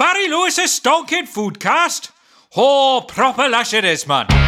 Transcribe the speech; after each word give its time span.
Barry 0.00 0.28
Lewis's 0.28 0.80
Stonking 0.80 1.28
Foodcast. 1.28 2.10
Oh, 2.56 3.04
proper 3.06 3.46
lash 3.50 3.74
it 3.74 3.84
is, 3.84 4.08
man. 4.08 4.39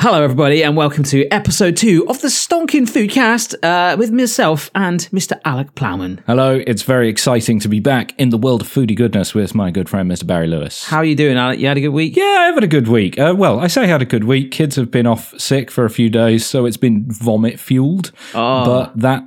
Hello, 0.00 0.22
everybody, 0.22 0.62
and 0.62 0.76
welcome 0.76 1.02
to 1.02 1.26
episode 1.32 1.76
two 1.76 2.06
of 2.08 2.20
the 2.20 2.28
Stonking 2.28 2.88
Foodcast 2.88 3.56
uh, 3.64 3.96
with 3.96 4.12
myself 4.12 4.70
and 4.72 5.00
Mr. 5.12 5.40
Alec 5.44 5.74
Plowman. 5.74 6.22
Hello, 6.24 6.62
it's 6.68 6.82
very 6.82 7.08
exciting 7.08 7.58
to 7.58 7.68
be 7.68 7.80
back 7.80 8.14
in 8.16 8.28
the 8.28 8.38
world 8.38 8.60
of 8.62 8.68
foodie 8.68 8.94
goodness 8.94 9.34
with 9.34 9.56
my 9.56 9.72
good 9.72 9.88
friend 9.88 10.08
Mr. 10.08 10.24
Barry 10.24 10.46
Lewis. 10.46 10.84
How 10.84 10.98
are 10.98 11.04
you 11.04 11.16
doing, 11.16 11.36
Alec? 11.36 11.58
You 11.58 11.66
had 11.66 11.78
a 11.78 11.80
good 11.80 11.88
week? 11.88 12.14
yeah, 12.16 12.46
I've 12.48 12.54
had 12.54 12.62
a 12.62 12.68
good 12.68 12.86
week. 12.86 13.18
Uh, 13.18 13.34
well, 13.36 13.58
I 13.58 13.66
say 13.66 13.82
I 13.82 13.86
had 13.86 14.00
a 14.00 14.04
good 14.04 14.22
week. 14.22 14.52
Kids 14.52 14.76
have 14.76 14.92
been 14.92 15.04
off 15.08 15.36
sick 15.36 15.68
for 15.68 15.84
a 15.84 15.90
few 15.90 16.08
days, 16.08 16.46
so 16.46 16.64
it's 16.64 16.76
been 16.76 17.10
vomit 17.10 17.58
fueled. 17.58 18.12
Oh. 18.36 18.64
But 18.64 19.00
that 19.00 19.24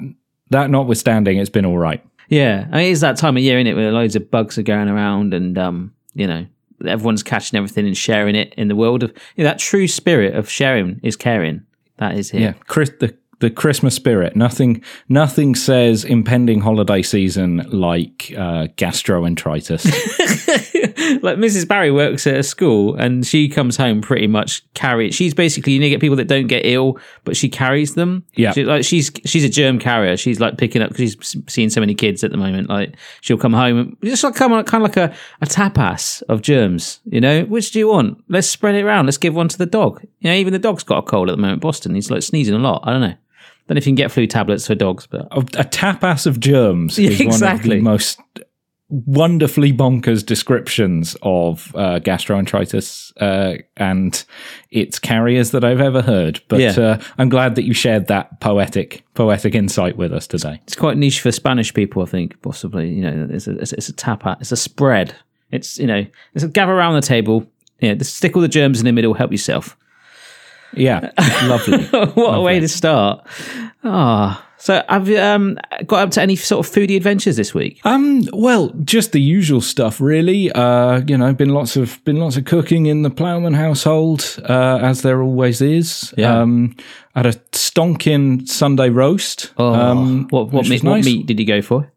that 0.52 0.70
notwithstanding, 0.70 1.38
it's 1.38 1.50
been 1.50 1.66
all 1.66 1.80
right. 1.80 2.02
Yeah, 2.30 2.70
I 2.72 2.78
mean, 2.78 2.92
it's 2.94 3.02
that 3.02 3.18
time 3.18 3.36
of 3.36 3.44
year, 3.44 3.60
isn't 3.60 3.68
it, 3.68 3.76
where 3.76 3.92
loads 3.92 4.16
of 4.16 4.32
bugs 4.32 4.58
are 4.58 4.64
going 4.64 4.88
around 4.88 5.34
and, 5.34 5.58
um, 5.58 5.94
you 6.14 6.28
know, 6.28 6.46
everyone's 6.86 7.24
catching 7.24 7.58
everything 7.58 7.86
and 7.86 7.98
sharing 7.98 8.36
it 8.36 8.54
in 8.56 8.68
the 8.68 8.76
world 8.76 9.04
of 9.04 9.12
you 9.36 9.44
know, 9.44 9.50
that 9.50 9.60
true 9.60 9.88
spirit 9.88 10.36
of 10.36 10.50
sharing 10.50 11.00
is 11.04 11.16
caring. 11.16 11.66
That 11.98 12.18
is 12.18 12.32
here. 12.32 12.42
Yeah, 12.42 12.54
Chris, 12.68 12.92
the 13.00 13.16
the 13.42 13.50
Christmas 13.50 13.96
spirit. 13.96 14.36
Nothing 14.36 14.84
nothing 15.10 15.56
says 15.56 16.06
impending 16.06 16.62
holiday 16.62 17.02
season 17.02 17.66
like 17.72 18.34
uh, 18.38 18.68
gastroenteritis. 18.78 19.84
like 21.22 21.38
Mrs. 21.38 21.68
Barry 21.68 21.92
works 21.92 22.26
at 22.28 22.36
a 22.36 22.44
school 22.44 22.96
and 22.96 23.26
she 23.26 23.48
comes 23.50 23.78
home 23.78 24.02
pretty 24.02 24.28
much 24.28 24.64
carry. 24.74 25.12
She's 25.12 25.34
basically 25.34 25.74
you 25.74 25.80
know, 25.80 25.86
you 25.86 25.90
get 25.92 26.02
people 26.02 26.16
that 26.18 26.28
don't 26.28 26.48
get 26.48 26.66
ill, 26.66 27.00
but 27.24 27.36
she 27.38 27.50
carries 27.50 27.96
them. 27.96 28.26
Yeah. 28.36 28.52
She, 28.52 28.64
like 28.64 28.84
she's 28.84 29.12
she's 29.26 29.44
a 29.44 29.50
germ 29.50 29.80
carrier. 29.80 30.18
She's 30.18 30.40
like 30.40 30.58
picking 30.58 30.82
up 30.82 30.90
because 30.90 31.12
she's 31.12 31.36
seeing 31.48 31.70
so 31.70 31.80
many 31.80 31.94
kids 31.96 32.24
at 32.24 32.32
the 32.32 32.38
moment. 32.38 32.70
Like 32.70 32.96
she'll 33.22 33.38
come 33.38 33.54
home 33.54 33.78
and 33.80 33.98
just 34.04 34.24
like 34.24 34.36
come 34.36 34.54
on 34.54 34.64
kind 34.66 34.84
of 34.84 34.90
like 34.90 34.98
a, 34.98 35.16
a 35.42 35.46
tapas 35.46 36.22
of 36.30 36.42
germs. 36.42 37.00
You 37.06 37.22
know, 37.22 37.44
which 37.46 37.72
do 37.72 37.80
you 37.80 37.88
want? 37.88 38.24
Let's 38.30 38.48
spread 38.48 38.76
it 38.76 38.84
around. 38.84 39.06
Let's 39.06 39.18
give 39.18 39.36
one 39.36 39.48
to 39.50 39.58
the 39.58 39.66
dog. 39.66 40.02
You 40.20 40.30
know, 40.30 40.36
even 40.36 40.54
the 40.54 40.60
dog's 40.60 40.84
got 40.84 41.00
a 41.00 41.04
cold 41.04 41.30
at 41.30 41.36
the 41.36 41.42
moment. 41.42 41.62
Boston, 41.62 41.96
he's 41.96 42.12
like 42.12 42.24
sneezing 42.24 42.56
a 42.56 42.60
lot. 42.60 42.84
I 42.84 42.92
don't 42.92 43.02
know. 43.02 43.16
Don't 43.68 43.76
know 43.76 43.78
if 43.78 43.86
you 43.86 43.92
can 43.92 43.96
get 43.96 44.12
flu 44.12 44.28
tablets 44.28 44.68
for 44.68 44.76
dogs, 44.76 45.08
but 45.08 45.28
a, 45.32 45.64
tapas 45.64 46.26
of 46.26 46.40
germs 46.40 46.98
Yeah, 47.00 47.12
is 47.12 47.20
one 47.20 47.28
of 47.28 47.34
exactly. 47.34 47.78
the 47.78 47.84
most 47.84 48.20
wonderfully 48.92 49.72
bonkers 49.72 50.26
descriptions 50.26 51.16
of 51.22 51.74
uh, 51.76 52.00
gastroenteritis 52.00 53.14
uh, 53.22 53.58
and 53.78 54.26
its 54.70 55.00
carriers 55.00 55.52
that 55.52 55.64
I've 55.64 55.80
ever 55.80 56.02
heard. 56.02 56.42
But 56.50 56.60
Yeah. 56.60 56.72
uh, 56.72 57.02
I'm 57.18 57.30
glad 57.30 57.56
that 57.56 57.64
you 57.64 57.74
shared 57.74 58.08
that 58.08 58.40
poetic 58.42 59.04
poetic 59.14 59.56
insight 59.56 59.96
with 59.98 60.12
us 60.12 60.28
today. 60.28 60.60
it's 60.64 60.76
quite 60.76 60.98
niche 60.98 61.22
for 61.22 61.32
Spanish 61.32 61.74
people, 61.74 62.02
I 62.04 62.06
think, 62.06 62.42
possibly. 62.42 62.90
You 62.90 63.02
know, 63.02 63.28
it's 63.32 63.48
a, 63.48 63.58
it's 63.58 63.74
it's 63.74 63.90
a 63.90 63.94
tapa, 63.94 64.38
it's 64.42 64.52
a 64.52 64.58
spread. 64.58 65.16
It's, 65.52 65.78
you 65.80 65.88
know, 65.88 66.06
it's 66.34 66.44
a 66.44 66.48
gather 66.48 66.72
around 66.74 66.96
the 66.96 67.02
table, 67.02 67.46
you 67.80 67.94
know, 67.96 68.02
stick 68.04 68.36
all 68.36 68.42
the 68.42 68.48
germs 68.48 68.80
in 68.80 68.86
the 68.86 68.92
middle, 68.94 69.14
help 69.14 69.32
yourself. 69.32 69.78
Yeah, 70.74 71.12
lovely. 71.44 71.84
what 72.14 72.36
a 72.38 72.42
way 72.42 72.60
to 72.62 72.68
start. 72.70 73.26
Ah. 73.84 74.46
So 74.62 74.84
have 74.88 75.10
you 75.10 75.20
um, 75.20 75.58
got 75.88 76.04
up 76.04 76.12
to 76.12 76.22
any 76.22 76.36
sort 76.36 76.66
of 76.66 76.72
foodie 76.72 76.96
adventures 76.96 77.36
this 77.36 77.52
week? 77.52 77.82
Um, 77.84 78.28
well, 78.32 78.70
just 78.84 79.12
the 79.12 79.20
usual 79.20 79.60
stuff, 79.60 80.00
really. 80.00 80.52
Uh, 80.52 81.02
you 81.08 81.18
know, 81.18 81.34
been 81.34 81.50
lots 81.50 81.76
of 81.76 82.04
been 82.06 82.18
lots 82.18 82.38
of 82.38 82.46
cooking 82.46 82.86
in 82.86 83.02
the 83.02 83.10
Plowman 83.10 83.56
household, 83.56 84.38
uh, 84.48 84.78
as 84.80 85.02
there 85.02 85.24
always 85.24 85.62
is. 85.62 86.14
Yeah. 86.16 86.42
Um, 86.42 86.76
had 87.16 87.26
a 87.26 87.34
stonking 87.54 88.48
Sunday 88.48 88.90
roast. 88.90 89.52
Oh, 89.58 89.74
um, 89.74 90.28
what, 90.30 90.52
what, 90.52 90.70
meat, 90.70 90.84
was 90.84 90.84
what 90.84 91.06
meat 91.06 91.26
did 91.26 91.40
you 91.40 91.46
go 91.46 91.64
for? 91.64 91.92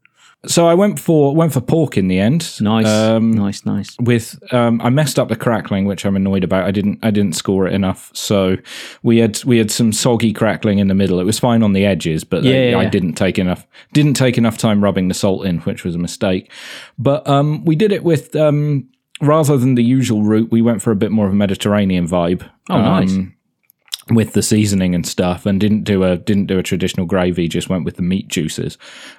So 0.46 0.66
I 0.68 0.74
went 0.74 0.98
for 0.98 1.34
went 1.34 1.52
for 1.52 1.60
pork 1.60 1.96
in 1.96 2.08
the 2.08 2.18
end. 2.18 2.60
Nice, 2.60 2.86
Um, 2.86 3.30
nice, 3.32 3.64
nice. 3.64 3.96
with 4.00 4.38
um, 4.52 4.80
I 4.82 4.90
messed 4.90 5.18
up 5.18 5.28
the 5.28 5.36
crackling, 5.36 5.84
which 5.86 6.04
I'm 6.04 6.16
annoyed 6.16 6.44
about. 6.44 6.64
I 6.64 6.70
didn't 6.70 6.98
I 7.02 7.10
didn't 7.10 7.34
score 7.34 7.66
it 7.66 7.72
enough, 7.72 8.10
so 8.14 8.56
we 9.02 9.18
had 9.18 9.42
we 9.44 9.58
had 9.58 9.70
some 9.70 9.92
soggy 9.92 10.32
crackling 10.32 10.78
in 10.78 10.88
the 10.88 10.94
middle. 10.94 11.18
It 11.20 11.24
was 11.24 11.38
fine 11.38 11.62
on 11.62 11.72
the 11.72 11.84
edges, 11.86 12.24
but 12.24 12.42
they- 12.42 12.70
Yeah, 12.70 12.78
I 12.78 12.82
yeah. 12.84 12.90
didn't 12.90 13.14
take 13.14 13.38
enough 13.38 13.66
didn't 13.92 14.14
take 14.14 14.36
enough 14.38 14.58
time 14.58 14.82
rubbing 14.82 15.08
the 15.08 15.14
salt 15.14 15.46
in, 15.46 15.58
which 15.60 15.84
was 15.84 15.94
a 15.94 15.98
mistake. 15.98 16.50
But 16.98 17.26
um, 17.28 17.64
we 17.64 17.76
did 17.76 17.92
it 17.92 18.04
with 18.04 18.34
um, 18.36 18.88
rather 19.20 19.56
than 19.56 19.74
the 19.76 19.84
usual 19.84 20.22
route, 20.22 20.50
we 20.50 20.62
went 20.62 20.82
for 20.82 20.90
a 20.90 20.96
bit 20.96 21.10
more 21.10 21.26
of 21.26 21.32
a 21.32 21.36
Mediterranean 21.36 22.06
vibe. 22.08 22.42
Oh, 22.68 22.80
nice. 22.80 23.16
With 24.10 24.34
the 24.34 24.42
seasoning 24.42 24.94
and 24.94 25.06
stuff 25.06 25.46
and 25.46 25.58
didn't 25.58 25.84
do 25.84 26.04
a 26.04 26.18
didn't 26.18 26.44
do 26.46 26.58
a 26.58 26.62
traditional 26.62 27.06
gravy 27.06 27.48
just 27.48 27.70
went 27.70 27.86
with 27.86 27.96
the 27.96 28.02
meat 28.02 28.28
juices 28.28 28.76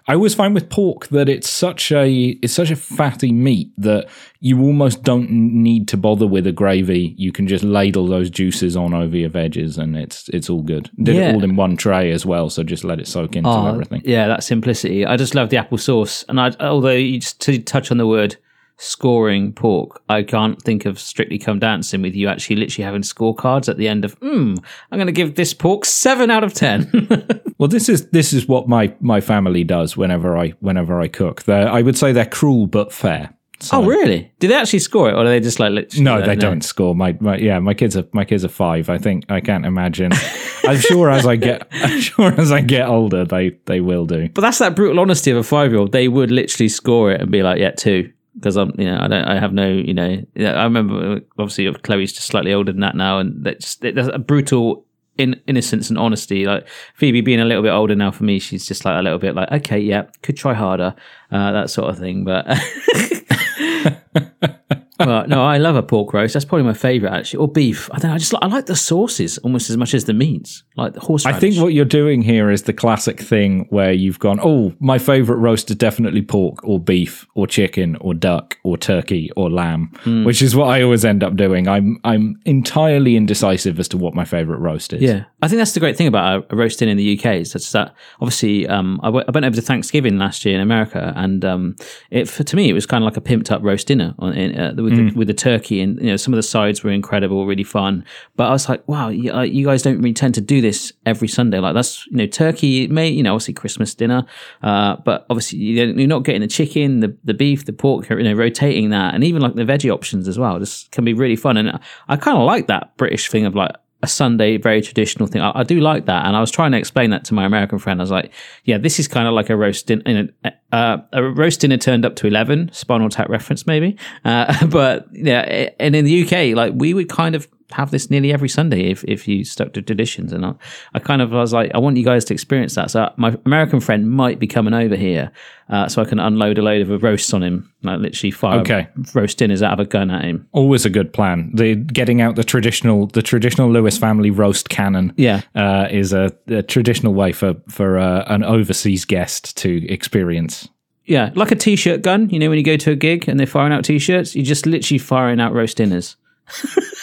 i 0.07 0.13
always 0.13 0.35
find 0.35 0.53
with 0.53 0.69
pork 0.69 1.07
that 1.07 1.27
it's 1.27 1.49
such 1.49 1.91
a 1.91 2.07
it's 2.43 2.53
such 2.53 2.69
a 2.69 2.75
fatty 2.75 3.31
meat 3.31 3.71
that 3.79 4.07
you 4.41 4.61
almost 4.61 5.01
don't 5.01 5.31
need 5.31 5.87
to 5.87 5.97
bother 5.97 6.27
with 6.27 6.45
a 6.45 6.51
gravy 6.51 7.15
you 7.17 7.31
can 7.31 7.47
just 7.47 7.63
ladle 7.63 8.05
those 8.05 8.29
juices 8.29 8.77
on 8.77 8.93
over 8.93 9.17
your 9.17 9.29
veggies 9.31 9.79
and 9.79 9.97
it's 9.97 10.29
it's 10.29 10.51
all 10.51 10.61
good 10.61 10.87
did 11.01 11.15
Yeah. 11.15 11.29
it 11.29 11.35
all 11.35 11.43
in 11.43 11.55
one 11.55 11.77
tray 11.77 12.11
as 12.11 12.23
well 12.23 12.51
so 12.51 12.61
just 12.61 12.83
let 12.83 12.99
it 12.99 13.07
soak 13.07 13.35
into 13.35 13.49
Oh, 13.49 13.65
everything 13.67 14.03
Yeah, 14.05 14.27
that 14.27 14.43
simplicity. 14.43 15.03
I 15.03 15.17
just 15.17 15.33
love 15.33 15.49
the 15.49 15.57
apple 15.57 15.79
sauce. 15.79 16.23
And 16.29 16.39
I, 16.39 16.51
although 16.59 16.91
you 16.91 17.19
just 17.19 17.41
to 17.41 17.57
touch 17.57 17.89
on 17.89 17.97
the 17.97 18.05
word 18.05 18.37
scoring 18.77 19.53
pork, 19.53 20.01
I 20.09 20.23
can't 20.23 20.61
think 20.61 20.85
of 20.85 20.99
Strictly 20.99 21.37
Come 21.37 21.59
Dancing 21.59 22.01
with 22.01 22.15
you 22.15 22.27
actually 22.27 22.57
literally 22.57 22.85
having 22.85 23.01
scorecards 23.01 23.69
at 23.69 23.77
the 23.77 23.87
end 23.87 24.05
of, 24.05 24.13
hmm, 24.15 24.55
I'm 24.91 24.97
going 24.97 25.07
to 25.07 25.13
give 25.13 25.35
this 25.35 25.53
pork 25.53 25.85
seven 25.85 26.29
out 26.29 26.43
of 26.43 26.53
10. 26.53 27.43
well 27.57 27.69
this 27.69 27.87
is 27.87 28.09
this 28.09 28.33
is 28.33 28.47
what 28.47 28.67
my 28.67 28.93
my 28.99 29.21
family 29.21 29.63
does 29.63 29.95
whenever 29.95 30.37
i 30.37 30.49
whenever 30.59 30.99
i 30.99 31.07
cook 31.07 31.43
they're, 31.43 31.69
i 31.69 31.81
would 31.81 31.97
say 31.97 32.11
they're 32.11 32.25
cruel 32.25 32.67
but 32.67 32.91
fair 32.91 33.33
So- 33.61 33.77
oh, 33.81 33.85
really? 33.85 34.29
Do 34.39 34.49
they 34.49 34.55
actually 34.55 34.79
score 34.79 35.07
it 35.09 35.13
or 35.13 35.19
are 35.19 35.23
they 35.29 35.39
just 35.39 35.59
like, 35.61 35.71
literally, 35.71 36.03
No, 36.03 36.21
they 36.21 36.35
don't 36.35 36.61
score. 36.61 36.93
My, 36.93 37.15
my 37.21 37.37
yeah, 37.37 37.59
my 37.59 37.73
kids 37.73 37.95
are 37.95 38.03
my 38.11 38.25
kids 38.25 38.43
are 38.43 38.49
five. 38.49 38.89
I 38.89 38.97
think 38.97 39.23
I 39.31 39.39
can't 39.39 39.65
imagine. 39.65 40.11
I'm 40.67 40.79
sure 40.79 41.09
as 41.09 41.25
I 41.25 41.37
get 41.37 41.65
I'm 41.71 42.01
sure 42.01 42.33
as 42.37 42.51
I 42.51 42.59
get 42.59 42.87
older, 42.89 43.23
they 43.23 43.51
they 43.65 43.79
will 43.79 44.05
do. 44.05 44.27
But 44.33 44.41
that's 44.41 44.59
that 44.59 44.75
brutal 44.75 44.99
honesty 44.99 45.31
of 45.31 45.37
a 45.37 45.43
five 45.43 45.71
year 45.71 45.79
old. 45.79 45.93
They 45.93 46.09
would 46.09 46.31
literally 46.31 46.67
score 46.67 47.13
it 47.13 47.21
and 47.21 47.31
be 47.31 47.43
like, 47.43 47.59
yeah, 47.59 47.71
two. 47.71 48.11
Because 48.35 48.57
I'm, 48.57 48.73
you 48.77 48.85
know, 48.85 48.99
I 48.99 49.07
don't, 49.07 49.25
I 49.25 49.39
have 49.39 49.53
no, 49.53 49.67
you 49.67 49.93
know, 49.93 50.21
I 50.37 50.63
remember 50.63 51.21
obviously 51.37 51.71
Chloe's 51.83 52.13
just 52.13 52.27
slightly 52.27 52.53
older 52.53 52.71
than 52.71 52.81
that 52.81 52.95
now, 52.95 53.19
and 53.19 53.45
that's 53.45 53.75
there's 53.77 54.07
a 54.07 54.19
brutal 54.19 54.85
in 55.17 55.39
innocence 55.47 55.89
and 55.89 55.97
honesty. 55.97 56.45
Like 56.45 56.67
Phoebe 56.95 57.21
being 57.21 57.39
a 57.39 57.45
little 57.45 57.63
bit 57.63 57.71
older 57.71 57.95
now 57.95 58.11
for 58.11 58.23
me, 58.23 58.39
she's 58.39 58.67
just 58.67 58.85
like 58.85 58.99
a 58.99 59.01
little 59.01 59.19
bit 59.19 59.35
like, 59.35 59.51
okay, 59.51 59.79
yeah, 59.79 60.03
could 60.21 60.37
try 60.37 60.53
harder, 60.53 60.95
uh, 61.31 61.51
that 61.53 61.69
sort 61.69 61.89
of 61.89 61.97
thing. 61.97 62.25
But 62.25 62.45
Well, 64.99 65.27
no, 65.27 65.43
I 65.43 65.57
love 65.57 65.75
a 65.75 65.83
pork 65.83 66.13
roast. 66.13 66.33
That's 66.33 66.45
probably 66.45 66.63
my 66.65 66.73
favorite 66.73 67.11
actually, 67.11 67.39
or 67.39 67.47
beef. 67.49 67.89
I 67.91 67.97
don't 67.99 68.09
know. 68.11 68.15
I 68.15 68.17
just 68.17 68.31
like, 68.31 68.43
I 68.43 68.47
like 68.47 68.65
the 68.67 68.75
sauces 68.77 69.37
almost 69.39 69.69
as 69.69 69.75
much 69.75 69.93
as 69.93 70.05
the 70.05 70.13
meats, 70.13 70.63
like 70.77 70.93
the 70.93 71.01
horse. 71.01 71.25
I 71.25 71.33
think 71.33 71.57
what 71.57 71.73
you're 71.73 71.83
doing 71.85 72.21
here 72.21 72.49
is 72.49 72.63
the 72.63 72.73
classic 72.73 73.19
thing 73.19 73.65
where 73.71 73.91
you've 73.91 74.19
gone, 74.19 74.39
oh, 74.41 74.73
my 74.79 74.97
favorite 74.97 75.37
roast 75.37 75.69
is 75.69 75.75
definitely 75.75 76.21
pork 76.21 76.63
or 76.63 76.79
beef 76.79 77.27
or 77.35 77.45
chicken 77.45 77.97
or 77.97 78.13
duck 78.13 78.57
or 78.63 78.77
turkey 78.77 79.31
or 79.35 79.49
lamb, 79.49 79.91
Hmm. 80.03 80.23
which 80.23 80.41
is 80.41 80.55
what 80.55 80.67
I 80.67 80.81
always 80.81 81.03
end 81.03 81.23
up 81.23 81.35
doing. 81.35 81.67
I'm 81.67 81.99
I'm 82.05 82.39
entirely 82.45 83.15
indecisive 83.17 83.79
as 83.79 83.87
to 83.89 83.97
what 83.97 84.13
my 84.13 84.23
favorite 84.25 84.59
roast 84.59 84.93
is. 84.93 85.01
Yeah, 85.01 85.25
I 85.45 85.47
think 85.47 85.59
that's 85.59 85.73
the 85.73 85.79
great 85.79 85.95
thing 85.95 86.07
about 86.07 86.43
a, 86.49 86.53
a 86.53 86.55
roast 86.55 86.79
dinner 86.79 86.89
in 86.89 86.97
the 86.97 87.19
UK 87.19 87.35
is 87.35 87.53
that's 87.53 87.71
that 87.73 87.93
obviously 88.19 88.67
um, 88.67 88.99
I, 89.03 89.09
w- 89.09 89.23
I 89.27 89.31
went 89.31 89.45
over 89.45 89.55
to 89.55 89.61
Thanksgiving 89.61 90.17
last 90.17 90.43
year 90.43 90.55
in 90.55 90.59
America, 90.59 91.13
and 91.15 91.45
um, 91.45 91.75
it 92.09 92.27
for, 92.27 92.43
to 92.43 92.55
me 92.55 92.67
it 92.67 92.73
was 92.73 92.87
kind 92.87 93.03
of 93.03 93.05
like 93.05 93.15
a 93.15 93.21
pimped 93.21 93.51
up 93.51 93.61
roast 93.61 93.85
dinner 93.85 94.15
on, 94.17 94.33
in, 94.33 94.59
uh, 94.59 94.73
with 94.81 94.95
the, 94.95 95.11
with 95.15 95.27
the 95.27 95.35
turkey, 95.35 95.81
and 95.81 95.99
you 96.01 96.07
know 96.07 96.17
some 96.17 96.33
of 96.33 96.37
the 96.37 96.43
sides 96.43 96.83
were 96.83 96.89
incredible, 96.89 97.45
really 97.45 97.63
fun. 97.63 98.03
But 98.35 98.47
I 98.47 98.51
was 98.53 98.67
like, 98.67 98.87
wow, 98.87 99.09
you, 99.09 99.31
uh, 99.31 99.43
you 99.43 99.67
guys 99.67 99.83
don't 99.83 99.97
really 99.97 100.13
tend 100.13 100.33
to 100.33 100.41
do 100.41 100.61
this 100.61 100.91
every 101.05 101.27
Sunday. 101.27 101.59
Like 101.59 101.75
that's 101.75 102.07
you 102.07 102.17
know 102.17 102.25
turkey, 102.25 102.87
may 102.87 103.09
you 103.09 103.21
know 103.21 103.35
obviously 103.35 103.53
Christmas 103.53 103.93
dinner, 103.93 104.25
uh, 104.63 104.95
but 105.05 105.27
obviously 105.29 105.59
you're 105.59 106.07
not 106.07 106.23
getting 106.23 106.41
the 106.41 106.47
chicken, 106.47 107.01
the 107.01 107.15
the 107.23 107.35
beef, 107.35 107.65
the 107.65 107.73
pork, 107.73 108.09
you 108.09 108.23
know 108.23 108.33
rotating 108.33 108.89
that, 108.89 109.13
and 109.13 109.23
even 109.23 109.43
like 109.43 109.53
the 109.53 109.61
veggie 109.63 109.93
options 109.93 110.27
as 110.27 110.39
well. 110.39 110.57
Just 110.57 110.89
can 110.89 111.05
be 111.05 111.13
really 111.13 111.35
fun, 111.35 111.55
and 111.55 111.79
I 112.07 112.15
kind 112.15 112.35
of 112.35 112.45
like 112.45 112.65
that 112.65 112.97
British 112.97 113.29
thing 113.29 113.45
of 113.45 113.53
like 113.53 113.75
a 114.05 114.07
Sunday, 114.07 114.57
very 114.57 114.81
traditional 114.81 115.27
thing. 115.27 115.41
I, 115.41 115.51
I 115.55 115.63
do 115.63 115.79
like 115.79 116.05
that, 116.05 116.25
and 116.25 116.35
I 116.35 116.39
was 116.39 116.51
trying 116.51 116.71
to 116.71 116.77
explain 116.77 117.09
that 117.09 117.25
to 117.25 117.33
my 117.33 117.43
American 117.43 117.79
friend. 117.79 117.99
I 117.99 118.03
was 118.03 118.11
like, 118.11 118.31
"Yeah, 118.63 118.77
this 118.77 118.99
is 118.99 119.07
kind 119.07 119.27
of 119.27 119.33
like 119.33 119.49
a 119.49 119.57
roast 119.57 119.87
dinner. 119.87 120.29
Uh, 120.71 120.97
a 121.11 121.23
roast 121.23 121.61
dinner 121.61 121.77
turned 121.77 122.05
up 122.05 122.15
to 122.17 122.27
eleven, 122.27 122.69
Spinal 122.71 123.09
Tap 123.09 123.27
reference 123.29 123.67
maybe. 123.67 123.97
Uh, 124.23 124.65
but 124.79 125.07
yeah, 125.11 125.69
and 125.79 125.95
in 125.95 126.05
the 126.05 126.23
UK, 126.23 126.55
like 126.55 126.73
we 126.75 126.93
would 126.93 127.09
kind 127.09 127.35
of 127.35 127.47
have 127.71 127.89
this 127.91 128.11
nearly 128.11 128.31
every 128.31 128.47
Sunday 128.49 128.91
if, 128.91 129.03
if 129.05 129.27
you 129.27 129.43
stuck 129.43 129.73
to 129.73 129.81
traditions. 129.81 130.31
And 130.31 130.45
I, 130.45 130.53
I 130.93 130.99
kind 130.99 131.21
of 131.21 131.31
was 131.31 131.51
like, 131.51 131.71
I 131.73 131.79
want 131.79 131.97
you 131.97 132.05
guys 132.05 132.23
to 132.25 132.33
experience 132.33 132.75
that. 132.75 132.91
So 132.91 133.11
my 133.17 133.35
American 133.45 133.79
friend 133.79 134.09
might 134.09 134.37
be 134.39 134.45
coming 134.47 134.73
over 134.73 134.95
here, 134.95 135.31
uh, 135.69 135.87
so 135.87 136.01
I 136.01 136.05
can 136.05 136.19
unload 136.19 136.59
a 136.59 136.61
load 136.61 136.87
of 136.87 137.01
roasts 137.03 137.33
on 137.33 137.41
him, 137.41 137.73
like 137.81 137.99
literally 137.99 138.29
fire 138.31 138.59
Okay. 138.59 138.87
roast 139.15 139.39
dinners 139.39 139.63
out 139.63 139.73
of 139.73 139.79
a 139.79 139.85
gun 139.85 140.11
at 140.11 140.23
him. 140.23 140.47
Always 140.51 140.85
a 140.85 140.91
good 140.91 141.11
plan. 141.11 141.49
The 141.55 141.73
getting 141.75 142.21
out 142.21 142.35
the 142.35 142.43
traditional 142.43 143.07
the 143.07 143.23
traditional 143.23 143.71
Lewis 143.71 143.97
family 143.97 144.29
roast 144.29 144.69
cannon. 144.69 145.11
Yeah. 145.17 145.41
uh, 145.55 145.87
is 145.89 146.13
a, 146.13 146.31
a 146.47 146.61
traditional 146.61 147.13
way 147.15 147.31
for 147.31 147.55
for 147.67 147.97
uh, 147.97 148.25
an 148.27 148.43
overseas 148.43 149.05
guest 149.05 149.57
to 149.57 149.87
experience. 149.91 150.69
Yeah, 151.05 151.31
like 151.35 151.51
a 151.51 151.55
t-shirt 151.55 152.01
gun. 152.01 152.29
You 152.31 152.39
know, 152.39 152.49
when 152.49 152.57
you 152.57 152.63
go 152.63 152.77
to 152.77 152.91
a 152.91 152.95
gig 152.95 153.27
and 153.29 153.39
they're 153.39 153.45
firing 153.47 153.71
out 153.73 153.85
t-shirts, 153.85 154.35
you're 154.35 154.43
just 154.45 154.65
literally 154.65 154.97
firing 154.97 155.39
out 155.39 155.53
roast 155.53 155.77
dinners. 155.77 156.15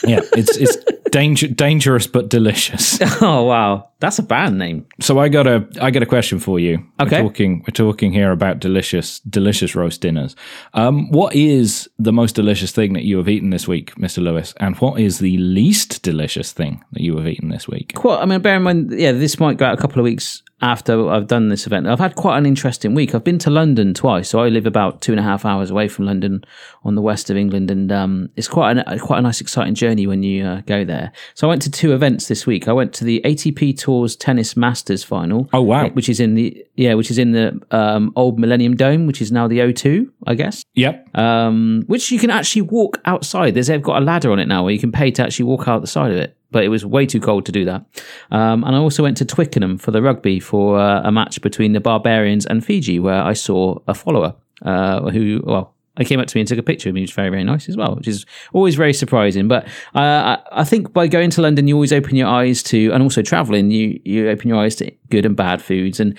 Yeah, 0.05 0.21
it's 0.37 0.57
it's 0.57 0.77
danger, 1.11 1.47
dangerous 1.47 2.07
but 2.07 2.29
delicious. 2.29 2.99
oh 3.23 3.45
wow, 3.45 3.89
that's 4.01 4.19
a 4.19 4.23
band 4.23 4.59
name. 4.59 4.87
So 5.01 5.19
I 5.19 5.29
got 5.29 5.47
a 5.47 5.67
I 5.81 5.91
got 5.91 6.03
a 6.03 6.07
question 6.07 6.41
for 6.41 6.59
you. 6.59 6.85
Okay. 7.01 7.23
We're 7.23 7.29
talking 7.29 7.59
we're 7.61 7.73
talking 7.73 8.13
here 8.13 8.33
about 8.33 8.59
delicious 8.59 9.21
delicious 9.21 9.77
roast 9.77 10.01
dinners. 10.01 10.35
Um, 10.75 11.11
what 11.11 11.35
is 11.35 11.89
the 11.99 12.13
most 12.13 12.35
delicious 12.35 12.73
thing 12.73 12.95
that 12.95 13.05
you 13.05 13.19
have 13.19 13.29
eaten 13.29 13.51
this 13.51 13.69
week, 13.69 13.95
Mr. 13.97 14.23
Lewis? 14.23 14.55
And 14.59 14.77
what 14.79 14.99
is 14.99 15.19
the 15.19 15.37
least 15.39 16.03
delicious 16.03 16.53
thing 16.53 16.85
that 16.93 17.03
you 17.03 17.17
have 17.17 17.27
eaten 17.29 17.49
this 17.49 17.69
week? 17.69 17.95
Quite. 17.95 18.21
I 18.21 18.27
mean, 18.27 18.41
bear 18.41 18.57
in 18.57 18.63
mind, 18.63 18.93
yeah, 18.93 19.13
this 19.13 19.39
might 19.39 19.57
go 19.57 19.67
out 19.67 19.79
a 19.79 19.81
couple 19.81 20.01
of 20.01 20.05
weeks 20.05 20.43
after 20.63 21.11
I've 21.11 21.27
done 21.27 21.49
this 21.49 21.67
event. 21.67 21.87
I've 21.87 21.99
had 21.99 22.15
quite 22.15 22.39
an 22.39 22.47
interesting 22.47 22.95
week. 22.95 23.15
I've 23.15 23.25
been 23.25 23.39
to 23.41 23.51
London 23.51 23.95
twice, 23.95 24.29
so 24.31 24.41
I 24.41 24.49
live 24.49 24.67
about 24.67 25.03
two 25.03 25.13
and 25.13 25.19
a 25.21 25.23
half 25.23 25.45
hours 25.45 25.71
away 25.71 25.89
from 25.89 26.07
London, 26.07 26.45
on 26.85 26.95
the 26.95 27.03
west 27.03 27.31
of 27.31 27.37
England, 27.37 27.71
and 27.71 27.93
um, 27.93 28.29
it's 28.37 28.49
quite 28.49 28.77
a 28.77 28.99
quite 28.99 29.19
a 29.19 29.23
nice, 29.23 29.41
exciting 29.41 29.75
journey 29.75 30.07
when 30.07 30.23
you 30.23 30.45
uh, 30.45 30.61
go 30.63 30.85
there. 30.85 31.13
So 31.35 31.47
I 31.47 31.51
went 31.51 31.63
to 31.63 31.71
two 31.71 31.93
events 31.93 32.29
this 32.29 32.47
week. 32.47 32.69
I 32.69 32.73
went 32.73 32.93
to 32.95 33.05
the 33.05 33.21
ATP 33.25 33.79
Tours 33.79 34.17
Tennis 34.17 34.57
Masters 34.57 35.05
final. 35.05 35.49
Oh, 35.53 35.63
wow. 35.63 35.89
Which 35.91 36.09
is 36.09 36.21
in 36.21 36.35
the 36.35 36.65
yeah, 36.77 36.95
which 36.95 37.11
is 37.11 37.19
in 37.19 37.33
the 37.33 37.61
um, 37.71 38.13
old 38.17 38.39
Millennium 38.39 38.77
Dome, 38.77 39.07
which 39.07 39.21
is 39.21 39.31
now 39.31 39.47
the 39.47 39.59
O2, 39.59 40.11
I 40.27 40.35
guess. 40.35 40.65
Yep. 40.75 41.17
um, 41.19 41.85
which 41.87 42.11
you 42.11 42.19
can 42.19 42.31
actually 42.31 42.63
walk 42.63 43.01
outside. 43.05 43.55
There's 43.55 43.67
they've 43.67 43.83
got 43.83 44.01
a 44.01 44.05
ladder 44.05 44.33
on 44.33 44.39
it 44.39 44.47
now 44.47 44.65
where 44.65 44.73
you 44.73 44.81
can 44.81 44.93
pay 44.93 45.11
to 45.13 45.23
actually 45.23 45.47
walk 45.47 45.69
out 45.69 45.81
the 45.81 45.87
side 45.87 46.11
of 46.11 46.17
it. 46.17 46.37
But 46.53 46.65
it 46.65 46.69
was 46.69 46.87
way 46.87 47.07
too 47.07 47.21
cold 47.21 47.47
to 47.47 47.53
do 47.53 47.65
that. 47.65 47.85
Um, 48.31 48.63
and 48.65 48.77
I 48.77 48.79
also 48.79 49.03
went 49.03 49.17
to 49.17 49.25
Twickenham 49.25 49.79
for 49.79 49.91
the 49.91 50.03
rugby 50.03 50.39
for 50.39 50.79
uh, 50.79 51.03
a 51.03 51.11
match 51.11 51.41
between 51.43 51.73
the 51.73 51.81
Barbarians 51.81 52.47
and 52.47 52.65
Fiji, 52.65 53.01
where 53.01 53.23
I 53.23 53.33
saw 53.33 53.79
a 53.89 53.95
follower 53.95 54.35
uh, 54.65 55.11
who, 55.11 55.43
well, 55.45 55.75
I 55.97 56.05
came 56.05 56.21
up 56.21 56.27
to 56.27 56.37
me 56.37 56.41
and 56.41 56.49
took 56.49 56.59
a 56.59 56.63
picture 56.63 56.89
of 56.89 56.95
me, 56.95 57.03
which 57.03 57.11
was 57.11 57.17
very, 57.17 57.29
very 57.29 57.45
nice 57.45 57.69
as 57.69 57.77
well, 57.77 57.95
which 57.97 58.09
is 58.09 58.25
always 58.55 58.77
very 58.77 58.95
surprising. 58.95 59.47
But 59.47 59.67
uh, 59.95 60.39
I, 60.51 60.65
think 60.65 60.93
by 60.93 61.07
going 61.07 61.29
to 61.31 61.43
London, 61.43 61.69
you 61.69 61.75
always 61.75 61.93
open 61.93 62.17
your 62.17 62.29
eyes 62.29 62.63
to, 62.65 62.91
and 62.93 63.03
also 63.03 63.21
traveling, 63.21 63.71
you 63.71 64.01
you 64.05 64.31
open 64.31 64.49
your 64.49 64.59
eyes 64.59 64.75
to 64.77 64.91
good 65.11 65.27
and 65.27 65.37
bad 65.37 65.61
foods. 65.61 66.01
And 66.01 66.19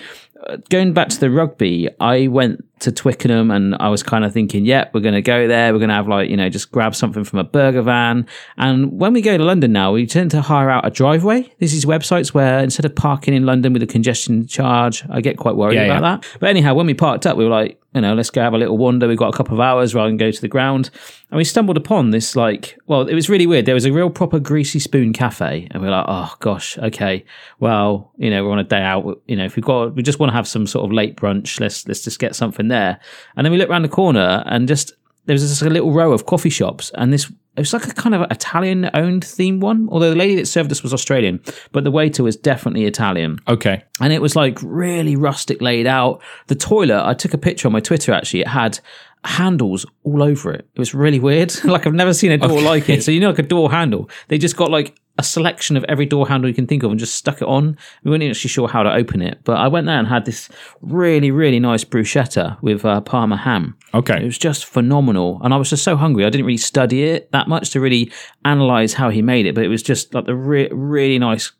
going 0.70 0.92
back 0.92 1.08
to 1.10 1.20
the 1.20 1.30
rugby, 1.30 1.88
I 2.00 2.26
went 2.28 2.64
to 2.80 2.92
Twickenham 2.92 3.50
and 3.50 3.74
I 3.80 3.88
was 3.88 4.02
kind 4.02 4.24
of 4.24 4.32
thinking, 4.32 4.64
yeah, 4.66 4.88
we're 4.92 5.00
going 5.00 5.14
to 5.14 5.22
go 5.22 5.48
there. 5.48 5.72
We're 5.72 5.78
going 5.78 5.88
to 5.88 5.94
have 5.94 6.08
like, 6.08 6.28
you 6.28 6.36
know, 6.36 6.48
just 6.48 6.70
grab 6.70 6.94
something 6.94 7.24
from 7.24 7.38
a 7.38 7.44
burger 7.44 7.82
van. 7.82 8.26
And 8.58 8.98
when 9.00 9.12
we 9.12 9.22
go 9.22 9.38
to 9.38 9.44
London 9.44 9.72
now, 9.72 9.92
we 9.92 10.06
tend 10.06 10.30
to 10.32 10.40
hire 10.42 10.68
out 10.70 10.86
a 10.86 10.90
driveway. 10.90 11.52
This 11.60 11.72
is 11.72 11.84
websites 11.84 12.34
where 12.34 12.58
instead 12.58 12.84
of 12.84 12.94
parking 12.94 13.32
in 13.34 13.46
London 13.46 13.72
with 13.72 13.82
a 13.82 13.86
congestion 13.86 14.46
charge, 14.46 15.04
I 15.08 15.20
get 15.20 15.38
quite 15.38 15.56
worried 15.56 15.76
Yeah, 15.76 15.84
about 15.84 16.02
yeah. 16.02 16.16
that. 16.16 16.38
But 16.40 16.50
anyhow, 16.50 16.74
when 16.74 16.86
we 16.86 16.94
parked 16.94 17.26
up, 17.26 17.36
we 17.36 17.44
were 17.44 17.50
like, 17.50 17.80
you 17.94 18.00
know, 18.00 18.14
let's 18.14 18.30
go 18.30 18.42
have 18.42 18.54
a 18.54 18.58
little 18.58 18.76
wander. 18.76 19.06
We've 19.06 19.16
got 19.16 19.32
a 19.32 19.36
couple 19.36 19.54
of 19.54 19.60
hours 19.60 19.94
rather 19.94 20.08
than 20.08 20.16
go 20.16 20.30
to 20.30 20.40
the 20.40 20.48
ground. 20.48 20.90
And 21.30 21.38
we 21.38 21.44
stumbled 21.44 21.76
upon 21.76 22.10
this, 22.10 22.34
like, 22.34 22.76
well, 22.86 23.02
it 23.08 23.14
was 23.14 23.28
really 23.28 23.46
weird. 23.46 23.66
There 23.66 23.74
was 23.74 23.84
a 23.84 23.92
real 23.92 24.10
proper 24.10 24.38
greasy 24.38 24.80
spoon 24.80 25.12
cafe. 25.12 25.68
And 25.70 25.82
we 25.82 25.88
are 25.88 25.92
like, 25.92 26.06
oh 26.08 26.34
gosh, 26.40 26.76
okay. 26.78 27.24
Well, 27.60 28.12
you 28.16 28.30
know, 28.30 28.44
we're 28.44 28.52
on 28.52 28.58
a 28.58 28.64
day 28.64 28.82
out. 28.82 29.22
You 29.26 29.36
know, 29.36 29.44
if 29.44 29.56
we've 29.56 29.64
got, 29.64 29.94
we 29.94 30.02
just 30.02 30.18
want 30.18 30.30
to 30.30 30.34
have 30.34 30.48
some 30.48 30.66
sort 30.66 30.84
of 30.84 30.92
late 30.92 31.16
brunch, 31.16 31.60
let's, 31.60 31.86
let's 31.86 32.02
just 32.02 32.18
get 32.18 32.34
something 32.34 32.68
there. 32.68 32.98
And 33.36 33.44
then 33.44 33.52
we 33.52 33.58
looked 33.58 33.70
around 33.70 33.82
the 33.82 33.88
corner 33.88 34.42
and 34.46 34.66
just, 34.66 34.92
there 35.26 35.34
was 35.34 35.62
a 35.62 35.70
little 35.70 35.92
row 35.92 36.12
of 36.12 36.26
coffee 36.26 36.50
shops 36.50 36.90
and 36.94 37.12
this, 37.12 37.30
it 37.56 37.60
was 37.60 37.72
like 37.72 37.86
a 37.86 37.92
kind 37.94 38.14
of 38.14 38.30
Italian 38.30 38.90
owned 38.94 39.24
theme 39.24 39.60
one. 39.60 39.88
Although 39.90 40.10
the 40.10 40.16
lady 40.16 40.34
that 40.36 40.46
served 40.46 40.70
us 40.72 40.82
was 40.82 40.92
Australian, 40.92 41.40
but 41.72 41.84
the 41.84 41.90
waiter 41.90 42.22
was 42.22 42.36
definitely 42.36 42.84
Italian 42.84 43.38
Okay. 43.48 43.82
and 44.00 44.12
it 44.12 44.20
was 44.20 44.34
like 44.36 44.58
really 44.62 45.16
rustic 45.16 45.60
laid 45.62 45.86
out. 45.86 46.22
The 46.48 46.54
toilet, 46.54 47.02
I 47.06 47.14
took 47.14 47.32
a 47.34 47.38
picture 47.38 47.68
on 47.68 47.72
my 47.72 47.80
Twitter 47.80 48.12
actually. 48.12 48.40
It 48.42 48.48
had 48.48 48.78
handles 49.24 49.86
all 50.02 50.22
over 50.22 50.52
it. 50.52 50.68
It 50.74 50.78
was 50.78 50.94
really 50.94 51.18
weird. 51.20 51.52
like 51.64 51.86
I've 51.86 51.94
never 51.94 52.12
seen 52.14 52.32
a 52.32 52.38
door 52.38 52.60
like 52.60 52.88
it. 52.88 53.02
So 53.02 53.10
you 53.10 53.20
know, 53.20 53.30
like 53.30 53.38
a 53.38 53.42
door 53.42 53.70
handle, 53.70 54.10
they 54.28 54.38
just 54.38 54.56
got 54.56 54.70
like 54.70 54.94
a 55.16 55.22
selection 55.22 55.76
of 55.76 55.84
every 55.84 56.06
door 56.06 56.26
handle 56.26 56.48
you 56.48 56.54
can 56.54 56.66
think 56.66 56.82
of 56.82 56.90
and 56.90 56.98
just 56.98 57.14
stuck 57.14 57.40
it 57.40 57.46
on. 57.46 57.78
We 58.02 58.10
weren't 58.10 58.24
actually 58.24 58.48
sure 58.48 58.66
how 58.66 58.82
to 58.82 58.92
open 58.92 59.22
it, 59.22 59.38
but 59.44 59.56
I 59.58 59.68
went 59.68 59.86
there 59.86 59.98
and 59.98 60.08
had 60.08 60.24
this 60.24 60.48
really, 60.80 61.30
really 61.30 61.60
nice 61.60 61.84
bruschetta 61.84 62.60
with 62.62 62.84
uh, 62.84 63.00
Parma 63.00 63.36
ham. 63.36 63.76
Okay. 63.92 64.20
It 64.20 64.24
was 64.24 64.38
just 64.38 64.64
phenomenal. 64.64 65.40
And 65.44 65.54
I 65.54 65.56
was 65.56 65.70
just 65.70 65.84
so 65.84 65.96
hungry. 65.96 66.24
I 66.24 66.30
didn't 66.30 66.46
really 66.46 66.56
study 66.56 67.04
it 67.04 67.30
that 67.30 67.48
much 67.48 67.70
to 67.70 67.80
really 67.80 68.10
analyze 68.44 68.94
how 68.94 69.10
he 69.10 69.22
made 69.22 69.46
it, 69.46 69.54
but 69.54 69.62
it 69.62 69.68
was 69.68 69.84
just 69.84 70.14
like 70.14 70.26
the 70.26 70.34
re- 70.34 70.70
really 70.72 71.18
nice, 71.20 71.52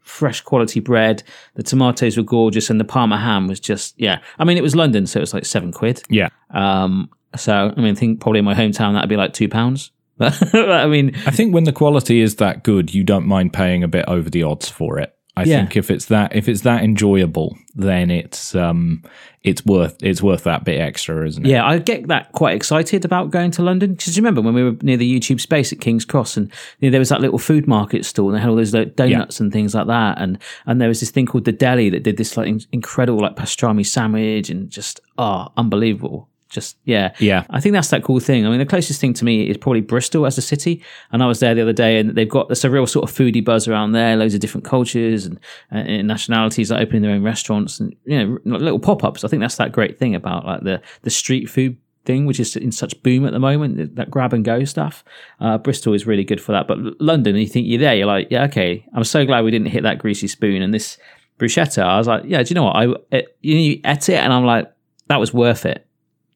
fresh 0.00 0.40
quality 0.40 0.80
bread. 0.80 1.22
The 1.56 1.62
tomatoes 1.62 2.16
were 2.16 2.22
gorgeous 2.22 2.70
and 2.70 2.80
the 2.80 2.84
Parma 2.84 3.18
ham 3.18 3.48
was 3.48 3.60
just, 3.60 3.94
yeah. 3.98 4.20
I 4.38 4.44
mean, 4.44 4.56
it 4.56 4.62
was 4.62 4.74
London, 4.74 5.06
so 5.06 5.18
it 5.18 5.22
was 5.22 5.34
like 5.34 5.44
seven 5.44 5.72
quid. 5.72 6.02
Yeah. 6.08 6.30
Um, 6.50 7.10
so, 7.36 7.70
I 7.76 7.80
mean, 7.80 7.92
I 7.92 7.98
think 7.98 8.20
probably 8.20 8.38
in 8.38 8.44
my 8.46 8.54
hometown 8.54 8.94
that'd 8.94 9.10
be 9.10 9.16
like 9.16 9.34
two 9.34 9.48
pounds. 9.48 9.90
I 10.20 10.86
mean, 10.86 11.14
I 11.26 11.30
think 11.30 11.52
when 11.54 11.64
the 11.64 11.72
quality 11.72 12.20
is 12.20 12.36
that 12.36 12.62
good, 12.64 12.94
you 12.94 13.02
don't 13.04 13.26
mind 13.26 13.52
paying 13.52 13.82
a 13.82 13.88
bit 13.88 14.04
over 14.08 14.30
the 14.30 14.42
odds 14.44 14.68
for 14.68 14.98
it. 14.98 15.14
I 15.36 15.42
Yeah. 15.42 15.56
think 15.58 15.76
if 15.76 15.90
it's 15.90 16.04
that 16.06 16.36
if 16.36 16.48
it's 16.48 16.60
that 16.60 16.84
enjoyable, 16.84 17.58
then 17.74 18.08
it's 18.08 18.54
um 18.54 19.02
it's 19.42 19.66
worth 19.66 19.96
it's 20.00 20.22
worth 20.22 20.44
that 20.44 20.62
bit 20.62 20.80
extra, 20.80 21.26
isn't 21.26 21.44
it? 21.44 21.48
Yeah, 21.50 21.66
I 21.66 21.78
get 21.78 22.06
that 22.06 22.30
quite 22.30 22.54
excited 22.54 23.04
about 23.04 23.32
going 23.32 23.50
to 23.50 23.62
London 23.62 23.94
because 23.94 24.16
you 24.16 24.20
remember 24.22 24.40
when 24.42 24.54
we 24.54 24.62
were 24.62 24.76
near 24.82 24.96
the 24.96 25.12
YouTube 25.20 25.40
space 25.40 25.72
at 25.72 25.80
King's 25.80 26.04
Cross 26.04 26.36
and 26.36 26.52
you 26.78 26.86
know, 26.88 26.92
there 26.92 27.00
was 27.00 27.08
that 27.08 27.20
little 27.20 27.40
food 27.40 27.66
market 27.66 28.04
stall 28.04 28.28
and 28.28 28.36
they 28.36 28.40
had 28.40 28.48
all 28.48 28.54
those 28.54 28.72
like, 28.72 28.94
donuts 28.94 29.40
and 29.40 29.52
things 29.52 29.74
like 29.74 29.88
that 29.88 30.20
and 30.20 30.38
and 30.66 30.80
there 30.80 30.86
was 30.88 31.00
this 31.00 31.10
thing 31.10 31.26
called 31.26 31.46
the 31.46 31.52
Deli 31.52 31.90
that 31.90 32.04
did 32.04 32.16
this 32.16 32.36
like 32.36 32.46
in- 32.46 32.60
incredible 32.70 33.18
like 33.20 33.34
pastrami 33.34 33.84
sandwich 33.84 34.50
and 34.50 34.70
just 34.70 35.00
oh 35.18 35.48
unbelievable. 35.56 36.28
Just 36.54 36.78
yeah, 36.84 37.12
Yeah. 37.18 37.44
I 37.50 37.60
think 37.60 37.72
that's 37.72 37.88
that 37.88 38.04
cool 38.04 38.20
thing. 38.20 38.46
I 38.46 38.50
mean, 38.50 38.60
the 38.60 38.66
closest 38.66 39.00
thing 39.00 39.12
to 39.14 39.24
me 39.24 39.48
is 39.48 39.56
probably 39.56 39.80
Bristol 39.80 40.24
as 40.24 40.38
a 40.38 40.42
city, 40.42 40.82
and 41.10 41.22
I 41.22 41.26
was 41.26 41.40
there 41.40 41.54
the 41.54 41.62
other 41.62 41.72
day, 41.72 41.98
and 41.98 42.10
they've 42.10 42.28
got 42.28 42.48
there's 42.48 42.64
a 42.64 42.70
real 42.70 42.86
sort 42.86 43.10
of 43.10 43.14
foodie 43.14 43.44
buzz 43.44 43.66
around 43.66 43.92
there. 43.92 44.16
Loads 44.16 44.34
of 44.34 44.40
different 44.40 44.64
cultures 44.64 45.26
and, 45.26 45.38
uh, 45.72 45.78
and 45.78 46.06
nationalities 46.06 46.70
like 46.70 46.80
opening 46.80 47.02
their 47.02 47.10
own 47.10 47.24
restaurants 47.24 47.80
and 47.80 47.94
you 48.04 48.24
know 48.24 48.38
little 48.44 48.78
pop 48.78 49.02
ups. 49.02 49.24
I 49.24 49.28
think 49.28 49.40
that's 49.40 49.56
that 49.56 49.72
great 49.72 49.98
thing 49.98 50.14
about 50.14 50.46
like 50.46 50.62
the 50.62 50.80
the 51.02 51.10
street 51.10 51.50
food 51.50 51.76
thing, 52.04 52.26
which 52.26 52.38
is 52.38 52.56
in 52.56 52.72
such 52.72 53.02
boom 53.02 53.26
at 53.26 53.32
the 53.32 53.38
moment. 53.38 53.96
That 53.96 54.10
grab 54.10 54.32
and 54.32 54.44
go 54.44 54.64
stuff. 54.64 55.04
Uh, 55.40 55.58
Bristol 55.58 55.94
is 55.94 56.06
really 56.06 56.24
good 56.24 56.40
for 56.40 56.52
that, 56.52 56.68
but 56.68 56.78
London, 57.00 57.36
you 57.36 57.46
think 57.46 57.66
you're 57.66 57.80
there, 57.80 57.94
you're 57.94 58.06
like, 58.06 58.28
yeah, 58.30 58.44
okay. 58.44 58.86
I'm 58.94 59.04
so 59.04 59.24
glad 59.24 59.44
we 59.44 59.50
didn't 59.50 59.68
hit 59.68 59.82
that 59.82 59.98
greasy 59.98 60.28
spoon 60.28 60.62
and 60.62 60.72
this 60.72 60.98
bruschetta. 61.38 61.82
I 61.82 61.98
was 61.98 62.06
like, 62.06 62.22
yeah, 62.26 62.42
do 62.42 62.48
you 62.50 62.54
know 62.54 62.64
what? 62.64 62.76
I 62.76 62.84
it, 63.10 63.36
you, 63.40 63.54
know, 63.54 63.60
you 63.60 63.80
ate 63.84 64.08
it, 64.08 64.16
and 64.16 64.32
I'm 64.32 64.44
like, 64.44 64.70
that 65.08 65.20
was 65.20 65.32
worth 65.32 65.66
it. 65.66 65.86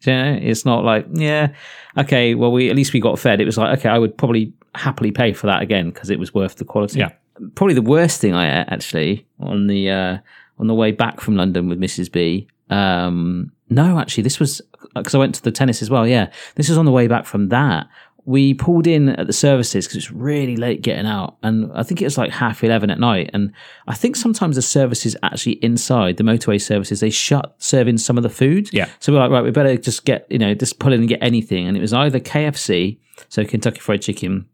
You 0.03 0.13
know, 0.13 0.39
it's 0.41 0.65
not 0.65 0.85
like, 0.85 1.07
yeah, 1.13 1.55
okay, 1.97 2.35
well, 2.35 2.53
we 2.53 2.71
at 2.71 2.77
least 2.77 2.93
we 2.93 3.01
got 3.01 3.19
fed. 3.19 3.41
It 3.41 3.45
was 3.45 3.59
like, 3.59 3.79
okay, 3.79 3.89
I 3.89 3.99
would 3.99 4.17
probably 4.17 4.53
happily 4.75 5.11
pay 5.11 5.33
for 5.33 5.47
that 5.49 5.63
again 5.63 5.91
because 5.91 6.11
it 6.11 6.19
was 6.19 6.33
worth 6.33 6.57
the 6.57 6.65
quality. 6.65 7.01
Yeah. 7.01 7.11
Probably 7.55 7.75
the 7.75 7.83
worst 7.83 8.21
thing 8.21 8.35
I 8.35 8.63
ate 8.63 8.67
actually 8.69 9.27
on 9.41 9.67
the 9.67 9.91
uh, 9.91 10.19
on 10.59 10.67
the 10.67 10.75
way 10.75 10.93
back 10.93 11.21
from 11.21 11.37
London 11.37 11.69
with 11.69 11.81
Mrs. 11.81 12.11
B. 12.11 12.49
Um, 12.71 13.53
no, 13.71 13.99
actually, 13.99 14.23
this 14.23 14.41
was 14.41 14.61
because 14.95 15.15
I 15.15 15.19
went 15.19 15.35
to 15.37 15.43
the 15.43 15.53
tennis 15.53 15.83
as 15.83 15.91
well. 15.91 16.07
Yeah, 16.07 16.31
this 16.55 16.69
was 16.69 16.79
on 16.79 16.85
the 16.85 16.93
way 16.93 17.07
back 17.07 17.27
from 17.27 17.49
that. 17.49 17.87
We 18.29 18.53
pulled 18.53 18.87
in 18.87 19.09
at 19.09 19.27
the 19.27 19.33
services 19.33 19.87
because 19.87 19.97
it's 19.97 20.11
really 20.11 20.59
late 20.59 20.83
getting 20.83 21.07
out, 21.07 21.39
and 21.43 21.73
I 21.75 21.83
think 21.83 22.03
it 22.03 22.05
was 22.05 22.19
like 22.19 22.31
half 22.31 22.63
eleven 22.63 22.91
at 22.91 23.01
night. 23.01 23.31
And 23.33 23.53
I 23.87 23.95
think 23.95 24.17
sometimes 24.17 24.57
the 24.57 24.61
services 24.63 25.17
actually 25.23 25.53
inside 25.65 26.19
the 26.19 26.25
motorway 26.25 26.61
services 26.61 27.01
they 27.01 27.09
shut 27.09 27.55
serving 27.57 27.97
some 27.97 28.19
of 28.19 28.23
the 28.23 28.29
food. 28.29 28.69
Yeah. 28.71 28.91
So 29.01 29.13
we're 29.15 29.21
like, 29.21 29.31
right, 29.31 29.43
we 29.43 29.51
better 29.51 29.75
just 29.79 30.05
get 30.05 30.27
you 30.29 30.39
know 30.39 30.53
just 30.55 30.79
pull 30.79 30.93
in 30.93 31.01
and 31.01 31.09
get 31.09 31.23
anything. 31.23 31.67
And 31.67 31.75
it 31.75 31.81
was 31.81 31.95
either 31.95 32.21
KFC, 32.21 32.99
so 33.31 33.47
Kentucky 33.47 33.81
Fried 33.81 34.03
Chicken, 34.03 34.45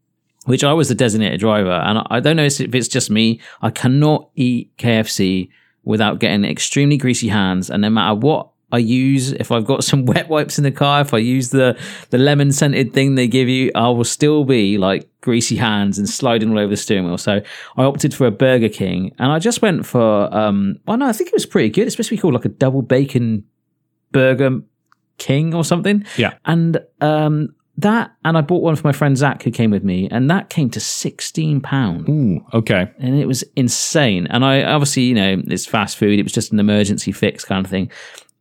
which 0.45 0.62
I 0.62 0.73
was 0.73 0.88
the 0.88 0.95
designated 0.95 1.40
driver. 1.40 1.73
And 1.73 1.99
I- 1.99 2.07
I 2.11 2.21
don't 2.21 2.37
know 2.37 2.45
if 2.45 2.61
it's 2.61 2.87
just 2.87 3.11
me. 3.11 3.40
I 3.61 3.71
cannot 3.71 4.28
eat 4.37 4.71
KFC 4.78 5.49
without 5.83 6.21
getting 6.21 6.45
extremely 6.45 6.97
greasy 6.97 7.26
hands. 7.28 7.71
And 7.71 7.83
no 7.83 7.90
matter 7.90 8.14
what 8.14 8.50
I 8.75 8.78
use, 8.78 9.33
if 9.33 9.52
I've 9.52 9.64
got 9.64 9.85
some 9.85 10.04
wet 10.12 10.28
wipes 10.28 10.59
in 10.59 10.64
the 10.64 10.73
car, 10.73 11.00
if 11.00 11.14
I 11.14 11.19
use 11.19 11.50
the, 11.50 11.78
the 12.11 12.19
lemon 12.19 12.52
scented 12.52 12.93
thing 12.93 13.14
they 13.14 13.28
give 13.28 13.49
you, 13.49 13.71
I 13.75 13.88
will 13.88 14.04
still 14.04 14.45
be 14.45 14.78
like 14.78 15.09
greasy 15.21 15.57
hands 15.57 15.99
and 15.99 16.09
sliding 16.09 16.50
all 16.50 16.59
over 16.59 16.71
the 16.71 16.76
steering 16.76 17.07
wheel. 17.07 17.19
So 17.19 17.40
I 17.76 17.85
opted 17.85 18.12
for 18.14 18.26
a 18.26 18.31
Burger 18.31 18.69
King 18.69 19.14
and 19.19 19.33
I 19.33 19.38
just 19.38 19.62
went 19.62 19.87
for, 19.87 20.35
um, 20.35 20.76
well, 20.87 20.97
no, 20.97 21.07
I 21.07 21.12
think 21.12 21.28
it 21.28 21.35
was 21.35 21.47
pretty 21.47 21.71
good. 21.71 21.87
It's 21.87 21.95
supposed 21.95 22.11
to 22.11 22.16
be 22.16 22.21
called 22.21 22.35
like 22.35 22.45
a 22.45 22.50
double 22.50 22.83
bacon 22.83 23.45
burger 24.12 24.61
king 25.19 25.54
or 25.54 25.64
something. 25.64 26.04
Yeah. 26.16 26.35
And 26.45 26.78
um, 27.00 27.54
that, 27.78 28.14
and 28.25 28.38
I 28.38 28.40
bought 28.40 28.62
one 28.62 28.76
for 28.76 28.87
my 28.87 28.93
friend 28.93 29.16
Zach 29.16 29.43
who 29.43 29.50
came 29.50 29.71
with 29.71 29.83
me, 29.83 30.09
and 30.11 30.31
that 30.31 30.49
came 30.49 30.71
to 30.71 30.81
sixteen 30.81 31.61
pound, 31.61 32.09
Ooh, 32.09 32.45
okay. 32.54 32.90
and 32.99 33.19
it 33.19 33.26
was 33.26 33.43
insane. 33.57 34.26
And 34.28 34.45
I 34.45 34.62
obviously, 34.62 35.02
you 35.02 35.14
know, 35.14 35.43
it's 35.47 35.66
fast 35.66 35.97
food; 35.97 36.19
it 36.19 36.23
was 36.23 36.33
just 36.33 36.52
an 36.52 36.61
emergency 36.61 37.11
fix 37.11 37.45
kind 37.45 37.64
of 37.64 37.71
thing. 37.71 37.90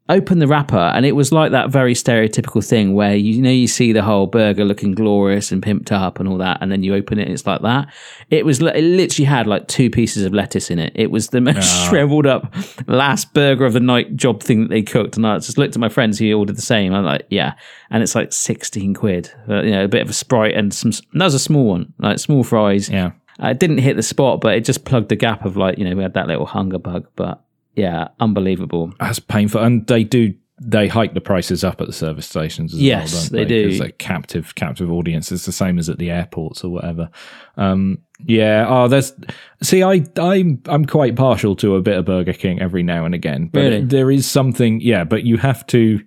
Open 0.09 0.39
the 0.39 0.47
wrapper, 0.47 0.75
and 0.75 1.05
it 1.05 1.13
was 1.13 1.31
like 1.31 1.51
that 1.51 1.69
very 1.69 1.93
stereotypical 1.93 2.67
thing 2.67 2.93
where 2.93 3.15
you 3.15 3.41
know 3.41 3.49
you 3.49 3.67
see 3.67 3.93
the 3.93 4.01
whole 4.01 4.27
burger 4.27 4.65
looking 4.65 4.91
glorious 4.91 5.49
and 5.49 5.63
pimped 5.63 5.93
up 5.93 6.19
and 6.19 6.27
all 6.27 6.37
that, 6.39 6.57
and 6.59 6.69
then 6.69 6.83
you 6.83 6.93
open 6.93 7.19
it, 7.19 7.23
and 7.23 7.31
it's 7.31 7.47
like 7.47 7.61
that. 7.61 7.87
It 8.29 8.45
was 8.45 8.61
it 8.61 8.83
literally 8.83 9.25
had 9.25 9.47
like 9.47 9.69
two 9.69 9.89
pieces 9.89 10.25
of 10.25 10.33
lettuce 10.33 10.69
in 10.69 10.77
it. 10.77 10.91
It 10.93 11.09
was 11.09 11.29
the 11.29 11.39
most 11.39 11.63
shriveled 11.87 12.25
up 12.25 12.53
last 12.85 13.33
burger 13.33 13.65
of 13.65 13.71
the 13.71 13.79
night 13.79 14.17
job 14.17 14.43
thing 14.43 14.63
that 14.63 14.69
they 14.71 14.81
cooked, 14.81 15.15
and 15.15 15.25
I 15.25 15.37
just 15.37 15.57
looked 15.57 15.77
at 15.77 15.79
my 15.79 15.87
friends 15.87 16.19
who 16.19 16.33
ordered 16.33 16.57
the 16.57 16.61
same. 16.61 16.93
I'm 16.93 17.05
like, 17.05 17.25
yeah, 17.29 17.53
and 17.89 18.03
it's 18.03 18.13
like 18.13 18.33
sixteen 18.33 18.93
quid. 18.93 19.31
Uh, 19.47 19.61
you 19.61 19.71
know, 19.71 19.85
a 19.85 19.87
bit 19.87 20.01
of 20.01 20.09
a 20.09 20.13
sprite 20.13 20.53
and 20.53 20.73
some. 20.73 20.91
That 21.13 21.23
was 21.23 21.33
a 21.33 21.39
small 21.39 21.65
one, 21.65 21.93
like 21.99 22.19
small 22.19 22.43
fries. 22.43 22.89
Yeah. 22.89 23.11
Uh, 23.41 23.47
It 23.47 23.59
didn't 23.59 23.77
hit 23.77 23.95
the 23.95 24.03
spot, 24.03 24.41
but 24.41 24.55
it 24.55 24.65
just 24.65 24.83
plugged 24.83 25.07
the 25.07 25.15
gap 25.15 25.45
of 25.45 25.55
like 25.55 25.77
you 25.77 25.85
know 25.89 25.95
we 25.95 26.03
had 26.03 26.15
that 26.15 26.27
little 26.27 26.45
hunger 26.45 26.77
bug. 26.77 27.07
But 27.15 27.41
yeah, 27.75 28.09
unbelievable. 28.19 28.93
That's 28.99 29.19
painful. 29.19 29.61
And 29.61 29.85
they 29.87 30.03
do 30.03 30.33
they 30.61 30.87
hike 30.87 31.13
the 31.13 31.21
prices 31.21 31.63
up 31.63 31.81
at 31.81 31.87
the 31.87 31.93
service 31.93 32.27
stations 32.27 32.73
as 32.73 32.81
Yes, 32.81 33.13
well, 33.13 33.23
don't 33.23 33.31
they 33.33 33.45
do. 33.45 33.65
Because 33.65 33.79
they're 33.79 33.89
captive 33.91 34.55
captive 34.55 34.91
audience. 34.91 35.31
It's 35.31 35.45
the 35.45 35.51
same 35.51 35.79
as 35.79 35.89
at 35.89 35.97
the 35.97 36.11
airports 36.11 36.63
or 36.63 36.69
whatever. 36.69 37.09
Um, 37.57 37.99
yeah. 38.25 38.65
Oh, 38.69 38.87
there's. 38.87 39.13
See, 39.61 39.83
I 39.83 40.05
I'm 40.17 40.61
I'm 40.67 40.85
quite 40.85 41.15
partial 41.15 41.55
to 41.57 41.75
a 41.75 41.81
bit 41.81 41.97
of 41.97 42.05
Burger 42.05 42.33
King 42.33 42.61
every 42.61 42.83
now 42.83 43.03
and 43.05 43.15
again, 43.15 43.47
but 43.51 43.59
Really? 43.59 43.81
there 43.81 44.11
is 44.11 44.25
something. 44.29 44.79
Yeah, 44.79 45.03
but 45.03 45.23
you 45.23 45.37
have 45.37 45.65
to. 45.67 46.03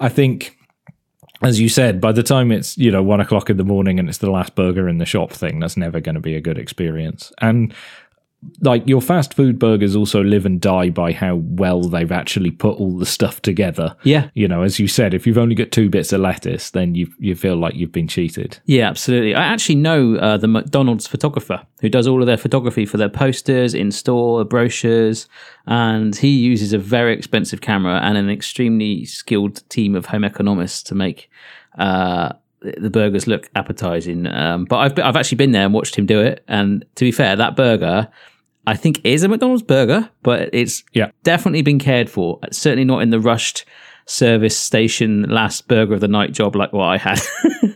I 0.00 0.08
think. 0.08 0.54
As 1.40 1.60
you 1.60 1.68
said, 1.68 2.00
by 2.00 2.10
the 2.10 2.24
time 2.24 2.50
it's 2.50 2.76
you 2.76 2.90
know 2.90 3.02
one 3.02 3.20
o'clock 3.20 3.48
in 3.48 3.58
the 3.58 3.64
morning 3.64 4.00
and 4.00 4.08
it's 4.08 4.18
the 4.18 4.30
last 4.30 4.56
burger 4.56 4.88
in 4.88 4.98
the 4.98 5.06
shop 5.06 5.30
thing, 5.30 5.60
that's 5.60 5.76
never 5.76 6.00
going 6.00 6.16
to 6.16 6.20
be 6.20 6.34
a 6.34 6.40
good 6.40 6.58
experience. 6.58 7.30
And 7.40 7.72
like 8.60 8.86
your 8.86 9.00
fast 9.00 9.34
food 9.34 9.58
burgers 9.58 9.96
also 9.96 10.22
live 10.22 10.46
and 10.46 10.60
die 10.60 10.90
by 10.90 11.12
how 11.12 11.36
well 11.36 11.82
they've 11.82 12.12
actually 12.12 12.52
put 12.52 12.78
all 12.78 12.96
the 12.96 13.06
stuff 13.06 13.42
together. 13.42 13.96
Yeah. 14.04 14.30
You 14.34 14.46
know, 14.46 14.62
as 14.62 14.78
you 14.78 14.86
said, 14.86 15.12
if 15.12 15.26
you've 15.26 15.38
only 15.38 15.56
got 15.56 15.72
two 15.72 15.90
bits 15.90 16.12
of 16.12 16.20
lettuce, 16.20 16.70
then 16.70 16.94
you 16.94 17.12
you 17.18 17.34
feel 17.34 17.56
like 17.56 17.74
you've 17.74 17.92
been 17.92 18.06
cheated. 18.06 18.58
Yeah, 18.64 18.88
absolutely. 18.88 19.34
I 19.34 19.42
actually 19.42 19.74
know 19.76 20.16
uh, 20.16 20.36
the 20.36 20.46
McDonald's 20.46 21.06
photographer 21.06 21.66
who 21.80 21.88
does 21.88 22.06
all 22.06 22.20
of 22.20 22.26
their 22.26 22.36
photography 22.36 22.86
for 22.86 22.96
their 22.96 23.08
posters, 23.08 23.74
in 23.74 23.90
store, 23.90 24.44
brochures, 24.44 25.28
and 25.66 26.14
he 26.14 26.28
uses 26.28 26.72
a 26.72 26.78
very 26.78 27.14
expensive 27.14 27.60
camera 27.60 28.00
and 28.02 28.16
an 28.16 28.30
extremely 28.30 29.04
skilled 29.04 29.68
team 29.68 29.96
of 29.96 30.06
home 30.06 30.24
economists 30.24 30.82
to 30.84 30.94
make 30.94 31.28
uh, 31.78 32.32
the 32.60 32.90
burgers 32.90 33.26
look 33.26 33.48
appetizing. 33.54 34.26
Um, 34.26 34.64
but 34.64 34.76
I've 34.78 34.98
I've 34.98 35.16
actually 35.16 35.36
been 35.36 35.52
there 35.52 35.64
and 35.64 35.74
watched 35.74 35.96
him 35.96 36.06
do 36.06 36.20
it, 36.20 36.44
and 36.48 36.84
to 36.96 37.04
be 37.04 37.12
fair, 37.12 37.36
that 37.36 37.56
burger. 37.56 38.08
I 38.66 38.76
think 38.76 39.00
is 39.02 39.22
a 39.22 39.28
McDonald's 39.28 39.62
burger, 39.62 40.10
but 40.22 40.50
it's 40.52 40.84
Yeah. 40.92 41.10
definitely 41.22 41.62
been 41.62 41.78
cared 41.78 42.10
for. 42.10 42.38
Certainly 42.52 42.84
not 42.84 43.00
in 43.00 43.08
the 43.08 43.18
rushed 43.18 43.64
service 44.08 44.56
station 44.56 45.22
last 45.24 45.68
burger 45.68 45.92
of 45.92 46.00
the 46.00 46.08
night 46.08 46.32
job 46.32 46.56
like 46.56 46.72
what 46.72 46.86
I 46.86 46.96
had. 46.96 47.20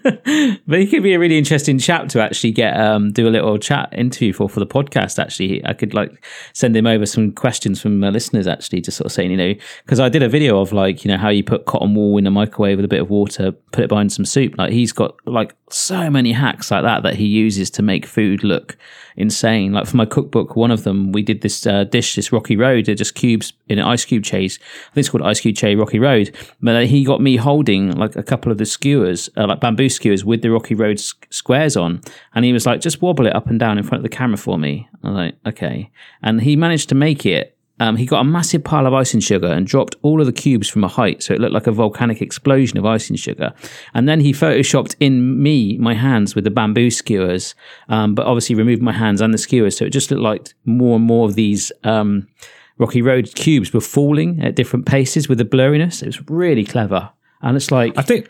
but 0.67 0.79
he 0.79 0.87
could 0.87 1.03
be 1.03 1.13
a 1.13 1.19
really 1.19 1.37
interesting 1.37 1.79
chap 1.79 2.09
to 2.09 2.23
actually 2.23 2.53
get 2.53 2.79
um 2.81 3.13
do 3.13 3.29
a 3.29 3.31
little 3.31 3.59
chat 3.59 3.91
interview 3.93 4.33
for 4.33 4.49
for 4.49 4.59
the 4.59 4.67
podcast. 4.67 5.19
Actually, 5.19 5.65
I 5.65 5.75
could 5.75 5.95
like 5.95 6.25
send 6.55 6.77
him 6.77 6.87
over 6.87 7.05
some 7.05 7.33
questions 7.33 7.81
from 7.81 8.03
uh, 8.03 8.11
listeners. 8.11 8.47
Actually, 8.47 8.81
just 8.81 8.97
sort 8.97 9.07
of 9.07 9.13
saying 9.13 9.31
you 9.31 9.37
know 9.37 9.55
because 9.85 10.01
I 10.01 10.09
did 10.09 10.23
a 10.23 10.29
video 10.29 10.61
of 10.61 10.73
like 10.73 11.05
you 11.05 11.11
know 11.11 11.19
how 11.19 11.29
you 11.29 11.45
put 11.45 11.67
cotton 11.67 11.95
wool 11.95 12.17
in 12.17 12.27
a 12.27 12.31
microwave 12.31 12.79
with 12.79 12.85
a 12.85 12.89
bit 12.89 13.01
of 13.01 13.11
water, 13.11 13.53
put 13.53 13.85
it 13.85 13.89
behind 13.89 14.13
some 14.13 14.25
soup. 14.25 14.55
Like 14.57 14.73
he's 14.73 14.93
got 14.93 15.15
like 15.27 15.55
so 15.69 16.11
many 16.11 16.33
hacks 16.33 16.71
like 16.71 16.83
that 16.83 17.03
that 17.03 17.15
he 17.17 17.27
uses 17.27 17.71
to 17.71 17.83
make 17.83 18.07
food 18.07 18.43
look 18.43 18.77
insane. 19.17 19.73
Like 19.73 19.87
for 19.87 19.97
my 19.97 20.07
cookbook, 20.07 20.57
one 20.57 20.71
of 20.71 20.85
them 20.85 21.13
we 21.13 21.23
did 21.23 21.43
this 21.43 21.67
uh, 21.67 21.85
dish, 21.85 22.15
this 22.15 22.33
Rocky 22.33 22.57
Road, 22.57 22.87
they're 22.87 22.95
just 22.95 23.15
cubes 23.15 23.53
in 23.69 23.79
an 23.79 23.85
ice 23.85 24.05
cube 24.05 24.25
chase. 24.25 24.59
I 24.63 24.95
think 24.95 25.03
it's 25.03 25.09
called 25.09 25.23
Ice 25.23 25.41
Cube 25.41 25.57
Chase 25.57 25.77
Rocky 25.77 25.99
Road. 25.99 26.22
But 26.61 26.77
uh, 26.77 26.81
he 26.81 27.05
got 27.05 27.21
me 27.21 27.37
holding 27.37 27.93
like 27.93 28.15
a 28.17 28.23
couple 28.23 28.53
of 28.53 28.59
the 28.59 28.67
skewers, 28.67 29.29
uh, 29.37 29.47
like 29.47 29.61
bamboo 29.61 29.89
skewers 29.89 30.25
with 30.25 30.43
the 30.43 30.51
Rocky 30.51 30.75
Road 30.75 30.99
s- 30.99 31.15
squares 31.31 31.77
on, 31.77 32.01
and 32.35 32.45
he 32.45 32.53
was 32.53 32.67
like, 32.67 32.81
just 32.81 33.03
wobble 33.03 33.27
it 33.27 33.35
up 33.35 33.49
and 33.49 33.59
down 33.59 33.79
in 33.79 33.85
front 33.85 34.05
of 34.05 34.11
the 34.11 34.17
camera 34.17 34.37
for 34.37 34.59
me. 34.59 34.89
I 35.03 35.09
was 35.09 35.17
like, 35.17 35.35
okay, 35.47 35.91
and 36.23 36.41
he 36.41 36.57
managed 36.57 36.89
to 36.91 36.95
make 36.95 37.27
it. 37.27 37.57
Um, 37.81 37.97
he 37.97 38.07
got 38.07 38.21
a 38.21 38.25
massive 38.25 38.63
pile 38.63 38.87
of 38.87 38.95
icing 38.95 39.19
sugar 39.19 39.49
and 39.49 39.67
dropped 39.67 39.97
all 40.03 40.21
of 40.21 40.27
the 40.27 40.33
cubes 40.33 40.69
from 40.69 40.85
a 40.85 40.89
height, 40.89 41.21
so 41.23 41.35
it 41.35 41.41
looked 41.41 41.55
like 41.55 41.67
a 41.67 41.73
volcanic 41.73 42.23
explosion 42.23 42.79
of 42.79 42.87
icing 42.87 43.17
sugar. 43.17 43.53
And 43.95 44.09
then 44.09 44.21
he 44.21 44.33
photoshopped 44.33 44.95
in 45.01 45.43
me 45.43 45.79
my 45.79 45.95
hands 45.95 46.37
with 46.37 46.45
the 46.45 46.51
bamboo 46.51 46.91
skewers, 46.91 47.57
um, 47.89 48.15
but 48.15 48.27
obviously 48.27 48.55
removed 48.55 48.83
my 48.83 48.93
hands 48.93 49.21
and 49.21 49.35
the 49.35 49.39
skewers, 49.39 49.77
so 49.77 49.87
it 49.87 49.91
just 49.91 50.11
looked 50.13 50.23
like 50.23 50.55
more 50.65 50.97
and 50.97 51.05
more 51.05 51.27
of 51.27 51.35
these 51.35 51.73
um, 51.83 52.29
Rocky 52.79 53.03
Road 53.03 53.35
cubes 53.35 53.73
were 53.73 53.81
falling 53.81 54.41
at 54.43 54.55
different 54.57 54.87
paces 54.87 55.29
with 55.29 55.39
the 55.39 55.45
blurriness. 55.45 56.03
It 56.03 56.07
was 56.07 56.21
really 56.29 56.65
clever, 56.65 57.11
and 57.43 57.57
it's 57.57 57.71
like 57.71 57.97
I 57.97 58.03
think 58.03 58.29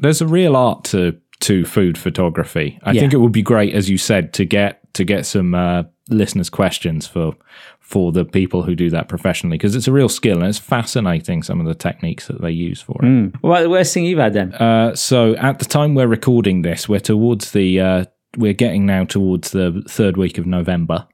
there's 0.00 0.20
a 0.20 0.26
real 0.26 0.56
art 0.56 0.84
to 0.84 1.16
to 1.40 1.64
food 1.64 1.98
photography. 1.98 2.78
I 2.84 2.92
Yeah. 2.92 3.00
think 3.02 3.12
it 3.12 3.18
would 3.18 3.32
be 3.32 3.42
great, 3.42 3.74
as 3.74 3.90
you 3.90 3.98
said, 3.98 4.32
to 4.34 4.44
get 4.44 4.80
to 4.94 5.04
get 5.04 5.26
some 5.26 5.54
uh, 5.54 5.82
listeners' 6.08 6.48
questions 6.50 7.06
for 7.06 7.34
for 7.80 8.12
the 8.12 8.24
people 8.24 8.62
who 8.62 8.74
do 8.74 8.88
that 8.88 9.08
professionally 9.08 9.58
because 9.58 9.76
it's 9.76 9.86
a 9.88 9.92
real 9.92 10.08
skill 10.08 10.38
and 10.38 10.46
it's 10.46 10.58
fascinating 10.58 11.42
some 11.42 11.60
of 11.60 11.66
the 11.66 11.74
techniques 11.74 12.28
that 12.28 12.40
they 12.40 12.50
use 12.50 12.80
for 12.80 12.98
it. 13.04 13.32
what 13.42 13.50
about 13.50 13.62
the 13.62 13.68
worst 13.68 13.92
thing 13.92 14.04
you've 14.06 14.18
had 14.18 14.32
then? 14.32 14.54
Uh, 14.54 14.94
so 14.94 15.34
at 15.34 15.58
the 15.58 15.66
time 15.66 15.94
we're 15.94 16.06
recording 16.06 16.62
this, 16.62 16.88
we're 16.88 16.98
towards 16.98 17.50
the 17.50 17.78
uh, 17.80 18.04
we're 18.36 18.52
getting 18.52 18.86
now 18.86 19.04
towards 19.04 19.50
the 19.50 19.82
third 19.88 20.16
week 20.16 20.38
of 20.38 20.46
November. 20.46 21.06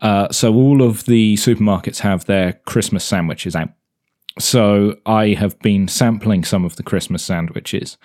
Uh, 0.00 0.28
so 0.30 0.54
all 0.54 0.82
of 0.82 1.04
the 1.04 1.34
supermarkets 1.34 1.98
have 2.00 2.26
their 2.26 2.54
Christmas 2.66 3.04
sandwiches 3.04 3.56
out. 3.56 3.70
So 4.38 4.96
I 5.06 5.28
have 5.30 5.58
been 5.60 5.88
sampling 5.88 6.44
some 6.44 6.64
of 6.64 6.76
the 6.76 6.82
Christmas 6.82 7.22
sandwiches. 7.22 7.98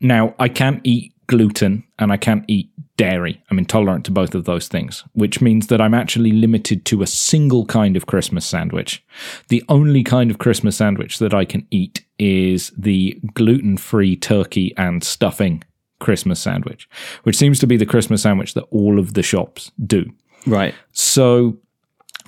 Now 0.00 0.34
I 0.38 0.48
can't 0.48 0.80
eat 0.84 1.12
gluten 1.26 1.84
and 1.98 2.12
I 2.12 2.16
can't 2.16 2.44
eat 2.48 2.70
dairy. 2.96 3.42
I'm 3.50 3.58
intolerant 3.58 4.04
to 4.04 4.10
both 4.10 4.34
of 4.34 4.44
those 4.44 4.68
things, 4.68 5.02
which 5.12 5.40
means 5.40 5.68
that 5.68 5.80
I'm 5.80 5.94
actually 5.94 6.32
limited 6.32 6.84
to 6.86 7.02
a 7.02 7.06
single 7.06 7.64
kind 7.66 7.96
of 7.96 8.06
Christmas 8.06 8.44
sandwich. 8.44 9.04
The 9.48 9.64
only 9.68 10.04
kind 10.04 10.30
of 10.30 10.38
Christmas 10.38 10.76
sandwich 10.76 11.18
that 11.18 11.32
I 11.32 11.44
can 11.44 11.66
eat 11.70 12.04
is 12.18 12.70
the 12.76 13.18
gluten 13.34 13.76
free 13.76 14.14
turkey 14.14 14.74
and 14.76 15.02
stuffing 15.02 15.64
Christmas 16.02 16.40
sandwich, 16.40 16.88
which 17.22 17.36
seems 17.36 17.58
to 17.60 17.66
be 17.66 17.76
the 17.76 17.86
Christmas 17.86 18.22
sandwich 18.22 18.54
that 18.54 18.64
all 18.70 18.98
of 18.98 19.14
the 19.14 19.22
shops 19.22 19.72
do. 19.86 20.04
Right. 20.46 20.74
So, 20.92 21.56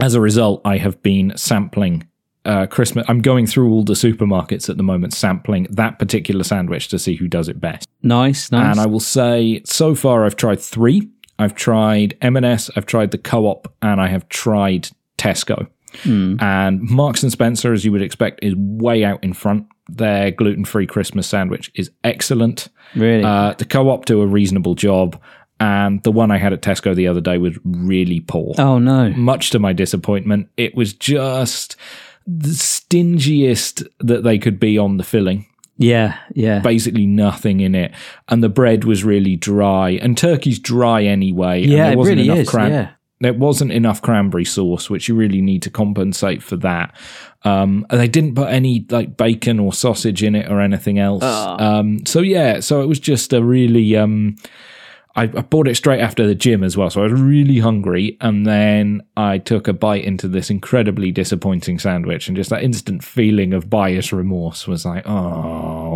as 0.01 0.15
a 0.15 0.21
result, 0.21 0.63
I 0.65 0.79
have 0.79 1.03
been 1.03 1.37
sampling 1.37 2.09
uh, 2.45 2.67
Christmas. 2.67 3.05
I'm 3.09 3.21
going 3.21 3.47
through 3.47 3.71
all 3.71 3.85
the 3.85 3.95
supermarkets 3.95 4.69
at 4.69 4.77
the 4.77 4.83
moment, 4.83 5.13
sampling 5.13 5.67
that 5.71 5.99
particular 5.99 6.45
sandwich 6.45 6.89
to 6.89 6.99
see 6.99 7.17
who 7.17 7.29
does 7.29 7.49
it 7.49 7.61
best. 7.61 7.89
Nice, 8.03 8.51
nice. 8.53 8.71
And 8.71 8.81
I 8.81 8.87
will 8.87 9.01
say, 9.01 9.63
so 9.65 9.95
far, 9.95 10.25
I've 10.25 10.37
tried 10.37 10.61
three. 10.61 11.11
I've 11.39 11.55
tried 11.55 12.17
M&S, 12.23 12.71
I've 12.77 12.87
tried 12.87 13.11
the 13.11 13.19
Co-op, 13.19 13.73
and 13.83 14.01
I 14.01 14.07
have 14.07 14.29
tried 14.29 14.91
Tesco. 15.19 15.69
And 16.05 16.81
Marks 16.83 17.23
and 17.23 17.33
Spencer, 17.33 17.73
as 17.73 17.85
you 17.85 17.93
would 17.93 18.03
expect, 18.03 18.43
is 18.43 18.55
way 18.57 19.05
out 19.05 19.23
in 19.23 19.33
front. 19.33 19.67
Their 19.89 20.31
gluten-free 20.31 20.87
Christmas 20.87 21.27
sandwich 21.27 21.71
is 21.75 21.91
excellent. 22.03 22.69
really? 22.95 23.23
Uh, 23.23 23.55
the 23.59 23.65
Co-op 23.65 24.07
do 24.07 24.23
a 24.23 24.27
reasonable 24.27 24.75
job, 24.75 25.21
and 25.61 26.03
the 26.03 26.13
one 26.13 26.31
I 26.31 26.39
had 26.39 26.53
at 26.53 26.63
Tesco 26.63 26.95
the 26.95 27.07
other 27.07 27.21
day 27.21 27.39
was 27.39 27.59
really 27.65 28.21
poor 28.21 28.55
oh 28.59 28.79
no. 28.79 29.11
much 29.11 29.51
to 29.51 29.59
my 29.59 29.73
disappointment, 29.73 30.49
it 30.57 30.75
was 30.75 30.93
just 30.93 31.77
the 32.27 32.49
stingiest 32.49 33.87
that 34.01 34.25
they 34.25 34.39
could 34.39 34.59
be 34.59 34.79
on 34.79 34.97
the 34.97 35.05
filling. 35.05 35.47
Yeah, 35.77 36.17
yeah. 36.35 36.61
Basically, 36.61 37.07
nothing 37.07 37.61
in 37.61 37.75
it, 37.75 37.93
and 38.29 38.43
the 38.43 38.49
bread 38.49 38.85
was 38.85 39.05
really 39.05 39.37
dry. 39.37 39.91
And 39.91 40.17
turkey's 40.17 40.59
dry 40.59 41.03
anyway. 41.05 41.65
and 41.65 41.73
yeah, 41.73 41.85
there 41.85 41.93
it 41.93 41.99
wasn't 41.99 42.17
really 42.19 42.29
enough 42.29 42.39
is. 42.39 42.49
cran- 42.49 42.73
yeah. 42.73 42.91
There 43.21 43.33
wasn't 43.33 43.73
enough 43.73 44.03
cranberry 44.03 44.45
sauce, 44.45 44.91
which 44.91 45.09
you 45.09 45.15
really 45.15 45.41
need 45.41 45.63
to 45.63 45.71
compensate 45.71 46.43
for 46.43 46.57
that. 46.59 46.95
Um, 47.45 47.87
and 47.91 48.01
they 48.01 48.09
didn't 48.09 48.35
put 48.35 48.49
any 48.51 48.85
like 48.91 49.17
bacon 49.17 49.59
or 49.61 49.73
sausage 49.73 50.23
in 50.23 50.35
it 50.35 50.51
or 50.51 50.61
anything 50.61 50.99
else. 50.99 51.23
Um, 51.25 52.05
so 52.07 52.21
yeah, 52.21 52.61
so 52.61 52.83
it 52.83 52.87
was 52.87 52.99
just 53.01 53.33
a 53.33 53.43
really. 53.43 53.97
Um, 53.97 54.37
I, 55.17 55.23
I 55.23 55.43
bought 55.43 55.69
it 55.69 55.77
straight 55.77 56.01
after 56.01 56.27
the 56.27 56.35
gym 56.35 56.65
as 56.65 56.77
well, 56.77 56.91
so 56.91 57.01
I 57.01 57.05
was 57.05 57.13
really 57.21 57.61
hungry, 57.61 58.17
and 58.21 58.45
then 58.45 59.01
I 59.17 59.39
took 59.39 59.69
a 59.69 59.73
bite 59.73 60.03
into 60.05 60.27
this 60.27 60.51
incredibly 60.51 61.13
disappointing 61.13 61.79
sandwich, 61.79 62.27
and 62.27 62.37
just 62.37 62.51
that 62.51 62.65
instant 62.65 63.05
feeling 63.05 63.53
of 63.55 63.71
buyer's 63.71 64.13
remorse 64.13 64.67
was 64.67 64.85
like, 64.85 65.05
oh, 65.07 65.95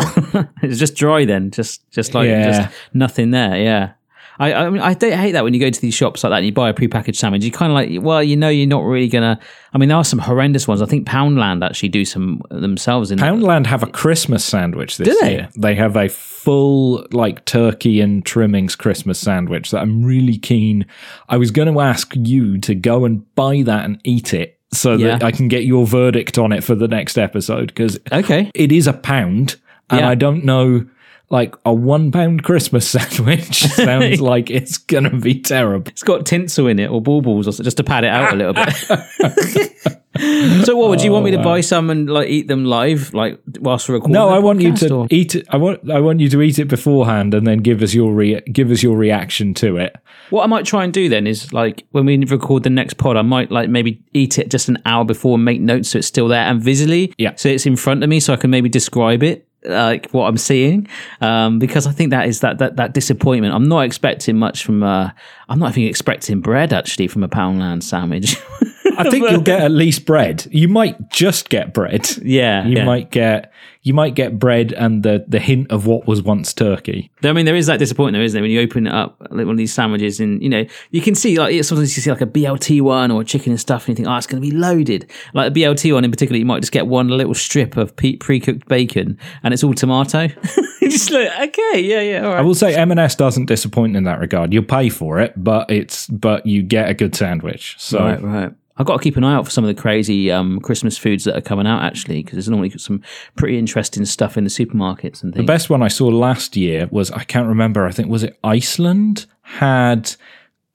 It's 0.62 0.78
just 0.78 0.94
dry 0.94 1.24
then, 1.24 1.50
just 1.50 1.90
just 1.90 2.14
like 2.14 2.28
Yeah. 2.28 2.44
just 2.62 2.76
nothing 2.94 3.32
there. 3.32 3.56
Yeah. 3.60 3.92
I, 4.38 4.52
I 4.54 4.70
mean, 4.70 4.80
I 4.80 4.94
don't 4.94 5.12
hate 5.12 5.32
that 5.32 5.42
when 5.44 5.52
you 5.54 5.60
go 5.60 5.68
to 5.70 5.80
these 5.80 5.94
shops 5.94 6.22
like 6.22 6.30
that 6.30 6.36
and 6.38 6.46
you 6.46 6.52
buy 6.52 6.68
a 6.68 6.74
prepackaged 6.74 7.16
sandwich. 7.16 7.44
You 7.44 7.50
kind 7.50 7.72
of 7.72 7.74
like, 7.74 8.02
well, 8.04 8.22
you 8.22 8.36
know, 8.36 8.48
you're 8.48 8.66
not 8.68 8.84
really 8.84 9.08
gonna. 9.08 9.38
I 9.72 9.78
mean, 9.78 9.88
there 9.88 9.98
are 9.98 10.04
some 10.04 10.18
horrendous 10.20 10.68
ones. 10.68 10.80
I 10.80 10.86
think 10.86 11.06
Poundland 11.06 11.64
actually 11.64 11.88
do 11.90 12.04
some 12.04 12.40
themselves. 12.50 13.10
In 13.10 13.18
Poundland 13.18 13.66
have 13.66 13.82
a 13.82 13.86
Christmas 13.88 14.44
sandwich 14.44 14.96
this 14.96 15.08
Do 15.08 15.18
they? 15.20 15.32
year. 15.32 15.48
They 15.56 15.74
have 15.74 15.96
a 15.96 16.08
full 16.08 17.06
like 17.12 17.44
turkey 17.44 18.00
and 18.00 18.24
trimmings 18.24 18.76
Christmas 18.76 19.18
sandwich 19.18 19.70
that 19.72 19.80
I'm 19.82 20.04
really 20.04 20.38
keen. 20.38 20.86
I 21.28 21.36
was 21.36 21.50
going 21.50 21.72
to 21.72 21.80
ask 21.80 22.12
you 22.16 22.58
to 22.58 22.74
go 22.74 23.04
and 23.04 23.34
buy 23.34 23.62
that 23.62 23.84
and 23.84 24.00
eat 24.04 24.32
it 24.32 24.58
so 24.72 24.96
that 24.98 25.22
I 25.24 25.30
can 25.32 25.48
get 25.48 25.64
your 25.64 25.86
verdict 25.86 26.38
on 26.38 26.52
it 26.52 26.62
for 26.62 26.74
the 26.74 26.88
next 26.88 27.18
episode 27.18 27.68
because 27.68 27.98
Okay. 28.12 28.50
it 28.54 28.70
is 28.70 28.86
a 28.86 28.92
pound 28.92 29.56
and 29.90 30.00
Yeah. 30.00 30.08
I 30.10 30.14
don't 30.14 30.44
know. 30.44 30.86
Like 31.30 31.54
a 31.66 31.74
one 31.74 32.10
pound 32.10 32.42
Christmas 32.42 32.88
sandwich 32.88 33.60
sounds 33.74 34.20
like 34.20 34.50
it's 34.50 34.78
gonna 34.78 35.14
be 35.14 35.40
terrible. 35.40 35.88
It's 35.88 36.02
got 36.02 36.24
tinsel 36.24 36.66
in 36.68 36.78
it 36.78 36.90
or 36.90 37.02
baubles 37.02 37.46
or 37.46 37.52
so, 37.52 37.62
just 37.62 37.76
to 37.76 37.84
pad 37.84 38.04
it 38.04 38.08
out 38.08 38.32
a 38.32 38.36
little 38.36 38.54
bit. 38.54 38.74
so, 40.64 40.74
what 40.76 40.88
would 40.88 41.02
you 41.02 41.12
want 41.12 41.24
me 41.26 41.30
to 41.32 41.38
oh, 41.38 41.42
buy 41.42 41.60
some 41.60 41.90
and 41.90 42.08
like 42.08 42.28
eat 42.28 42.48
them 42.48 42.64
live, 42.64 43.12
like 43.14 43.38
whilst 43.60 43.88
we're 43.88 43.96
recording? 43.96 44.14
No, 44.14 44.30
I 44.30 44.38
want 44.38 44.60
you 44.62 44.74
to 44.76 44.94
or- 44.94 45.06
eat 45.10 45.34
it. 45.34 45.46
I 45.50 45.58
want 45.58 45.90
I 45.90 46.00
want 46.00 46.20
you 46.20 46.28
to 46.30 46.40
eat 46.42 46.58
it 46.58 46.64
beforehand 46.64 47.34
and 47.34 47.46
then 47.46 47.58
give 47.58 47.82
us 47.82 47.94
your 47.94 48.12
re- 48.12 48.40
give 48.40 48.70
us 48.70 48.82
your 48.82 48.96
reaction 48.96 49.54
to 49.54 49.76
it. 49.76 49.96
What 50.30 50.44
I 50.44 50.46
might 50.46 50.64
try 50.64 50.84
and 50.84 50.92
do 50.92 51.08
then 51.08 51.26
is 51.26 51.52
like 51.52 51.86
when 51.90 52.06
we 52.06 52.16
record 52.24 52.62
the 52.62 52.70
next 52.70 52.94
pod, 52.94 53.16
I 53.16 53.22
might 53.22 53.50
like 53.50 53.68
maybe 53.68 54.02
eat 54.12 54.38
it 54.38 54.50
just 54.50 54.68
an 54.68 54.78
hour 54.84 55.04
before 55.04 55.36
and 55.36 55.44
make 55.44 55.60
notes 55.60 55.90
so 55.90 55.98
it's 55.98 56.08
still 56.08 56.28
there 56.28 56.42
and 56.42 56.60
visually, 56.62 57.12
Yeah. 57.18 57.34
so 57.36 57.48
it's 57.48 57.66
in 57.66 57.76
front 57.76 58.02
of 58.02 58.08
me 58.08 58.20
so 58.20 58.32
I 58.32 58.36
can 58.36 58.50
maybe 58.50 58.68
describe 58.68 59.22
it 59.22 59.47
like 59.64 60.10
what 60.10 60.26
I'm 60.26 60.36
seeing. 60.36 60.88
Um, 61.20 61.58
because 61.58 61.86
I 61.86 61.92
think 61.92 62.10
that 62.10 62.28
is 62.28 62.40
that 62.40 62.58
that 62.58 62.76
that 62.76 62.94
disappointment. 62.94 63.54
I'm 63.54 63.68
not 63.68 63.80
expecting 63.80 64.38
much 64.38 64.64
from. 64.64 64.82
Uh, 64.82 65.10
I'm 65.48 65.58
not 65.58 65.70
even 65.70 65.88
expecting 65.88 66.40
bread 66.40 66.72
actually 66.72 67.08
from 67.08 67.22
a 67.22 67.28
Poundland 67.28 67.82
sandwich. 67.82 68.36
I 68.98 69.10
think 69.10 69.30
you'll 69.30 69.40
get 69.40 69.60
at 69.60 69.70
least 69.70 70.04
bread. 70.04 70.46
You 70.50 70.68
might 70.68 71.10
just 71.10 71.48
get 71.48 71.72
bread. 71.72 72.08
yeah, 72.22 72.66
You 72.66 72.78
yeah. 72.78 72.84
might 72.84 73.10
get 73.10 73.52
you 73.88 73.94
might 73.94 74.14
get 74.14 74.38
bread 74.38 74.72
and 74.72 75.02
the 75.02 75.24
the 75.26 75.38
hint 75.38 75.70
of 75.70 75.86
what 75.86 76.06
was 76.06 76.20
once 76.22 76.52
turkey. 76.52 77.10
I 77.22 77.32
mean, 77.32 77.46
there 77.46 77.56
is 77.56 77.66
that 77.68 77.78
disappointment, 77.78 78.20
though, 78.20 78.24
isn't 78.24 78.36
there? 78.36 78.42
When 78.42 78.50
you 78.50 78.60
open 78.60 78.86
it 78.86 78.92
up, 78.92 79.16
like 79.30 79.46
one 79.46 79.50
of 79.50 79.56
these 79.56 79.72
sandwiches, 79.72 80.20
and 80.20 80.42
you 80.42 80.48
know, 80.48 80.66
you 80.90 81.00
can 81.00 81.14
see 81.14 81.38
like 81.38 81.64
sometimes 81.64 81.96
you 81.96 82.02
see 82.02 82.10
like 82.10 82.20
a 82.20 82.26
BLT 82.26 82.82
one 82.82 83.10
or 83.10 83.24
chicken 83.24 83.52
and 83.52 83.58
stuff, 83.58 83.86
and 83.86 83.90
you 83.90 83.94
think, 83.94 84.08
oh, 84.08 84.16
it's 84.16 84.26
going 84.26 84.42
to 84.42 84.46
be 84.46 84.54
loaded. 84.54 85.10
Like 85.32 85.54
the 85.54 85.62
BLT 85.62 85.94
one 85.94 86.04
in 86.04 86.10
particular, 86.10 86.38
you 86.38 86.44
might 86.44 86.60
just 86.60 86.72
get 86.72 86.86
one 86.86 87.08
little 87.08 87.34
strip 87.34 87.76
of 87.76 87.96
pre-cooked 87.96 88.68
bacon, 88.68 89.18
and 89.42 89.54
it's 89.54 89.64
all 89.64 89.74
tomato. 89.74 90.22
you 90.82 90.90
just 90.90 91.10
like, 91.10 91.30
okay, 91.48 91.80
yeah, 91.80 92.00
yeah, 92.00 92.26
all 92.26 92.34
I 92.34 92.40
will 92.42 92.54
say 92.54 92.74
M&S 92.74 93.14
doesn't 93.14 93.46
disappoint 93.46 93.96
in 93.96 94.04
that 94.04 94.20
regard. 94.20 94.52
You'll 94.52 94.64
pay 94.64 94.90
for 94.90 95.18
it, 95.20 95.32
but 95.36 95.70
it's 95.70 96.08
but 96.08 96.44
you 96.44 96.62
get 96.62 96.90
a 96.90 96.94
good 96.94 97.14
sandwich. 97.14 97.76
So 97.78 98.00
Right, 98.00 98.22
right. 98.22 98.52
I've 98.78 98.86
got 98.86 98.98
to 98.98 99.02
keep 99.02 99.16
an 99.16 99.24
eye 99.24 99.34
out 99.34 99.44
for 99.44 99.50
some 99.50 99.64
of 99.64 99.74
the 99.74 99.80
crazy 99.80 100.30
um, 100.30 100.60
Christmas 100.60 100.96
foods 100.96 101.24
that 101.24 101.36
are 101.36 101.40
coming 101.42 101.66
out, 101.66 101.82
actually, 101.82 102.22
because 102.22 102.34
there's 102.34 102.48
normally 102.48 102.70
some 102.78 103.02
pretty 103.36 103.58
interesting 103.58 104.04
stuff 104.04 104.36
in 104.36 104.44
the 104.44 104.50
supermarkets 104.50 105.22
and 105.22 105.34
things. 105.34 105.36
The 105.36 105.42
best 105.42 105.68
one 105.68 105.82
I 105.82 105.88
saw 105.88 106.06
last 106.06 106.56
year 106.56 106.88
was 106.90 107.10
I 107.10 107.24
can't 107.24 107.48
remember. 107.48 107.86
I 107.86 107.92
think 107.92 108.08
was 108.08 108.22
it 108.22 108.38
Iceland 108.44 109.26
had 109.42 110.14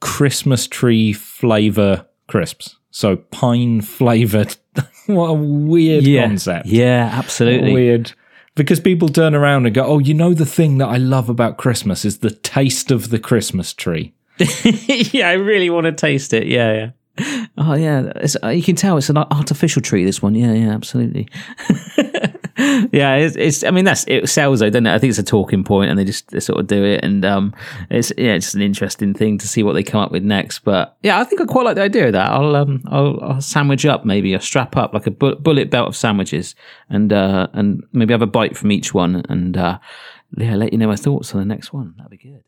Christmas 0.02 0.68
tree 0.68 1.14
flavor 1.14 2.06
crisps. 2.28 2.76
So 2.92 3.16
pine 3.16 3.82
flavored. 3.82 4.56
what 5.08 5.28
a 5.28 5.34
weird 5.34 6.04
yeah, 6.04 6.28
concept. 6.28 6.66
yeah, 6.66 7.10
absolutely. 7.14 7.74
Weird. 7.74 8.12
Because 8.56 8.80
people 8.80 9.10
turn 9.10 9.34
around 9.34 9.66
and 9.66 9.74
go, 9.74 9.84
"Oh, 9.84 9.98
you 9.98 10.14
know 10.14 10.34
the 10.34 10.46
thing 10.46 10.78
that 10.78 10.88
I 10.88 10.98
love 10.98 11.28
about 11.30 11.58
Christmas 11.58 12.06
is 12.06 12.20
the 12.20 12.30
taste 12.30 12.92
of 12.92 13.10
the 13.10 13.18
Christmas 13.18 13.74
tree." 13.74 14.14
yeah, 14.64 15.30
I 15.30 15.34
really 15.34 15.70
want 15.72 15.86
to 15.86 15.92
taste 15.92 16.34
it. 16.34 16.46
Yeah, 16.48 16.74
yeah. 16.74 16.90
Oh, 17.58 17.76
yeah. 17.76 18.12
Uh, 18.44 18.50
you 18.50 18.64
can 18.64 18.76
tell 18.76 18.98
it's 18.98 19.10
an 19.10 19.18
artificial 19.18 19.82
tree. 19.82 20.04
This 20.04 20.22
one. 20.22 20.34
Yeah, 20.34 20.54
yeah, 20.54 20.72
absolutely. 20.74 21.28
yeah, 22.92 23.16
it's, 23.16 23.36
it's. 23.36 23.64
I 23.64 23.72
mean, 23.72 23.86
that's 23.86 24.06
it 24.08 24.28
sells 24.30 24.60
though, 24.60 24.70
doesn't 24.70 24.88
it? 24.88 24.94
I 24.94 24.98
think 24.98 25.10
it's 25.10 25.20
a 25.20 25.24
talking 25.24 25.64
point, 25.64 25.92
and 25.92 26.00
they 26.00 26.06
just 26.06 26.30
they 26.32 26.40
sort 26.40 26.60
of 26.60 26.68
do 26.68 26.84
it, 26.84 27.04
and 27.04 27.24
um, 27.24 27.54
it's 27.90 28.12
yeah, 28.18 28.34
it's 28.34 28.54
an 28.54 28.62
interesting 28.62 29.14
thing 29.14 29.38
to 29.40 29.48
see 29.48 29.64
what 29.64 29.74
they 29.74 29.84
come 29.84 30.02
up 30.02 30.12
with 30.12 30.24
next. 30.24 30.60
But 30.60 30.98
yeah, 31.04 31.20
I 31.20 31.24
think 31.24 31.42
I 31.42 31.46
quite 31.46 31.66
like 31.66 31.76
the 31.76 31.84
idea 31.84 32.08
of 32.08 32.14
that. 32.14 32.32
I'll 32.32 32.56
um, 32.56 32.82
I'll, 32.88 33.20
I'll 33.22 33.42
sandwich 33.42 33.86
up 33.86 34.06
maybe, 34.06 34.34
or 34.34 34.40
strap 34.40 34.76
up 34.76 34.94
like 34.94 35.08
a 35.08 35.12
bu- 35.12 35.36
bullet 35.36 35.70
belt 35.70 35.90
of 35.90 35.96
sandwiches, 35.96 36.56
and 36.90 37.14
uh, 37.14 37.48
and 37.54 37.84
maybe 37.94 38.14
have 38.14 38.22
a 38.22 38.28
bite 38.28 38.58
from 38.58 38.72
each 38.72 38.94
one, 38.94 39.24
and 39.30 39.56
uh, 39.56 39.80
yeah, 40.38 40.56
let 40.56 40.74
you 40.74 40.80
know 40.80 40.88
my 40.88 40.96
thoughts 40.96 41.34
on 41.34 41.40
the 41.40 41.46
next 41.46 41.74
one. 41.74 41.94
That'd 41.98 42.12
be 42.12 42.18
good. 42.18 42.44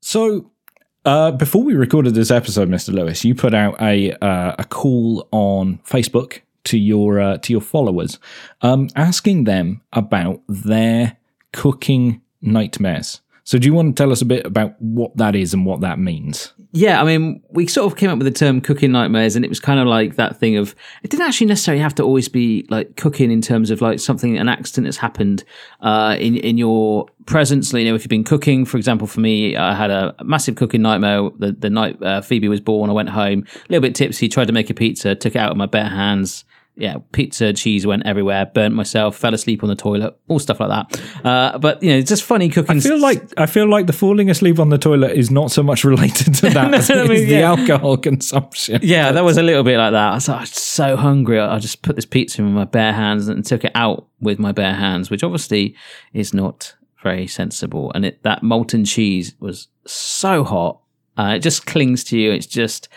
So, 0.00 0.52
uh, 1.06 1.30
before 1.30 1.62
we 1.62 1.74
recorded 1.74 2.14
this 2.14 2.30
episode, 2.30 2.68
Mister 2.68 2.92
Lewis, 2.92 3.24
you 3.24 3.34
put 3.34 3.54
out 3.54 3.80
a 3.80 4.12
uh, 4.22 4.56
a 4.58 4.64
call 4.64 5.28
on 5.30 5.78
Facebook 5.78 6.40
to 6.64 6.76
your 6.76 7.20
uh, 7.20 7.38
to 7.38 7.52
your 7.52 7.62
followers, 7.62 8.18
um, 8.62 8.88
asking 8.96 9.44
them 9.44 9.80
about 9.92 10.42
their 10.48 11.16
cooking 11.52 12.20
nightmares. 12.42 13.20
So, 13.46 13.60
do 13.60 13.66
you 13.66 13.74
want 13.74 13.94
to 13.96 14.02
tell 14.02 14.10
us 14.10 14.22
a 14.22 14.24
bit 14.24 14.44
about 14.44 14.74
what 14.80 15.16
that 15.18 15.36
is 15.36 15.54
and 15.54 15.64
what 15.64 15.80
that 15.82 16.00
means? 16.00 16.52
Yeah, 16.72 17.00
I 17.00 17.04
mean, 17.04 17.40
we 17.50 17.68
sort 17.68 17.86
of 17.86 17.96
came 17.96 18.10
up 18.10 18.18
with 18.18 18.26
the 18.26 18.36
term 18.36 18.60
cooking 18.60 18.90
nightmares, 18.90 19.36
and 19.36 19.44
it 19.44 19.48
was 19.48 19.60
kind 19.60 19.78
of 19.78 19.86
like 19.86 20.16
that 20.16 20.36
thing 20.40 20.56
of 20.56 20.74
it 21.04 21.12
didn't 21.12 21.28
actually 21.28 21.46
necessarily 21.46 21.80
have 21.80 21.94
to 21.94 22.02
always 22.02 22.28
be 22.28 22.66
like 22.70 22.96
cooking 22.96 23.30
in 23.30 23.40
terms 23.40 23.70
of 23.70 23.80
like 23.80 24.00
something, 24.00 24.36
an 24.36 24.48
accident 24.48 24.86
has 24.86 24.96
happened 24.96 25.44
uh, 25.80 26.16
in 26.18 26.36
in 26.38 26.58
your 26.58 27.06
presence. 27.26 27.72
You 27.72 27.84
know, 27.84 27.94
if 27.94 28.02
you've 28.02 28.08
been 28.08 28.24
cooking, 28.24 28.64
for 28.64 28.78
example, 28.78 29.06
for 29.06 29.20
me, 29.20 29.56
I 29.56 29.74
had 29.76 29.92
a 29.92 30.16
massive 30.24 30.56
cooking 30.56 30.82
nightmare 30.82 31.30
the 31.38 31.52
the 31.52 31.70
night 31.70 32.02
uh, 32.02 32.22
Phoebe 32.22 32.48
was 32.48 32.60
born. 32.60 32.90
I 32.90 32.94
went 32.94 33.10
home 33.10 33.46
a 33.54 33.68
little 33.68 33.82
bit 33.82 33.94
tipsy, 33.94 34.28
tried 34.28 34.48
to 34.48 34.52
make 34.52 34.70
a 34.70 34.74
pizza, 34.74 35.14
took 35.14 35.36
it 35.36 35.38
out 35.38 35.52
of 35.52 35.56
my 35.56 35.66
bare 35.66 35.88
hands. 35.88 36.44
Yeah, 36.78 36.96
pizza, 37.12 37.54
cheese 37.54 37.86
went 37.86 38.04
everywhere, 38.04 38.44
burnt 38.44 38.74
myself, 38.74 39.16
fell 39.16 39.32
asleep 39.32 39.62
on 39.62 39.70
the 39.70 39.74
toilet, 39.74 40.14
all 40.28 40.38
stuff 40.38 40.60
like 40.60 40.68
that. 40.68 41.00
Uh, 41.24 41.58
but 41.58 41.82
you 41.82 41.90
know, 41.90 41.96
it's 41.96 42.08
just 42.10 42.22
funny 42.22 42.50
cooking. 42.50 42.76
I 42.76 42.80
feel 42.80 43.00
like 43.00 43.32
I 43.38 43.46
feel 43.46 43.66
like 43.66 43.86
the 43.86 43.94
falling 43.94 44.28
asleep 44.28 44.58
on 44.58 44.68
the 44.68 44.76
toilet 44.76 45.12
is 45.12 45.30
not 45.30 45.50
so 45.50 45.62
much 45.62 45.84
related 45.92 46.34
to 46.34 46.50
that 46.50 46.74
as 46.74 46.90
I 46.90 47.04
mean, 47.04 47.26
the 47.26 47.36
yeah. 47.36 47.48
alcohol 47.48 47.96
consumption. 48.08 48.80
Yeah, 48.82 49.12
that 49.12 49.24
was 49.24 49.38
a 49.38 49.42
little 49.42 49.62
bit 49.62 49.78
like 49.78 49.92
that. 49.92 50.10
I 50.10 50.14
was, 50.14 50.28
like, 50.28 50.36
I 50.36 50.40
was 50.40 50.50
so 50.50 50.96
hungry. 50.96 51.40
I 51.40 51.58
just 51.58 51.80
put 51.80 51.96
this 51.96 52.04
pizza 52.04 52.42
in 52.42 52.52
my 52.52 52.64
bare 52.64 52.92
hands 52.92 53.28
and 53.28 53.42
took 53.42 53.64
it 53.64 53.72
out 53.74 54.06
with 54.20 54.38
my 54.38 54.52
bare 54.52 54.74
hands, 54.74 55.08
which 55.08 55.24
obviously 55.24 55.74
is 56.12 56.34
not 56.34 56.74
very 57.02 57.26
sensible. 57.26 57.90
And 57.94 58.04
it, 58.04 58.22
that 58.22 58.42
molten 58.42 58.84
cheese 58.84 59.34
was 59.40 59.68
so 59.86 60.44
hot. 60.44 60.80
Uh, 61.16 61.34
it 61.36 61.38
just 61.38 61.64
clings 61.64 62.04
to 62.04 62.18
you. 62.18 62.32
It's 62.32 62.46
just, 62.46 62.90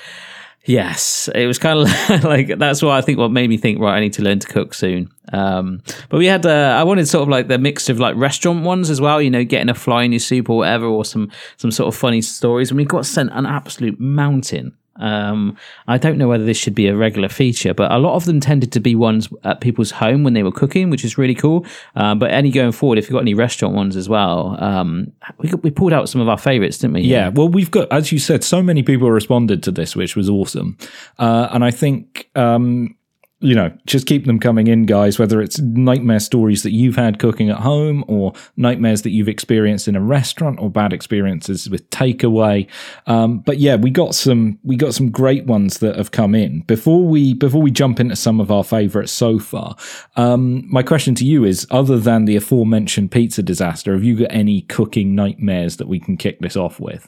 yes, 0.70 1.30
it 1.34 1.48
was 1.48 1.58
kind 1.58 1.80
of 1.80 2.24
like, 2.24 2.60
that's 2.60 2.82
why 2.82 2.98
I 2.98 3.02
think 3.02 3.18
what 3.18 3.32
made 3.32 3.50
me 3.50 3.58
think, 3.58 3.80
right, 3.80 3.98
I 3.98 4.00
need 4.00 4.14
to 4.14 4.22
learn 4.22 4.40
to 4.40 4.48
cook 4.48 4.74
soon. 4.74 5.10
Um, 5.34 5.82
but 6.10 6.18
we 6.18 6.28
had, 6.28 6.46
uh, 6.46 6.78
I 6.80 6.84
wanted 6.84 7.08
sort 7.08 7.24
of 7.24 7.30
like 7.30 7.48
the 7.48 7.58
mix 7.58 7.90
of 7.90 8.00
like 8.00 8.16
restaurant 8.16 8.64
ones 8.64 8.90
as 8.90 9.02
well, 9.02 9.22
you 9.22 9.32
know, 9.32 9.44
getting 9.44 9.70
a 9.70 9.74
fly 9.74 10.04
in 10.04 10.12
your 10.12 10.20
soup 10.20 10.50
or 10.50 10.58
whatever, 10.58 10.86
or 10.86 11.04
some, 11.04 11.32
some 11.58 11.72
sort 11.72 11.88
of 11.88 12.00
funny 12.00 12.22
stories. 12.22 12.70
And 12.70 12.78
we 12.78 12.86
got 12.86 13.06
sent 13.06 13.32
an 13.34 13.48
absolute 13.48 14.00
mountain 14.00 14.78
um, 15.00 15.58
I 15.88 15.98
don't 15.98 16.18
know 16.18 16.28
whether 16.28 16.46
this 16.46 16.58
should 16.58 16.76
be 16.76 16.88
a 16.88 16.96
regular 16.96 17.30
feature, 17.30 17.74
but 17.74 17.92
a 17.92 17.98
lot 17.98 18.16
of 18.16 18.26
them 18.26 18.40
tended 18.40 18.72
to 18.74 18.80
be 18.80 18.96
ones 18.96 19.30
at 19.44 19.62
people's 19.62 19.92
home 19.92 20.24
when 20.24 20.34
they 20.34 20.44
were 20.44 20.52
cooking, 20.52 20.90
which 20.90 21.04
is 21.04 21.18
really 21.18 21.36
cool. 21.36 21.66
Um, 21.96 22.20
but 22.20 22.32
any 22.32 22.52
going 22.52 22.72
forward, 22.72 22.98
if 22.98 23.06
you've 23.06 23.14
got 23.14 23.22
any 23.22 23.34
restaurant 23.34 23.76
ones 23.76 23.96
as 23.96 24.08
well, 24.08 24.62
um, 24.64 25.12
we, 25.38 25.52
we 25.64 25.72
pulled 25.72 25.94
out 25.94 26.10
some 26.10 26.22
of 26.22 26.30
our 26.30 26.38
favorites, 26.38 26.78
didn't 26.78 26.94
we? 26.94 27.02
Yeah, 27.02 27.30
well, 27.30 27.50
we've 27.50 27.72
got, 27.72 27.92
as 27.92 28.12
you 28.12 28.20
said, 28.20 28.44
so 28.44 28.62
many 28.62 28.84
people 28.84 29.10
responded 29.10 29.64
to 29.64 29.72
this, 29.72 29.96
which 29.96 30.16
was 30.16 30.30
awesome. 30.30 30.78
Uh, 31.18 31.50
and 31.52 31.64
I 31.64 31.72
think, 31.72 32.30
um, 32.36 32.96
you 33.42 33.56
know, 33.56 33.72
just 33.86 34.06
keep 34.06 34.26
them 34.26 34.38
coming 34.38 34.68
in, 34.68 34.86
guys, 34.86 35.18
whether 35.18 35.42
it's 35.42 35.60
nightmare 35.60 36.20
stories 36.20 36.64
that 36.64 36.74
you've 36.74 36.98
had 36.98 37.20
cooking 37.20 37.50
at 37.50 37.58
home 37.58 38.04
or 38.08 38.34
nightmares 38.58 39.04
that 39.04 39.12
you've 39.12 39.30
experienced 39.30 39.88
in 39.88 39.96
a 39.96 40.02
restaurant 40.02 40.60
or 40.60 40.70
bad 40.70 40.92
experiences 40.92 41.70
with 41.70 41.90
takeaway. 41.90 42.68
Um, 43.08 43.40
but 43.40 43.60
yeah, 43.60 43.78
we 43.78 43.92
got 43.92 44.14
some, 44.14 44.60
we 44.64 44.76
got 44.76 44.94
some 44.94 45.10
great 45.10 45.46
ones 45.46 45.78
that 45.80 45.96
have 45.96 46.12
come 46.12 46.36
in 46.36 46.62
before 46.64 47.04
we, 47.06 47.34
before 47.34 47.62
we 47.62 47.72
jump 47.72 48.02
into 48.02 48.18
some 48.18 48.42
of 48.42 48.52
our 48.52 48.64
favorites 48.64 49.14
so 49.14 49.40
far. 49.40 49.78
Um, 50.18 50.70
my 50.70 50.84
question 50.84 51.16
to 51.16 51.26
you 51.26 51.46
is, 51.46 51.66
other 51.72 51.98
than 51.98 52.26
the 52.26 52.36
aforementioned 52.36 53.12
pizza 53.12 53.42
disaster, 53.42 53.94
have 53.94 54.04
you 54.04 54.20
got 54.20 54.32
any 54.32 54.64
cooking 54.64 55.16
nightmares 55.16 55.78
that 55.78 55.88
we 55.88 56.02
can 56.02 56.18
kick 56.18 56.40
this 56.42 56.58
off 56.58 56.80
with? 56.80 57.08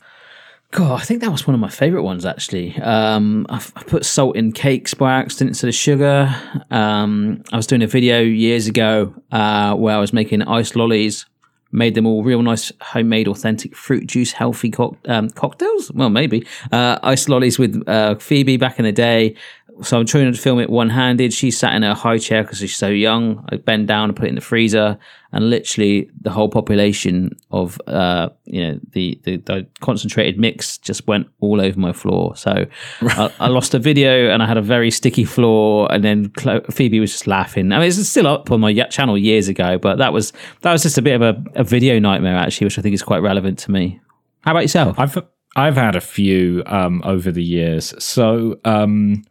God, 0.71 1.01
I 1.01 1.03
think 1.03 1.19
that 1.19 1.31
was 1.31 1.45
one 1.45 1.53
of 1.53 1.59
my 1.59 1.69
favorite 1.69 2.03
ones 2.03 2.25
actually. 2.25 2.77
Um, 2.77 3.45
I, 3.49 3.59
put 3.59 4.05
salt 4.05 4.37
in 4.37 4.53
cakes 4.53 4.93
by 4.93 5.13
accident 5.13 5.49
instead 5.49 5.67
of 5.67 5.75
sugar. 5.75 6.33
Um, 6.71 7.43
I 7.51 7.57
was 7.57 7.67
doing 7.67 7.83
a 7.83 7.87
video 7.87 8.21
years 8.21 8.67
ago 8.67 9.13
uh, 9.33 9.75
where 9.75 9.95
I 9.95 9.99
was 9.99 10.13
making 10.13 10.41
ice 10.43 10.73
lollies 10.75 11.25
made 11.73 11.95
them 11.95 12.05
all 12.05 12.23
real 12.23 12.41
nice 12.41 12.71
homemade 12.81 13.27
authentic 13.27 13.75
fruit 13.75 14.07
juice 14.07 14.31
healthy 14.31 14.71
co- 14.71 14.97
um, 15.05 15.29
cocktails? 15.29 15.91
Well 15.91 16.09
maybe. 16.09 16.45
Uh, 16.71 16.99
ice 17.03 17.27
lollies 17.27 17.59
with 17.59 17.83
uh, 17.87 18.15
phoebe 18.15 18.57
back 18.57 18.79
in 18.79 18.85
the 18.85 18.91
day. 18.91 19.35
So 19.83 19.99
i'm 19.99 20.05
trying 20.05 20.31
to 20.31 20.37
film 20.37 20.59
it 20.59 20.69
one-handed. 20.69 21.33
She 21.33 21.49
sat 21.49 21.73
in 21.73 21.81
her 21.81 21.93
high 21.93 22.17
chair 22.17 22.43
because 22.43 22.59
she's 22.59 22.75
so 22.75 22.87
young. 22.87 23.43
I 23.51 23.57
bend 23.57 23.87
down 23.87 24.09
and 24.09 24.15
put 24.15 24.25
it 24.25 24.29
in 24.29 24.35
the 24.35 24.41
freezer 24.41 24.99
and 25.33 25.49
literally 25.49 26.09
the 26.19 26.29
whole 26.29 26.49
population 26.49 27.31
of 27.51 27.79
uh, 27.87 28.29
you 28.45 28.61
know 28.61 28.79
the, 28.91 29.19
the, 29.23 29.37
the 29.37 29.67
concentrated 29.79 30.39
mix 30.39 30.77
just 30.77 31.07
went 31.07 31.27
all 31.39 31.61
over 31.61 31.79
my 31.79 31.93
floor. 31.93 32.35
So 32.35 32.65
I, 33.01 33.31
I, 33.39 33.47
lost 33.47 33.73
a 33.73 33.79
video 33.79 34.29
and 34.29 34.43
i 34.43 34.45
had 34.45 34.57
a 34.57 34.61
very 34.61 34.91
sticky 34.91 35.25
floor 35.25 35.91
and 35.91 36.03
then 36.03 36.31
phoebe 36.71 36.99
was 36.99 37.11
just 37.11 37.27
laughing. 37.27 37.71
I 37.71 37.79
mean 37.79 37.87
it's 37.87 38.07
still 38.07 38.27
up 38.27 38.51
on 38.51 38.59
my 38.59 38.73
channel 38.73 39.17
years 39.17 39.47
ago 39.47 39.77
but 39.77 39.97
that 39.97 40.13
was 40.13 40.33
that 40.61 40.71
was 40.71 40.83
just 40.83 40.97
a 40.97 41.01
bit 41.01 41.19
of 41.19 41.21
a, 41.21 41.43
a 41.55 41.63
video 41.63 41.99
nightmare 41.99 42.35
actually 42.35 42.65
which 42.65 42.77
i 42.77 42.81
think 42.81 42.93
is 42.93 43.03
quite 43.03 43.21
relevant 43.21 43.59
to 43.59 43.71
me. 43.71 43.99
How 44.41 44.51
about 44.51 44.61
yourself? 44.61 44.99
I've 44.99 45.17
i've 45.55 45.75
had 45.75 45.95
a 45.95 46.01
few 46.01 46.63
um, 46.65 47.01
over 47.05 47.31
the 47.31 47.43
years. 47.43 47.93
So 48.03 48.59
um, 48.65 49.23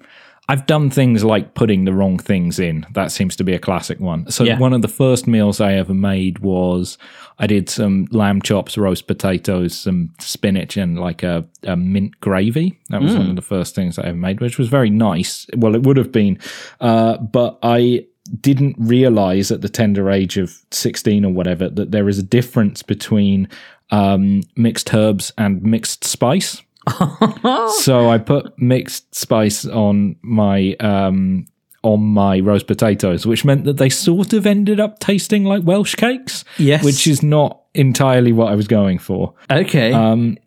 I've 0.51 0.67
done 0.67 0.91
things 0.91 1.23
like 1.23 1.55
putting 1.55 1.85
the 1.85 1.93
wrong 1.93 2.19
things 2.19 2.59
in. 2.59 2.85
That 2.91 3.13
seems 3.13 3.37
to 3.37 3.45
be 3.45 3.55
a 3.55 3.61
classic 3.61 4.01
one. 4.01 4.29
So 4.33 4.43
yeah. 4.43 4.59
one 4.59 4.73
of 4.73 4.83
the 4.83 4.89
first 4.89 5.29
meals 5.29 5.61
I 5.61 5.75
ever 5.75 5.95
made 5.95 6.41
was 6.41 6.99
I 7.39 7.47
did 7.47 7.71
some 7.71 8.09
lamb 8.11 8.43
chops, 8.43 8.77
roast 8.77 9.07
potatoes, 9.07 9.79
some 9.79 10.13
spinach, 10.19 10.77
and 10.77 10.99
like 10.99 11.23
a, 11.23 11.47
a 11.63 11.77
mint 11.77 12.19
gravy. 12.19 12.77
That 12.89 13.01
was 13.01 13.13
mm. 13.13 13.19
one 13.19 13.31
of 13.31 13.37
the 13.37 13.43
first 13.43 13.77
things 13.77 13.97
I 13.97 14.07
ever 14.07 14.17
made, 14.17 14.41
which 14.41 14.59
was 14.59 14.69
very 14.69 14.91
nice. 14.91 15.47
Well, 15.55 15.77
it 15.77 15.85
would 15.85 15.97
have 15.97 16.11
been, 16.11 16.37
uh, 16.81 17.19
but 17.19 17.61
I 17.63 18.07
didn't 18.41 18.75
realize 18.77 19.53
at 19.53 19.61
the 19.61 19.69
tender 19.69 20.11
age 20.11 20.37
of 20.37 20.65
16 20.73 21.25
or 21.25 21.33
whatever 21.33 21.69
that 21.69 21.93
there 21.93 22.09
is 22.09 22.19
a 22.19 22.25
difference 22.25 22.83
between 22.83 23.49
um, 23.93 24.43
mixed 24.57 24.93
herbs 24.93 25.33
and 25.39 25.63
mixed 25.63 26.03
spice. 26.03 26.61
So 26.89 28.09
I 28.09 28.19
put 28.19 28.59
mixed 28.59 29.15
spice 29.15 29.67
on 29.67 30.17
my 30.23 30.75
um, 30.81 31.47
on 31.83 32.03
my 32.03 32.41
roast 32.41 32.67
potatoes, 32.67 33.27
which 33.27 33.45
meant 33.45 33.65
that 33.65 33.77
they 33.77 33.89
sort 33.89 34.33
of 34.33 34.47
ended 34.47 34.81
up 34.81 34.99
tasting 34.99 35.45
like 35.45 35.63
Welsh 35.63 35.95
cakes. 35.95 36.45
Yes, 36.59 36.85
which 36.85 37.07
is 37.07 37.23
not 37.23 37.63
entirely 37.75 38.33
what 38.33 38.51
I 38.51 38.55
was 38.55 38.67
going 38.67 38.99
for. 38.99 39.35
Okay. 39.51 39.93
Um, 39.93 40.39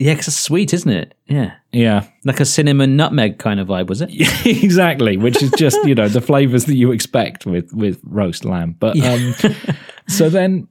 yeah, 0.00 0.14
because 0.14 0.28
it's 0.28 0.38
sweet, 0.38 0.72
isn't 0.72 0.90
it? 0.90 1.14
Yeah. 1.26 1.52
Yeah. 1.72 2.06
Like 2.24 2.40
a 2.40 2.46
cinnamon 2.46 2.96
nutmeg 2.96 3.38
kind 3.38 3.60
of 3.60 3.68
vibe, 3.68 3.88
was 3.88 4.00
it? 4.00 4.10
Exactly. 4.46 5.18
Which 5.18 5.42
is 5.42 5.50
just, 5.58 5.76
you 5.84 5.94
know, 5.94 6.08
the 6.08 6.22
flavors 6.22 6.64
that 6.64 6.74
you 6.74 6.90
expect 6.90 7.44
with, 7.44 7.70
with 7.74 8.00
roast 8.04 8.46
lamb. 8.46 8.76
But 8.78 8.96
yeah. 8.96 9.12
um, 9.12 9.34
so 10.08 10.30
then, 10.30 10.68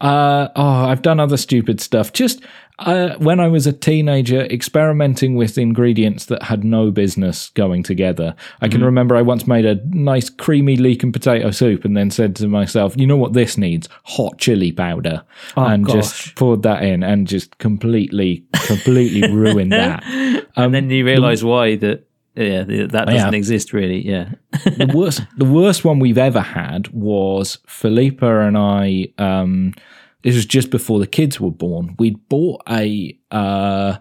uh, 0.00 0.48
oh, 0.56 0.86
I've 0.86 1.02
done 1.02 1.20
other 1.20 1.36
stupid 1.36 1.80
stuff. 1.80 2.12
Just 2.12 2.42
uh, 2.86 3.16
when 3.18 3.40
I 3.40 3.48
was 3.48 3.66
a 3.66 3.72
teenager, 3.72 4.42
experimenting 4.42 5.34
with 5.36 5.58
ingredients 5.58 6.26
that 6.26 6.42
had 6.42 6.64
no 6.64 6.90
business 6.90 7.50
going 7.50 7.82
together. 7.82 8.34
I 8.60 8.68
can 8.68 8.80
mm. 8.80 8.84
remember 8.84 9.16
I 9.16 9.22
once 9.22 9.46
made 9.46 9.64
a 9.64 9.80
nice 9.86 10.28
creamy 10.28 10.76
leek 10.76 11.02
and 11.02 11.12
potato 11.12 11.50
soup 11.50 11.84
and 11.84 11.96
then 11.96 12.10
said 12.10 12.36
to 12.36 12.48
myself, 12.48 12.94
you 12.96 13.06
know 13.06 13.16
what 13.16 13.32
this 13.32 13.56
needs? 13.56 13.88
Hot 14.04 14.38
chili 14.38 14.72
powder. 14.72 15.22
Oh, 15.56 15.64
and 15.64 15.84
gosh. 15.84 15.94
just 15.94 16.36
poured 16.36 16.62
that 16.62 16.82
in 16.82 17.02
and 17.02 17.26
just 17.26 17.58
completely, 17.58 18.44
completely 18.66 19.30
ruined 19.32 19.72
that. 19.72 20.02
Um, 20.04 20.46
and 20.56 20.74
then 20.74 20.90
you 20.90 21.04
realize 21.04 21.42
why 21.42 21.76
that 21.76 22.06
yeah, 22.34 22.64
that 22.64 23.06
doesn't 23.06 23.14
yeah. 23.14 23.30
exist 23.32 23.72
really. 23.72 24.06
Yeah. 24.06 24.32
the 24.64 24.90
worst, 24.94 25.22
the 25.36 25.44
worst 25.44 25.84
one 25.84 25.98
we've 25.98 26.18
ever 26.18 26.40
had 26.40 26.88
was 26.88 27.58
Philippa 27.66 28.40
and 28.40 28.56
I. 28.56 29.08
Um, 29.18 29.74
this 30.22 30.34
was 30.34 30.46
just 30.46 30.70
before 30.70 30.98
the 30.98 31.06
kids 31.06 31.40
were 31.40 31.50
born. 31.50 31.94
We'd 31.98 32.28
bought 32.28 32.62
a 32.68 33.18
uh, 33.30 33.98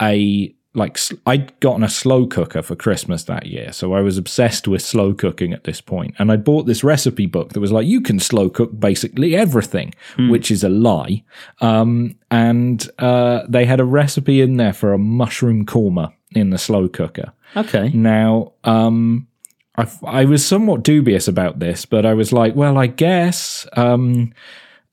a 0.00 0.54
like 0.74 0.98
I'd 1.24 1.58
gotten 1.60 1.84
a 1.84 1.88
slow 1.88 2.26
cooker 2.26 2.60
for 2.60 2.74
Christmas 2.74 3.24
that 3.24 3.46
year, 3.46 3.72
so 3.72 3.92
I 3.94 4.00
was 4.00 4.18
obsessed 4.18 4.66
with 4.66 4.82
slow 4.82 5.14
cooking 5.14 5.52
at 5.52 5.64
this 5.64 5.80
point. 5.80 6.14
And 6.18 6.32
I 6.32 6.36
bought 6.36 6.66
this 6.66 6.82
recipe 6.82 7.26
book 7.26 7.52
that 7.52 7.60
was 7.60 7.70
like, 7.70 7.86
you 7.86 8.00
can 8.00 8.18
slow 8.18 8.50
cook 8.50 8.78
basically 8.78 9.36
everything, 9.36 9.94
mm. 10.16 10.30
which 10.30 10.50
is 10.50 10.64
a 10.64 10.68
lie. 10.68 11.22
Um, 11.60 12.16
and 12.30 12.88
uh, 12.98 13.42
they 13.48 13.66
had 13.66 13.78
a 13.78 13.84
recipe 13.84 14.40
in 14.40 14.56
there 14.56 14.72
for 14.72 14.92
a 14.92 14.98
mushroom 14.98 15.64
korma 15.64 16.12
in 16.34 16.50
the 16.50 16.58
slow 16.58 16.88
cooker. 16.88 17.32
Okay. 17.56 17.90
Now, 17.90 18.54
um, 18.64 19.28
I, 19.76 19.88
I 20.04 20.24
was 20.24 20.44
somewhat 20.44 20.82
dubious 20.82 21.28
about 21.28 21.60
this, 21.60 21.86
but 21.86 22.04
I 22.04 22.14
was 22.14 22.32
like, 22.32 22.56
well, 22.56 22.78
I 22.78 22.88
guess. 22.88 23.64
Um, 23.74 24.32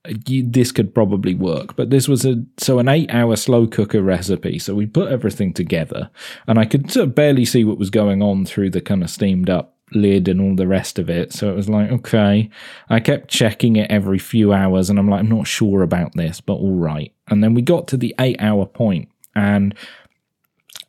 this 0.04 0.72
could 0.72 0.94
probably 0.94 1.34
work. 1.34 1.76
But 1.76 1.90
this 1.90 2.08
was 2.08 2.24
a 2.24 2.42
so 2.58 2.78
an 2.78 2.88
eight 2.88 3.12
hour 3.12 3.36
slow 3.36 3.66
cooker 3.66 4.02
recipe. 4.02 4.58
So 4.58 4.74
we 4.74 4.86
put 4.86 5.12
everything 5.12 5.52
together, 5.52 6.10
and 6.46 6.58
I 6.58 6.64
could 6.64 6.90
sort 6.90 7.08
of 7.08 7.14
barely 7.14 7.44
see 7.44 7.64
what 7.64 7.78
was 7.78 7.90
going 7.90 8.22
on 8.22 8.44
through 8.44 8.70
the 8.70 8.80
kind 8.80 9.02
of 9.02 9.10
steamed 9.10 9.48
up 9.48 9.76
lid 9.94 10.26
and 10.26 10.40
all 10.40 10.56
the 10.56 10.66
rest 10.66 10.98
of 10.98 11.10
it. 11.10 11.32
So 11.32 11.50
it 11.50 11.56
was 11.56 11.68
like, 11.68 11.90
okay. 11.90 12.48
I 12.88 13.00
kept 13.00 13.28
checking 13.28 13.76
it 13.76 13.90
every 13.90 14.18
few 14.18 14.52
hours, 14.52 14.90
and 14.90 14.98
I'm 14.98 15.08
like, 15.08 15.20
I'm 15.20 15.28
not 15.28 15.46
sure 15.46 15.82
about 15.82 16.14
this, 16.14 16.40
but 16.40 16.54
all 16.54 16.74
right. 16.74 17.12
And 17.28 17.42
then 17.42 17.54
we 17.54 17.62
got 17.62 17.88
to 17.88 17.96
the 17.96 18.14
eight 18.18 18.36
hour 18.40 18.66
point, 18.66 19.08
and 19.34 19.74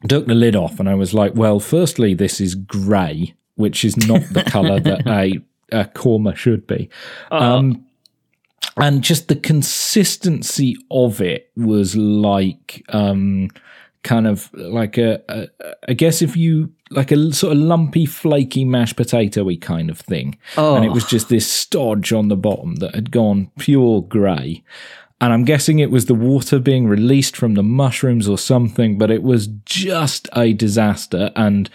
took 0.08 0.26
the 0.26 0.36
lid 0.36 0.56
off, 0.56 0.80
and 0.80 0.90
I 0.90 0.96
was 0.96 1.14
like, 1.14 1.34
well, 1.36 1.60
firstly, 1.60 2.14
this 2.14 2.42
is 2.42 2.56
grey, 2.56 3.36
which 3.56 3.86
is 3.86 3.96
not 3.96 4.22
the 4.32 4.44
color 4.44 4.80
that 4.80 5.08
a 5.08 5.42
a 5.72 5.86
korma 5.86 6.36
should 6.36 6.68
be. 6.68 6.90
Uh-huh. 7.32 7.56
Um, 7.58 7.86
and 8.78 9.04
just 9.04 9.28
the 9.28 9.36
consistency 9.36 10.76
of 10.90 11.22
it 11.22 11.52
was 11.56 11.96
like 11.96 12.84
um, 12.90 13.50
kind 14.04 14.28
of 14.28 14.50
like 14.54 14.98
a, 14.98 15.22
a 15.30 15.48
I 15.88 15.94
guess 15.94 16.22
if 16.22 16.36
you 16.36 16.72
like 16.92 17.12
a 17.12 17.34
sort 17.34 17.54
of 17.54 17.60
lumpy, 17.60 18.06
flaky 18.06 18.66
mashed 18.66 18.96
potatoy 18.96 19.60
kind 19.60 19.90
of 19.90 20.00
thing, 20.00 20.38
oh. 20.58 20.76
and 20.76 20.86
it 20.86 20.92
was 20.92 21.06
just 21.06 21.30
this 21.30 21.50
stodge 21.50 22.14
on 22.14 22.28
the 22.28 22.38
bottom 22.38 22.76
that 22.76 22.96
had 22.96 23.12
gone 23.12 23.52
pure 23.58 24.02
grey. 24.02 24.64
And 25.22 25.32
I'm 25.32 25.46
guessing 25.46 25.80
it 25.80 25.90
was 25.90 26.08
the 26.08 26.16
water 26.16 26.60
being 26.60 26.86
released 26.86 27.38
from 27.38 27.54
the 27.54 27.64
mushrooms 27.64 28.28
or 28.28 28.38
something, 28.38 28.98
but 28.98 29.10
it 29.10 29.24
was 29.24 29.48
just 29.64 30.28
a 30.36 30.52
disaster. 30.52 31.32
And 31.38 31.70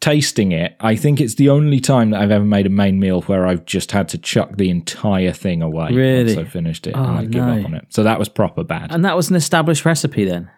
tasting 0.00 0.52
it, 0.52 0.76
I 0.80 0.96
think 0.96 1.20
it's 1.20 1.34
the 1.34 1.48
only 1.48 1.80
time 1.80 2.10
that 2.10 2.20
I've 2.20 2.30
ever 2.30 2.44
made 2.44 2.66
a 2.66 2.70
main 2.70 3.00
meal 3.00 3.22
where 3.22 3.46
I've 3.46 3.64
just 3.64 3.92
had 3.92 4.08
to 4.10 4.18
chuck 4.18 4.56
the 4.56 4.70
entire 4.70 5.32
thing 5.32 5.62
away 5.62 5.92
really? 5.92 6.36
once 6.36 6.48
I 6.48 6.50
finished 6.50 6.86
it 6.86 6.94
oh, 6.96 7.02
and 7.02 7.18
I 7.18 7.24
give 7.24 7.42
up 7.42 7.64
on 7.64 7.74
it. 7.74 7.86
So 7.88 8.02
that 8.02 8.18
was 8.18 8.28
proper 8.28 8.64
bad. 8.64 8.92
And 8.92 9.04
that 9.04 9.16
was 9.16 9.30
an 9.30 9.36
established 9.36 9.84
recipe 9.84 10.24
then? 10.24 10.50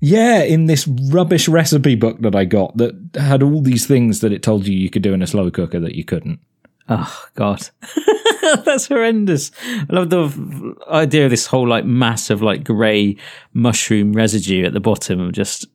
Yeah, 0.00 0.42
in 0.42 0.66
this 0.66 0.86
rubbish 0.86 1.48
recipe 1.48 1.94
book 1.94 2.20
that 2.20 2.34
I 2.34 2.44
got 2.44 2.76
that 2.76 2.94
had 3.14 3.42
all 3.42 3.62
these 3.62 3.86
things 3.86 4.20
that 4.20 4.32
it 4.32 4.42
told 4.42 4.66
you 4.66 4.76
you 4.76 4.90
could 4.90 5.02
do 5.02 5.14
in 5.14 5.22
a 5.22 5.26
slow 5.26 5.50
cooker 5.50 5.80
that 5.80 5.94
you 5.94 6.04
couldn't. 6.04 6.40
Oh 6.88 7.24
God, 7.34 7.66
that's 8.64 8.86
horrendous. 8.88 9.50
I 9.64 9.86
love 9.88 10.10
the 10.10 10.74
idea 10.90 11.24
of 11.24 11.30
this 11.30 11.46
whole 11.46 11.66
like 11.66 11.86
mass 11.86 12.28
of 12.28 12.42
like 12.42 12.64
grey 12.64 13.16
mushroom 13.54 14.12
residue 14.12 14.66
at 14.66 14.74
the 14.74 14.80
bottom. 14.80 15.20
Of 15.20 15.32
just 15.32 15.66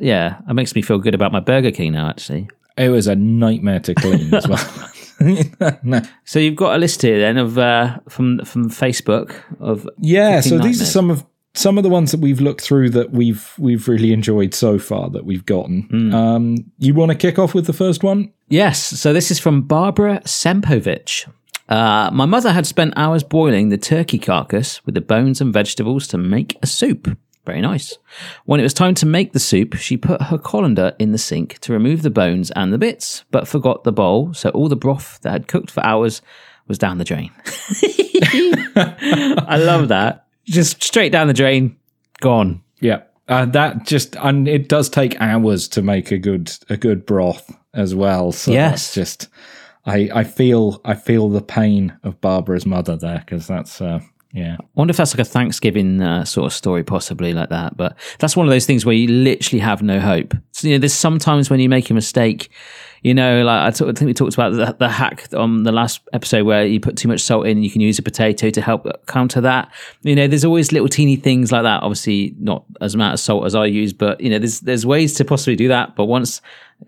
yeah, 0.00 0.40
it 0.48 0.54
makes 0.54 0.74
me 0.74 0.82
feel 0.82 0.98
good 0.98 1.14
about 1.14 1.32
my 1.32 1.40
Burger 1.40 1.70
King 1.70 1.92
now. 1.92 2.08
Actually, 2.08 2.48
it 2.76 2.88
was 2.88 3.06
a 3.06 3.16
nightmare 3.16 3.80
to 3.80 3.94
clean 3.94 4.32
as 4.34 4.46
well. 4.46 4.90
no. 5.82 6.02
So 6.24 6.38
you've 6.38 6.56
got 6.56 6.76
a 6.76 6.78
list 6.78 7.02
here 7.02 7.18
then 7.18 7.38
of 7.38 7.58
uh, 7.58 7.98
from 8.08 8.44
from 8.44 8.70
Facebook 8.70 9.34
of 9.60 9.88
yeah. 9.98 10.40
So 10.40 10.58
these 10.58 10.82
are 10.82 10.86
some 10.86 11.10
of 11.10 11.24
some 11.54 11.78
of 11.78 11.84
the 11.84 11.90
ones 11.90 12.10
that 12.12 12.20
we've 12.20 12.40
looked 12.40 12.60
through 12.60 12.90
that 12.90 13.12
we've 13.12 13.52
we've 13.58 13.88
really 13.88 14.12
enjoyed 14.12 14.54
so 14.54 14.78
far 14.78 15.08
that 15.10 15.24
we've 15.24 15.46
gotten. 15.46 15.88
Mm. 15.88 16.14
Um, 16.14 16.72
you 16.78 16.94
want 16.94 17.12
to 17.12 17.18
kick 17.18 17.38
off 17.38 17.54
with 17.54 17.66
the 17.66 17.72
first 17.72 18.02
one? 18.02 18.32
Yes. 18.48 18.82
So 18.82 19.12
this 19.12 19.30
is 19.30 19.38
from 19.38 19.62
Barbara 19.62 20.20
Sempovich. 20.24 21.26
Uh, 21.68 22.10
my 22.12 22.26
mother 22.26 22.52
had 22.52 22.66
spent 22.66 22.94
hours 22.96 23.24
boiling 23.24 23.70
the 23.70 23.78
turkey 23.78 24.18
carcass 24.18 24.84
with 24.86 24.94
the 24.94 25.00
bones 25.00 25.40
and 25.40 25.52
vegetables 25.52 26.06
to 26.08 26.18
make 26.18 26.56
a 26.62 26.66
soup. 26.66 27.16
Very 27.46 27.60
nice. 27.60 27.96
When 28.44 28.58
it 28.58 28.64
was 28.64 28.74
time 28.74 28.94
to 28.96 29.06
make 29.06 29.32
the 29.32 29.38
soup, 29.38 29.74
she 29.74 29.96
put 29.96 30.20
her 30.20 30.36
colander 30.36 30.94
in 30.98 31.12
the 31.12 31.18
sink 31.18 31.60
to 31.60 31.72
remove 31.72 32.02
the 32.02 32.10
bones 32.10 32.50
and 32.50 32.72
the 32.72 32.78
bits, 32.78 33.24
but 33.30 33.46
forgot 33.46 33.84
the 33.84 33.92
bowl, 33.92 34.34
so 34.34 34.50
all 34.50 34.68
the 34.68 34.74
broth 34.74 35.20
that 35.22 35.30
had 35.30 35.48
cooked 35.48 35.70
for 35.70 35.86
hours 35.86 36.20
was 36.66 36.76
down 36.76 36.98
the 36.98 37.04
drain. 37.04 37.30
I 38.76 39.58
love 39.58 39.88
that. 39.88 40.26
Just 40.44 40.82
straight 40.82 41.12
down 41.12 41.28
the 41.28 41.34
drain, 41.34 41.76
gone. 42.20 42.62
Yeah. 42.80 43.02
Uh, 43.28 43.46
that 43.46 43.86
just 43.86 44.16
and 44.16 44.46
it 44.46 44.68
does 44.68 44.88
take 44.88 45.20
hours 45.20 45.66
to 45.68 45.82
make 45.82 46.10
a 46.12 46.18
good 46.18 46.52
a 46.68 46.76
good 46.76 47.06
broth 47.06 47.56
as 47.74 47.94
well. 47.94 48.32
So 48.32 48.52
yes. 48.52 48.94
just 48.94 49.28
I 49.84 50.10
I 50.14 50.24
feel 50.24 50.80
I 50.84 50.94
feel 50.94 51.28
the 51.28 51.42
pain 51.42 51.96
of 52.04 52.20
Barbara's 52.20 52.66
mother 52.66 52.96
there 52.96 53.18
because 53.18 53.46
that's 53.48 53.80
uh, 53.80 54.00
yeah. 54.36 54.56
I 54.60 54.64
wonder 54.74 54.90
if 54.90 54.98
that's 54.98 55.14
like 55.14 55.26
a 55.26 55.30
Thanksgiving 55.30 56.02
uh, 56.02 56.26
sort 56.26 56.44
of 56.44 56.52
story, 56.52 56.84
possibly 56.84 57.32
like 57.32 57.48
that. 57.48 57.74
But 57.78 57.96
that's 58.18 58.36
one 58.36 58.46
of 58.46 58.50
those 58.50 58.66
things 58.66 58.84
where 58.84 58.94
you 58.94 59.08
literally 59.08 59.60
have 59.60 59.80
no 59.82 59.98
hope. 59.98 60.34
So, 60.52 60.68
you 60.68 60.74
know, 60.74 60.78
there's 60.78 60.92
sometimes 60.92 61.48
when 61.48 61.58
you 61.58 61.70
make 61.70 61.88
a 61.88 61.94
mistake, 61.94 62.50
You 63.06 63.14
know, 63.14 63.44
like 63.44 63.68
I, 63.68 63.70
think 63.70 64.00
we 64.00 64.14
talked 64.14 64.34
about 64.34 64.50
the, 64.50 64.76
the 64.78 64.88
hack 64.88 65.28
on 65.32 65.62
the 65.62 65.70
last 65.70 66.00
episode 66.12 66.44
where 66.44 66.66
you 66.66 66.80
put 66.80 66.96
too 66.96 67.06
much 67.06 67.20
salt 67.20 67.46
in, 67.46 67.62
you 67.62 67.70
can 67.70 67.80
use 67.80 67.98
a 67.98 68.02
potato 68.02 68.50
to 68.50 68.60
help 68.60 68.86
counter 69.06 69.40
that. 69.42 69.72
You 70.02 70.16
know, 70.16 70.26
there's 70.26 70.44
always 70.44 70.72
little 70.72 70.88
teeny 70.88 71.14
things 71.14 71.52
like 71.52 71.62
that. 71.62 71.82
Obviously, 71.82 72.34
not 72.38 72.64
as 72.80 72.94
amount 72.94 73.14
of 73.14 73.20
salt 73.20 73.44
as 73.46 73.54
I 73.54 73.66
use, 73.66 73.92
but 73.92 74.20
you 74.20 74.28
know, 74.28 74.38
there's 74.38 74.60
there's 74.60 74.84
ways 74.84 75.14
to 75.14 75.24
possibly 75.24 75.56
do 75.56 75.68
that. 75.68 75.94
But 75.94 76.06
once 76.06 76.40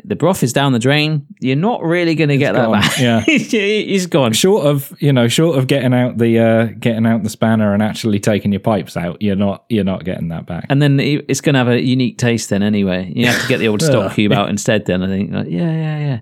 the 0.04 0.16
broth 0.16 0.42
is 0.42 0.52
down 0.52 0.72
the 0.72 0.78
drain, 0.78 1.26
you're 1.40 1.56
not 1.56 1.82
really 1.82 2.14
going 2.14 2.28
to 2.28 2.36
get 2.36 2.54
gone, 2.54 2.72
that 2.72 2.82
back. 2.82 2.98
yeah. 2.98 3.20
he's 3.20 4.06
gone. 4.06 4.32
Short 4.32 4.66
of 4.66 4.94
you 5.00 5.12
know, 5.12 5.28
short 5.28 5.58
of 5.58 5.66
getting 5.66 5.94
out 5.94 6.18
the 6.18 6.38
uh, 6.38 6.64
getting 6.78 7.06
out 7.06 7.22
the 7.22 7.30
spanner 7.30 7.74
and 7.74 7.82
actually 7.82 8.20
taking 8.20 8.52
your 8.52 8.60
pipes 8.60 8.96
out, 8.96 9.20
you're 9.20 9.36
not 9.36 9.64
you're 9.68 9.84
not 9.84 10.04
getting 10.04 10.28
that 10.28 10.46
back. 10.46 10.66
And 10.68 10.80
then 10.82 11.00
it's 11.00 11.40
going 11.40 11.54
to 11.54 11.58
have 11.58 11.68
a 11.68 11.82
unique 11.82 12.18
taste. 12.18 12.50
Then 12.50 12.62
anyway, 12.62 13.12
you 13.14 13.26
have 13.26 13.40
to 13.40 13.48
get 13.48 13.58
the 13.58 13.68
old 13.68 13.82
stock 13.82 14.14
cube 14.14 14.32
out 14.32 14.48
instead. 14.48 14.86
Then 14.86 15.02
I 15.02 15.06
think, 15.06 15.32
like, 15.32 15.48
yeah, 15.48 15.72
yeah, 15.72 15.98
yeah. 15.98 16.20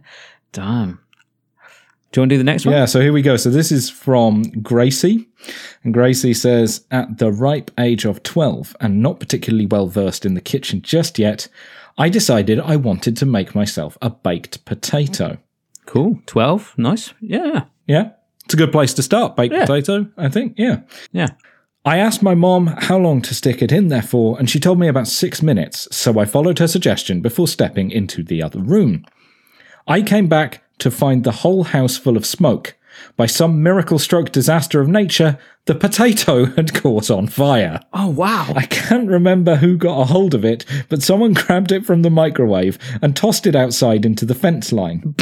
Damn. 0.52 1.00
Do 2.12 2.20
you 2.20 2.22
want 2.22 2.30
to 2.30 2.34
do 2.36 2.38
the 2.38 2.44
next 2.44 2.64
one? 2.64 2.74
Yeah, 2.74 2.86
so 2.86 3.00
here 3.00 3.12
we 3.12 3.20
go. 3.20 3.36
So 3.36 3.50
this 3.50 3.70
is 3.70 3.90
from 3.90 4.44
Gracie. 4.62 5.28
And 5.84 5.92
Gracie 5.92 6.32
says, 6.32 6.86
At 6.90 7.18
the 7.18 7.30
ripe 7.30 7.70
age 7.78 8.06
of 8.06 8.22
12 8.22 8.74
and 8.80 9.02
not 9.02 9.20
particularly 9.20 9.66
well 9.66 9.86
versed 9.86 10.24
in 10.24 10.32
the 10.32 10.40
kitchen 10.40 10.80
just 10.80 11.18
yet, 11.18 11.48
I 11.98 12.08
decided 12.08 12.60
I 12.60 12.76
wanted 12.76 13.16
to 13.18 13.26
make 13.26 13.54
myself 13.54 13.96
a 14.02 14.10
baked 14.10 14.64
potato. 14.64 15.38
Cool. 15.86 16.20
Twelve. 16.26 16.74
Nice. 16.76 17.14
Yeah. 17.20 17.64
Yeah, 17.86 18.10
it's 18.44 18.54
a 18.54 18.56
good 18.56 18.72
place 18.72 18.92
to 18.94 19.02
start. 19.02 19.36
Baked 19.36 19.54
Yeah. 19.54 19.64
potato, 19.66 20.08
I 20.16 20.28
think. 20.28 20.54
Yeah. 20.56 20.80
Yeah. 21.12 21.28
I 21.84 21.98
asked 21.98 22.20
my 22.22 22.34
mom 22.34 22.66
how 22.66 22.98
long 22.98 23.22
to 23.22 23.34
stick 23.34 23.62
it 23.62 23.70
in 23.70 23.88
there 23.88 24.02
for, 24.02 24.36
and 24.40 24.50
she 24.50 24.58
told 24.58 24.80
me 24.80 24.88
about 24.88 25.06
six 25.06 25.40
minutes, 25.40 25.86
so 25.94 26.18
I 26.18 26.24
followed 26.24 26.58
her 26.58 26.66
suggestion 26.66 27.20
before 27.20 27.46
stepping 27.46 27.92
into 27.92 28.24
the 28.24 28.42
other 28.42 28.58
room. 28.58 29.04
I 29.86 30.02
came 30.02 30.26
back 30.26 30.64
to 30.78 30.90
find 30.90 31.22
the 31.22 31.30
whole 31.30 31.62
house 31.62 31.96
full 31.96 32.16
of 32.16 32.26
smoke. 32.26 32.75
By 33.16 33.26
some 33.26 33.62
miracle 33.62 33.98
stroke 33.98 34.32
disaster 34.32 34.80
of 34.80 34.88
nature, 34.88 35.38
the 35.66 35.74
potato 35.74 36.44
had 36.56 36.74
caught 36.74 37.10
on 37.10 37.26
fire. 37.26 37.80
Oh 37.92 38.08
wow. 38.08 38.52
I 38.54 38.66
can't 38.66 39.08
remember 39.08 39.56
who 39.56 39.76
got 39.76 40.00
a 40.00 40.04
hold 40.04 40.34
of 40.34 40.44
it, 40.44 40.64
but 40.88 41.02
someone 41.02 41.32
grabbed 41.34 41.72
it 41.72 41.86
from 41.86 42.02
the 42.02 42.10
microwave 42.10 42.78
and 43.02 43.16
tossed 43.16 43.46
it 43.46 43.56
outside 43.56 44.04
into 44.04 44.24
the 44.24 44.34
fence 44.34 44.72
line. 44.72 45.14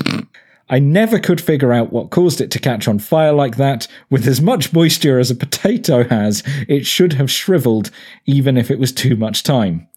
I 0.71 0.79
never 0.79 1.19
could 1.19 1.41
figure 1.41 1.73
out 1.73 1.93
what 1.93 2.11
caused 2.11 2.41
it 2.41 2.51
to 2.53 2.59
catch 2.59 2.89
on 2.89 2.99
fire 2.99 3.33
like 3.33 3.57
that. 3.57 3.87
With 4.11 4.27
as 4.27 4.41
much 4.41 4.73
moisture 4.73 5.19
as 5.19 5.31
a 5.31 5.35
potato 5.35 6.05
has, 6.05 6.43
it 6.69 6.87
should 6.87 7.15
have 7.15 7.31
shriveled, 7.31 7.91
even 8.25 8.57
if 8.57 8.71
it 8.71 8.79
was 8.79 8.93
too 8.93 9.15
much 9.15 9.43
time. 9.43 9.89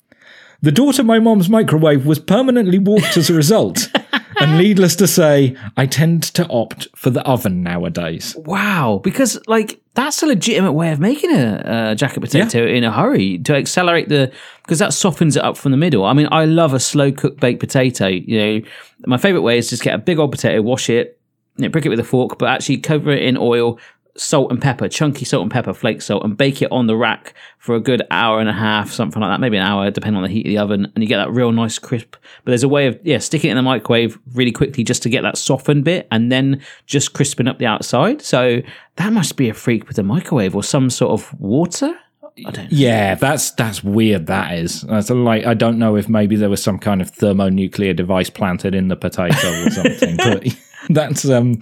The 0.61 0.71
door 0.71 0.91
to 0.93 1.03
my 1.03 1.19
mom's 1.19 1.49
microwave 1.49 2.05
was 2.05 2.19
permanently 2.19 2.79
warped 2.79 3.15
as 3.15 3.29
a 3.29 3.33
result. 3.33 3.89
and 4.39 4.57
needless 4.57 4.95
to 4.97 5.07
say, 5.07 5.55
I 5.75 5.85
tend 5.85 6.23
to 6.23 6.47
opt 6.49 6.87
for 6.95 7.09
the 7.09 7.21
oven 7.23 7.63
nowadays. 7.63 8.35
Wow, 8.37 9.01
because 9.03 9.39
like 9.47 9.81
that's 9.93 10.21
a 10.21 10.27
legitimate 10.27 10.73
way 10.73 10.91
of 10.91 10.99
making 10.99 11.31
a, 11.31 11.91
a 11.91 11.95
jacket 11.95 12.19
potato 12.19 12.65
in 12.65 12.83
a 12.83 12.91
hurry 12.91 13.39
to 13.39 13.55
accelerate 13.55 14.09
the 14.09 14.31
because 14.63 14.79
that 14.79 14.93
softens 14.93 15.35
it 15.35 15.43
up 15.43 15.57
from 15.57 15.71
the 15.71 15.77
middle. 15.77 16.05
I 16.05 16.13
mean, 16.13 16.27
I 16.31 16.45
love 16.45 16.73
a 16.73 16.79
slow 16.79 17.11
cooked 17.11 17.39
baked 17.39 17.59
potato. 17.59 18.07
You 18.07 18.39
know, 18.39 18.61
my 19.05 19.17
favorite 19.17 19.41
way 19.41 19.57
is 19.57 19.69
just 19.69 19.83
get 19.83 19.95
a 19.95 19.97
big 19.99 20.19
old 20.19 20.31
potato, 20.31 20.61
wash 20.61 20.89
it, 20.89 21.19
you 21.57 21.63
know, 21.63 21.71
prick 21.71 21.85
it 21.85 21.89
with 21.89 21.99
a 21.99 22.03
fork, 22.03 22.37
but 22.37 22.49
actually 22.49 22.77
cover 22.77 23.11
it 23.11 23.23
in 23.23 23.37
oil, 23.37 23.79
salt 24.17 24.51
and 24.51 24.61
pepper, 24.61 24.87
chunky 24.89 25.25
salt 25.25 25.43
and 25.43 25.51
pepper, 25.51 25.73
flake 25.73 26.01
salt, 26.01 26.23
and 26.23 26.35
bake 26.35 26.61
it 26.61 26.71
on 26.71 26.87
the 26.87 26.95
rack 26.95 27.33
for 27.57 27.75
a 27.75 27.79
good 27.79 28.01
hour 28.11 28.39
and 28.39 28.49
a 28.49 28.53
half, 28.53 28.91
something 28.91 29.21
like 29.21 29.31
that, 29.31 29.39
maybe 29.39 29.57
an 29.57 29.63
hour, 29.63 29.89
depending 29.91 30.17
on 30.17 30.23
the 30.23 30.29
heat 30.29 30.45
of 30.45 30.49
the 30.49 30.57
oven, 30.57 30.91
and 30.93 31.03
you 31.03 31.07
get 31.07 31.17
that 31.17 31.31
real 31.31 31.51
nice 31.51 31.79
crisp. 31.79 32.15
But 32.43 32.51
there's 32.51 32.63
a 32.63 32.67
way 32.67 32.87
of 32.87 32.99
yeah, 33.03 33.19
sticking 33.19 33.49
it 33.49 33.51
in 33.51 33.57
the 33.57 33.63
microwave 33.63 34.17
really 34.33 34.51
quickly 34.51 34.83
just 34.83 35.03
to 35.03 35.09
get 35.09 35.21
that 35.21 35.37
softened 35.37 35.83
bit, 35.83 36.07
and 36.11 36.31
then 36.31 36.61
just 36.85 37.13
crisping 37.13 37.47
up 37.47 37.59
the 37.59 37.65
outside. 37.65 38.21
So 38.21 38.61
that 38.95 39.13
must 39.13 39.37
be 39.37 39.49
a 39.49 39.53
freak 39.53 39.87
with 39.87 39.99
a 39.99 40.03
microwave 40.03 40.55
or 40.55 40.63
some 40.63 40.89
sort 40.89 41.11
of 41.11 41.39
water. 41.39 41.97
I 42.45 42.51
don't. 42.51 42.71
Yeah, 42.71 43.15
that's 43.15 43.51
that's 43.51 43.83
weird. 43.83 44.27
That 44.27 44.57
is. 44.57 44.81
That's 44.81 45.09
like 45.09 45.45
I 45.45 45.53
don't 45.53 45.79
know 45.79 45.95
if 45.95 46.07
maybe 46.07 46.35
there 46.35 46.49
was 46.49 46.61
some 46.61 46.77
kind 46.77 47.01
of 47.01 47.09
thermonuclear 47.09 47.93
device 47.93 48.29
planted 48.29 48.75
in 48.75 48.89
the 48.89 48.95
potato 48.95 49.65
or 49.65 49.69
something, 49.71 50.17
but 50.17 50.47
that's 50.89 51.27
um 51.27 51.61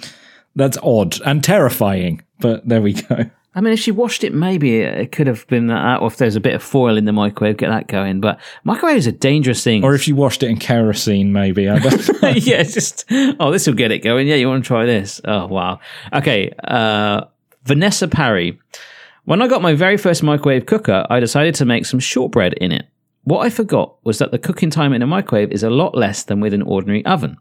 that's 0.55 0.77
odd 0.83 1.19
and 1.21 1.43
terrifying. 1.43 2.21
But 2.39 2.67
there 2.67 2.81
we 2.81 2.93
go. 2.93 3.29
I 3.57 3.61
mean, 3.61 3.71
if 3.71 3.79
she 3.79 3.91
washed 3.91 4.25
it, 4.25 4.33
maybe 4.33 4.81
it 4.81 5.13
could 5.13 5.27
have 5.27 5.47
been 5.47 5.67
that, 5.67 6.01
or 6.01 6.07
if 6.07 6.17
there's 6.17 6.35
a 6.35 6.41
bit 6.41 6.55
of 6.55 6.61
foil 6.61 6.97
in 6.97 7.05
the 7.05 7.13
microwave, 7.13 7.55
get 7.55 7.69
that 7.69 7.87
going. 7.87 8.19
But 8.19 8.37
microwave 8.65 8.97
is 8.97 9.07
a 9.07 9.13
dangerous 9.13 9.63
thing. 9.63 9.81
Or 9.81 9.95
if 9.95 10.03
she 10.03 10.11
washed 10.11 10.43
it 10.43 10.49
in 10.49 10.57
kerosene, 10.57 11.31
maybe. 11.31 11.69
I 11.69 11.79
don't 11.79 12.21
know. 12.21 12.29
yeah, 12.29 12.63
just 12.63 13.05
oh, 13.39 13.51
this 13.51 13.65
will 13.65 13.73
get 13.73 13.91
it 13.91 13.99
going. 13.99 14.27
Yeah, 14.27 14.35
you 14.35 14.49
want 14.49 14.63
to 14.63 14.67
try 14.67 14.85
this? 14.85 15.21
Oh 15.23 15.47
wow. 15.47 15.79
Okay, 16.11 16.51
uh, 16.65 17.21
Vanessa 17.63 18.09
Parry. 18.09 18.59
When 19.23 19.41
I 19.41 19.47
got 19.47 19.61
my 19.61 19.73
very 19.73 19.97
first 19.97 20.21
microwave 20.21 20.65
cooker, 20.65 21.07
I 21.09 21.21
decided 21.21 21.55
to 21.55 21.65
make 21.65 21.85
some 21.85 21.99
shortbread 21.99 22.53
in 22.55 22.73
it. 22.73 22.85
What 23.23 23.39
I 23.39 23.49
forgot 23.49 23.95
was 24.03 24.19
that 24.19 24.31
the 24.31 24.37
cooking 24.37 24.69
time 24.69 24.93
in 24.93 25.01
a 25.01 25.07
microwave 25.07 25.51
is 25.51 25.63
a 25.63 25.69
lot 25.69 25.95
less 25.97 26.23
than 26.23 26.41
with 26.41 26.53
an 26.53 26.61
ordinary 26.61 27.03
oven. 27.05 27.37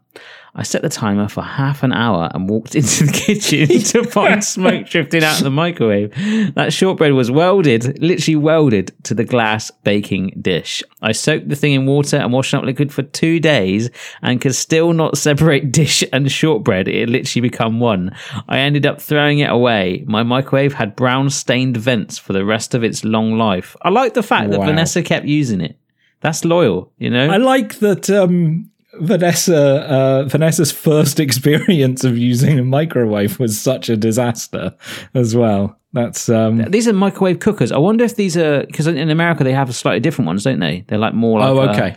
I 0.57 0.63
set 0.63 0.81
the 0.81 0.89
timer 0.89 1.27
for 1.27 1.43
half 1.43 1.83
an 1.83 1.91
hour 1.91 2.31
and 2.33 2.49
walked 2.49 2.75
into 2.75 3.05
the 3.05 3.11
kitchen 3.11 3.67
to 4.03 4.09
find 4.09 4.43
smoke 4.43 4.87
drifting 4.87 5.23
out 5.23 5.37
of 5.37 5.43
the 5.43 5.51
microwave. 5.51 6.13
That 6.55 6.71
shortbread 6.71 7.11
was 7.13 7.29
welded, 7.29 8.01
literally 8.01 8.37
welded 8.37 8.93
to 9.03 9.13
the 9.13 9.25
glass 9.25 9.69
baking 9.83 10.37
dish. 10.41 10.81
I 11.01 11.11
soaked 11.11 11.49
the 11.49 11.55
thing 11.57 11.73
in 11.73 11.85
water 11.85 12.17
and 12.17 12.31
washed 12.31 12.53
up 12.53 12.63
liquid 12.63 12.93
for 12.93 13.03
two 13.03 13.39
days 13.39 13.89
and 14.21 14.39
could 14.39 14.55
still 14.55 14.93
not 14.93 15.17
separate 15.17 15.71
dish 15.73 16.03
and 16.13 16.31
shortbread. 16.31 16.87
It 16.87 17.01
had 17.01 17.09
literally 17.09 17.41
become 17.41 17.81
one. 17.81 18.15
I 18.47 18.59
ended 18.59 18.85
up 18.85 19.01
throwing 19.01 19.39
it 19.39 19.49
away. 19.49 20.05
My 20.07 20.23
microwave 20.23 20.73
had 20.73 20.95
brown 20.95 21.29
stained 21.29 21.75
vents 21.75 22.17
for 22.17 22.31
the 22.31 22.45
rest 22.45 22.73
of 22.73 22.83
its 22.83 23.03
long 23.03 23.37
life. 23.37 23.75
I 23.81 23.89
like 23.89 24.13
the 24.13 24.23
fact 24.23 24.51
that 24.51 24.59
Vanessa 24.59 25.03
kept 25.03 25.25
using 25.25 25.59
it. 25.59 25.77
That's 26.21 26.45
loyal, 26.45 26.91
you 26.97 27.09
know? 27.09 27.29
I 27.29 27.37
like 27.37 27.79
that 27.79 28.09
um, 28.09 28.71
Vanessa 28.99 29.57
uh, 29.57 30.23
Vanessa's 30.25 30.71
first 30.71 31.19
experience 31.27 32.03
of 32.03 32.17
using 32.17 32.59
a 32.59 32.63
microwave 32.63 33.39
was 33.39 33.59
such 33.59 33.89
a 33.89 33.97
disaster 33.97 34.75
as 35.13 35.35
well. 35.35 35.77
That's 35.93 36.27
um, 36.27 36.57
These 36.69 36.87
are 36.87 36.93
microwave 36.93 37.39
cookers. 37.39 37.71
I 37.71 37.77
wonder 37.77 38.03
if 38.03 38.15
these 38.17 38.35
are 38.35 38.65
because 38.65 38.87
in 38.87 39.09
America 39.09 39.43
they 39.43 39.53
have 39.53 39.73
slightly 39.73 40.01
different 40.01 40.27
ones, 40.27 40.43
don't 40.43 40.59
they? 40.59 40.83
They're 40.87 40.97
like 40.97 41.13
more 41.13 41.39
like. 41.39 41.49
oh 41.49 41.59
okay. 41.69 41.95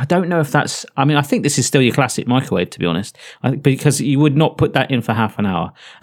I 0.00 0.06
don't 0.06 0.30
know 0.30 0.40
if 0.40 0.50
that's. 0.50 0.86
I 0.96 1.04
mean, 1.04 1.18
I 1.18 1.22
think 1.22 1.42
this 1.42 1.58
is 1.58 1.66
still 1.66 1.82
your 1.82 1.92
classic 1.92 2.26
microwave, 2.26 2.70
to 2.70 2.78
be 2.78 2.86
honest, 2.86 3.18
I, 3.42 3.56
because 3.56 4.00
you 4.00 4.18
would 4.18 4.34
not 4.34 4.56
put 4.56 4.72
that 4.72 4.90
in 4.90 5.02
for 5.02 5.12
half 5.12 5.38
an 5.38 5.44
hour. 5.44 5.74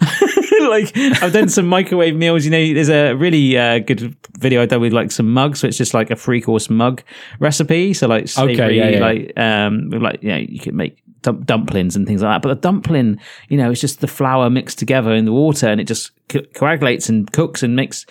like 0.60 0.96
I've 0.96 1.32
done 1.32 1.48
some 1.48 1.66
microwave 1.66 2.14
meals. 2.14 2.44
You 2.44 2.52
know, 2.52 2.74
there's 2.74 2.90
a 2.90 3.14
really 3.14 3.58
uh, 3.58 3.80
good 3.80 4.16
video 4.38 4.62
I 4.62 4.66
done 4.66 4.82
with 4.82 4.92
like 4.92 5.10
some 5.10 5.32
mugs. 5.32 5.58
So 5.58 5.66
it's 5.66 5.76
just 5.76 5.94
like 5.94 6.12
a 6.12 6.16
three 6.16 6.40
course 6.40 6.70
mug 6.70 7.02
recipe. 7.40 7.92
So 7.92 8.06
like 8.06 8.28
savory, 8.28 8.78
yeah, 8.78 8.88
yeah. 8.90 9.00
like 9.00 9.32
um, 9.36 9.90
like 9.90 10.22
you 10.22 10.28
know, 10.28 10.36
you 10.36 10.60
could 10.60 10.74
make 10.74 11.02
dum- 11.22 11.42
dumplings 11.42 11.96
and 11.96 12.06
things 12.06 12.22
like 12.22 12.36
that. 12.36 12.42
But 12.42 12.54
the 12.54 12.60
dumpling, 12.60 13.18
you 13.48 13.58
know, 13.58 13.68
it's 13.68 13.80
just 13.80 14.00
the 14.00 14.06
flour 14.06 14.48
mixed 14.48 14.78
together 14.78 15.12
in 15.12 15.24
the 15.24 15.32
water, 15.32 15.66
and 15.66 15.80
it 15.80 15.88
just 15.88 16.12
co- 16.28 16.46
coagulates 16.54 17.08
and 17.08 17.32
cooks 17.32 17.64
and 17.64 17.74
makes 17.74 18.06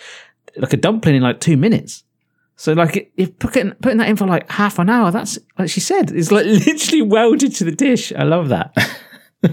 like 0.56 0.74
a 0.74 0.76
dumpling 0.76 1.14
in 1.14 1.22
like 1.22 1.40
two 1.40 1.56
minutes. 1.56 2.04
So 2.58 2.72
like 2.72 3.12
if 3.16 3.38
putting 3.38 3.70
putting 3.74 3.98
that 3.98 4.08
in 4.08 4.16
for 4.16 4.26
like 4.26 4.50
half 4.50 4.80
an 4.80 4.90
hour, 4.90 5.12
that's 5.12 5.38
like 5.60 5.70
she 5.70 5.78
said, 5.78 6.10
it's 6.10 6.32
like 6.32 6.44
literally 6.66 7.02
welded 7.02 7.54
to 7.54 7.64
the 7.64 7.70
dish. 7.70 8.12
I 8.12 8.24
love 8.24 8.48
that. 8.48 8.76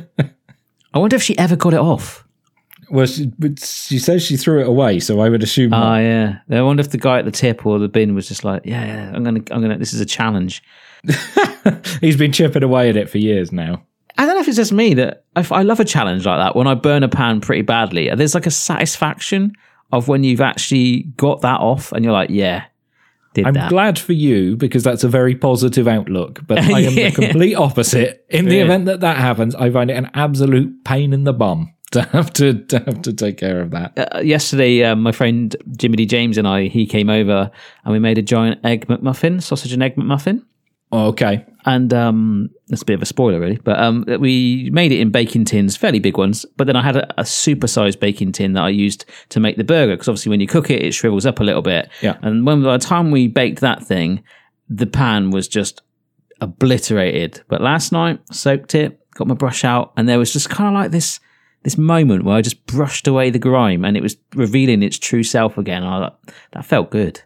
I 0.94 0.98
wonder 1.00 1.15
if 1.15 1.22
she 1.22 1.38
ever 1.38 1.56
got 1.56 1.76
it 1.76 1.80
off. 1.80 2.26
Well, 2.89 3.06
she, 3.06 3.32
but 3.38 3.60
she 3.60 4.00
says 4.00 4.24
she 4.24 4.38
threw 4.38 4.60
it 4.60 4.68
away, 4.68 5.00
so 5.00 5.20
I 5.20 5.30
would 5.30 5.44
assume. 5.44 5.72
Oh 5.72 5.80
not. 5.80 5.98
yeah. 6.00 6.39
I 6.50 6.63
wonder 6.63 6.82
if 6.82 6.89
the 6.89 6.98
guy 6.98 7.20
at 7.20 7.26
the 7.26 7.32
tip 7.32 7.63
or 7.63 7.78
the 7.78 7.88
bin 7.88 8.15
was 8.15 8.28
just 8.28 8.44
like, 8.44 8.63
yeah, 8.65 8.84
yeah, 8.84 9.12
I'm 9.15 9.24
gonna, 9.24 9.41
I'm 9.52 9.62
gonna. 9.62 9.78
This 9.78 9.94
is 9.94 10.02
a 10.02 10.06
challenge. 10.06 10.63
He's 12.02 12.18
been 12.18 12.32
chipping 12.32 12.63
away 12.63 12.89
at 12.89 12.98
it 12.98 13.08
for 13.08 13.20
years 13.20 13.52
now. 13.52 13.84
I 14.18 14.26
don't 14.26 14.34
know 14.34 14.41
if 14.41 14.48
it's 14.48 14.58
just 14.58 14.74
me 14.74 14.96
that 14.96 15.26
if 15.36 15.52
I 15.52 15.62
love 15.62 15.80
a 15.80 15.86
challenge 15.86 16.26
like 16.26 16.39
that. 16.39 16.56
When 16.56 16.65
I 16.65 16.74
burn 16.74 17.04
a 17.04 17.10
pan 17.10 17.39
pretty 17.39 17.62
badly, 17.62 18.10
there's 18.15 18.34
like 18.34 18.48
a 18.48 18.52
satisfaction 18.52 19.54
of 19.91 20.08
when 20.08 20.24
you've 20.24 20.41
actually 20.41 21.04
got 21.18 21.41
that 21.41 21.60
off, 21.60 21.91
and 21.91 22.04
you're 22.04 22.13
like, 22.13 22.32
yeah, 22.32 22.65
did 23.36 23.45
I'm 23.45 23.54
that. 23.54 23.69
glad 23.69 24.00
for 24.00 24.13
you 24.13 24.58
because 24.58 24.84
that's 24.84 25.04
a 25.04 25.08
very 25.08 25.36
positive 25.36 25.88
outlook. 25.88 26.41
But 26.48 26.58
I 26.60 26.80
am 26.82 26.93
Yeah. 26.98 27.10
the 27.10 27.15
complete 27.15 27.54
opposite. 27.56 28.26
In 28.30 28.45
the 28.45 28.56
Yeah. 28.56 28.63
event 28.63 28.86
that 28.86 29.02
that 29.02 29.17
happens, 29.17 29.54
I 29.54 29.69
find 29.69 29.91
it 29.91 29.98
an 29.98 30.10
absolute 30.15 30.84
pain 30.84 31.13
in 31.13 31.24
the 31.26 31.34
bum 31.34 31.71
to 31.91 32.02
have 32.02 32.34
to, 32.34 32.54
to 32.65 32.80
have 32.80 33.02
to 33.04 33.13
take 33.13 33.38
care 33.38 33.62
of 33.62 33.69
that. 33.71 33.93
uh, 34.15 34.19
yesterday, 34.19 34.84
uh, 34.84 34.95
my 34.95 35.12
friend 35.12 35.56
Jimmy 35.78 35.98
D. 35.98 36.06
James 36.08 36.38
and 36.38 36.48
I, 36.48 36.67
he 36.67 36.86
came 36.88 37.10
over 37.10 37.52
and 37.84 37.93
we 37.93 38.00
made 38.00 38.17
a 38.17 38.24
giant 38.24 38.60
egg 38.65 38.88
McMuffin, 38.88 39.41
sausage 39.41 39.71
and 39.74 39.84
egg 39.84 39.95
McMuffin. 39.95 40.41
Oh, 40.91 41.08
okay. 41.08 41.45
And 41.65 41.93
um, 41.93 42.50
that's 42.67 42.84
a 42.84 42.86
bit 42.86 42.93
of 42.93 43.02
a 43.02 43.08
spoiler, 43.08 43.39
really. 43.39 43.58
But 43.58 43.80
um, 43.80 44.06
we 44.19 44.69
made 44.71 44.91
it 44.91 45.00
in 45.00 45.10
baking 45.10 45.45
tins, 45.45 45.76
fairly 45.76 46.00
big 46.00 46.17
ones. 46.17 46.45
But 46.58 46.67
then 46.67 46.76
I 46.76 46.84
had 46.84 46.95
a, 46.95 47.21
a 47.21 47.26
super-sized 47.26 48.00
baking 48.00 48.34
tin 48.34 48.54
that 48.54 48.63
I 48.63 48.69
used 48.69 49.06
to 49.30 49.39
make 49.39 49.58
the 49.58 49.63
burger 49.63 49.93
because 49.93 50.08
obviously 50.08 50.30
when 50.30 50.39
you 50.39 50.48
cook 50.48 50.69
it, 50.69 50.84
it 50.84 50.93
shrivels 50.93 51.26
up 51.26 51.39
a 51.39 51.43
little 51.43 51.63
bit. 51.63 51.89
Yeah. 52.02 52.17
And 52.21 52.45
when 52.45 52.63
by 52.63 52.78
the 52.78 52.84
time 52.86 53.10
we 53.10 53.28
baked 53.28 53.62
that 53.62 53.84
thing, 53.84 54.24
the 54.69 54.86
pan 54.86 55.32
was 55.32 55.48
just 55.48 55.82
obliterated. 56.41 57.41
But 57.48 57.62
last 57.62 57.91
night, 57.91 58.19
soaked 58.32 58.76
it, 58.76 59.00
got 59.15 59.28
my 59.28 59.36
brush 59.36 59.63
out, 59.63 59.93
and 59.98 60.08
there 60.08 60.19
was 60.19 60.34
just 60.34 60.50
kind 60.50 60.67
of 60.67 60.74
like 60.74 60.91
this 60.91 61.19
this 61.63 61.78
moment 61.80 62.24
where 62.24 62.36
I 62.36 62.41
just 62.41 62.63
brushed 62.67 63.08
away 63.08 63.32
the 63.32 63.39
grime, 63.39 63.84
and 63.84 63.98
it 63.98 64.04
was 64.04 64.17
revealing 64.36 64.84
its 64.84 65.00
true 65.00 65.24
self 65.24 65.58
again. 65.58 65.84
I 65.84 65.98
like, 65.98 66.13
that 66.52 66.65
felt 66.65 66.91
good. 66.91 67.21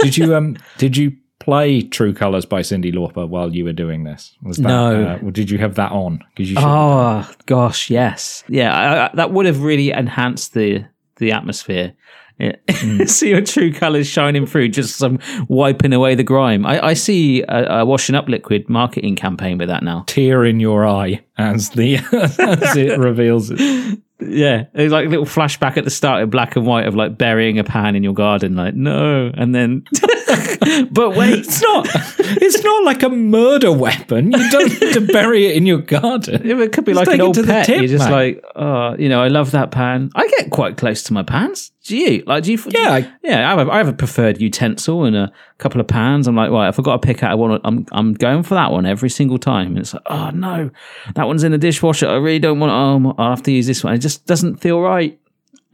did 0.00 0.16
you 0.16 0.34
um 0.34 0.56
did 0.78 0.96
you 0.96 1.16
play 1.46 1.80
True 1.80 2.12
Colors 2.12 2.44
by 2.44 2.60
Cyndi 2.60 2.92
Lauper 2.92 3.26
while 3.28 3.54
you 3.54 3.64
were 3.64 3.72
doing 3.72 4.02
this? 4.02 4.36
Was 4.42 4.56
that, 4.56 4.68
No. 4.68 5.04
Uh, 5.04 5.30
did 5.30 5.48
you 5.48 5.58
have 5.58 5.76
that 5.76 5.92
on? 5.92 6.22
Because 6.34 6.50
you. 6.50 6.56
Oh 6.58 7.28
gosh, 7.46 7.88
yes, 7.88 8.42
yeah. 8.48 8.74
I, 8.74 9.06
I, 9.06 9.10
that 9.14 9.32
would 9.32 9.46
have 9.46 9.62
really 9.62 9.90
enhanced 9.92 10.54
the 10.54 10.84
the 11.16 11.32
atmosphere. 11.32 11.94
Yeah. 12.38 12.56
see 13.06 13.30
your 13.30 13.40
true 13.40 13.72
colours 13.72 14.06
shining 14.06 14.44
through, 14.44 14.68
just 14.68 14.96
some 14.96 15.18
wiping 15.48 15.94
away 15.94 16.14
the 16.16 16.24
grime. 16.24 16.66
I, 16.66 16.88
I 16.88 16.94
see 16.94 17.42
a, 17.42 17.78
a 17.78 17.84
washing 17.86 18.14
up 18.14 18.28
liquid 18.28 18.68
marketing 18.68 19.16
campaign 19.16 19.56
with 19.56 19.68
that 19.68 19.82
now. 19.82 20.04
tear 20.06 20.44
in 20.44 20.60
your 20.60 20.86
eye 20.86 21.24
as 21.38 21.70
the 21.70 21.96
as 22.12 22.76
it 22.76 22.98
reveals 22.98 23.50
it. 23.50 23.98
Yeah, 24.18 24.64
it's 24.72 24.92
like 24.92 25.04
a 25.06 25.10
little 25.10 25.26
flashback 25.26 25.76
at 25.76 25.84
the 25.84 25.90
start 25.90 26.22
in 26.22 26.30
black 26.30 26.56
and 26.56 26.64
white 26.66 26.86
of 26.86 26.94
like 26.94 27.18
burying 27.18 27.58
a 27.58 27.64
pan 27.64 27.94
in 27.96 28.02
your 28.02 28.14
garden, 28.14 28.56
like 28.56 28.74
no, 28.74 29.30
and 29.34 29.54
then. 29.54 29.84
but 30.90 31.14
wait, 31.16 31.40
It's 31.40 31.60
not. 31.62 31.86
It's 32.18 32.62
not 32.64 32.84
like 32.84 33.02
a 33.02 33.10
murder 33.10 33.70
weapon. 33.72 34.32
You 34.32 34.50
don't 34.50 34.68
need 34.80 34.94
to 34.94 35.00
bury 35.12 35.46
it 35.46 35.56
in 35.56 35.66
your 35.66 35.78
garden. 35.82 36.46
Yeah, 36.46 36.58
it 36.62 36.72
could 36.72 36.84
be 36.86 36.92
Just 36.94 37.06
like 37.06 37.14
an 37.14 37.20
old 37.20 37.36
pet. 37.44 37.66
tip, 37.66 37.78
You're 37.78 37.88
just 37.88 38.08
mate. 38.08 38.36
like, 38.36 38.44
oh, 38.56 38.96
you 38.98 39.08
know, 39.10 39.22
I 39.22 39.28
love 39.28 39.50
that 39.50 39.70
pan. 39.70 40.10
I 40.14 40.26
get 40.38 40.50
quite 40.50 40.78
close 40.78 41.02
to 41.04 41.12
my 41.12 41.22
pans. 41.22 41.72
Do 41.84 41.96
you? 41.96 42.24
Like, 42.26 42.44
do 42.44 42.52
you? 42.52 42.58
Yeah, 42.68 42.90
I- 42.94 43.12
yeah. 43.22 43.46
I 43.52 43.56
have, 43.58 43.68
a, 43.68 43.70
I 43.70 43.76
have 43.78 43.88
a 43.88 43.92
preferred 43.92 44.40
utensil 44.40 45.04
and 45.04 45.14
a 45.14 45.30
couple 45.58 45.80
of 45.80 45.86
pans. 45.86 46.26
I'm 46.26 46.34
like, 46.34 46.50
right, 46.50 46.68
if 46.68 46.80
I 46.80 46.82
got 46.82 47.00
to 47.00 47.06
pick 47.06 47.22
out, 47.22 47.30
I 47.30 47.34
want. 47.34 47.60
I'm 47.64 47.86
I'm 47.92 48.14
going 48.14 48.42
for 48.42 48.54
that 48.54 48.72
one 48.72 48.86
every 48.86 49.10
single 49.10 49.38
time. 49.38 49.68
And 49.68 49.78
it's 49.78 49.92
like, 49.94 50.02
oh 50.06 50.30
no, 50.30 50.70
that 51.14 51.25
one's 51.26 51.44
in 51.44 51.52
the 51.52 51.58
dishwasher. 51.58 52.08
I 52.08 52.16
really 52.16 52.38
don't 52.38 52.60
want. 52.60 52.72
Oh, 52.72 53.14
I'll 53.18 53.30
have 53.30 53.42
to 53.44 53.52
use 53.52 53.66
this 53.66 53.84
one. 53.84 53.94
It 53.94 53.98
just 53.98 54.26
doesn't 54.26 54.56
feel 54.56 54.80
right. 54.80 55.18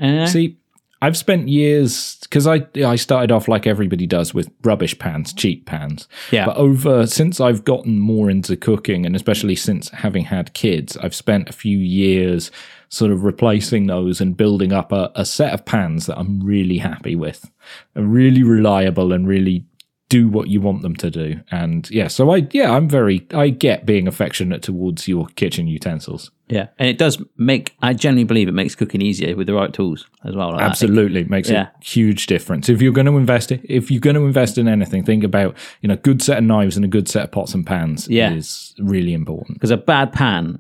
Eh? 0.00 0.26
See, 0.26 0.58
I've 1.02 1.16
spent 1.16 1.48
years 1.48 2.18
because 2.22 2.46
I 2.46 2.64
I 2.76 2.94
started 2.94 3.32
off 3.32 3.48
like 3.48 3.66
everybody 3.66 4.06
does 4.06 4.32
with 4.32 4.50
rubbish 4.62 4.96
pans, 4.98 5.32
cheap 5.32 5.66
pans. 5.66 6.06
Yeah. 6.30 6.46
But 6.46 6.56
over 6.56 7.06
since 7.08 7.40
I've 7.40 7.64
gotten 7.64 7.98
more 7.98 8.30
into 8.30 8.56
cooking, 8.56 9.04
and 9.04 9.16
especially 9.16 9.56
since 9.56 9.88
having 9.90 10.26
had 10.26 10.54
kids, 10.54 10.96
I've 10.96 11.14
spent 11.14 11.48
a 11.48 11.52
few 11.52 11.76
years 11.76 12.52
sort 12.88 13.10
of 13.10 13.24
replacing 13.24 13.86
those 13.86 14.20
and 14.20 14.36
building 14.36 14.72
up 14.72 14.92
a, 14.92 15.10
a 15.14 15.24
set 15.24 15.52
of 15.54 15.64
pans 15.64 16.06
that 16.06 16.18
I'm 16.18 16.40
really 16.40 16.78
happy 16.78 17.16
with, 17.16 17.50
are 17.96 18.02
really 18.02 18.42
reliable 18.42 19.12
and 19.12 19.26
really 19.26 19.64
do 20.12 20.29
what 20.29 20.48
you 20.48 20.61
want 20.61 20.83
them 20.83 20.94
to 20.96 21.11
do. 21.11 21.40
And 21.51 21.88
yeah, 21.90 22.09
so 22.09 22.31
I 22.35 22.46
yeah, 22.53 22.70
I'm 22.77 22.87
very 22.88 23.27
I 23.33 23.48
get 23.48 23.87
being 23.87 24.07
affectionate 24.07 24.61
towards 24.62 25.09
your 25.09 25.27
kitchen 25.37 25.66
utensils. 25.66 26.31
yeah, 26.48 26.66
and 26.79 26.87
it 26.87 26.98
does 26.98 27.22
make. 27.38 27.75
I 27.81 27.94
genuinely 27.94 28.25
believe 28.25 28.46
it 28.48 28.53
makes 28.53 28.75
cooking 28.75 29.01
easier 29.01 29.35
with 29.35 29.46
the 29.46 29.55
right 29.55 29.72
tools 29.72 30.07
as 30.25 30.37
well. 30.37 30.51
like 30.51 30.59
that. 30.59 30.70
Absolutely 30.70 31.25
makes 31.25 31.48
Yeah. 31.48 31.68
a 31.81 31.85
huge 31.85 32.27
difference. 32.27 32.68
If 32.68 32.83
you're 32.83 32.92
going 32.92 33.07
to 33.07 33.16
invest 33.16 33.53
if 33.53 33.90
you're 33.90 34.01
going 34.09 34.16
to 34.16 34.27
invest 34.27 34.59
in 34.59 34.68
anything, 34.68 35.03
think 35.03 35.25
about, 35.25 35.57
you 35.81 35.88
know, 35.88 35.96
good 35.96 36.20
set 36.20 36.37
of 36.38 36.44
knives 36.44 36.77
and 36.77 36.85
a 36.85 36.88
good 36.88 37.09
set 37.09 37.25
of 37.25 37.31
pots 37.33 37.55
and 37.55 37.66
pans 37.66 38.07
Yeah. 38.09 38.35
is 38.35 38.75
really 38.79 39.14
important. 39.14 39.55
because 39.57 39.70
a 39.70 39.79
bad 39.79 40.12
pan 40.12 40.59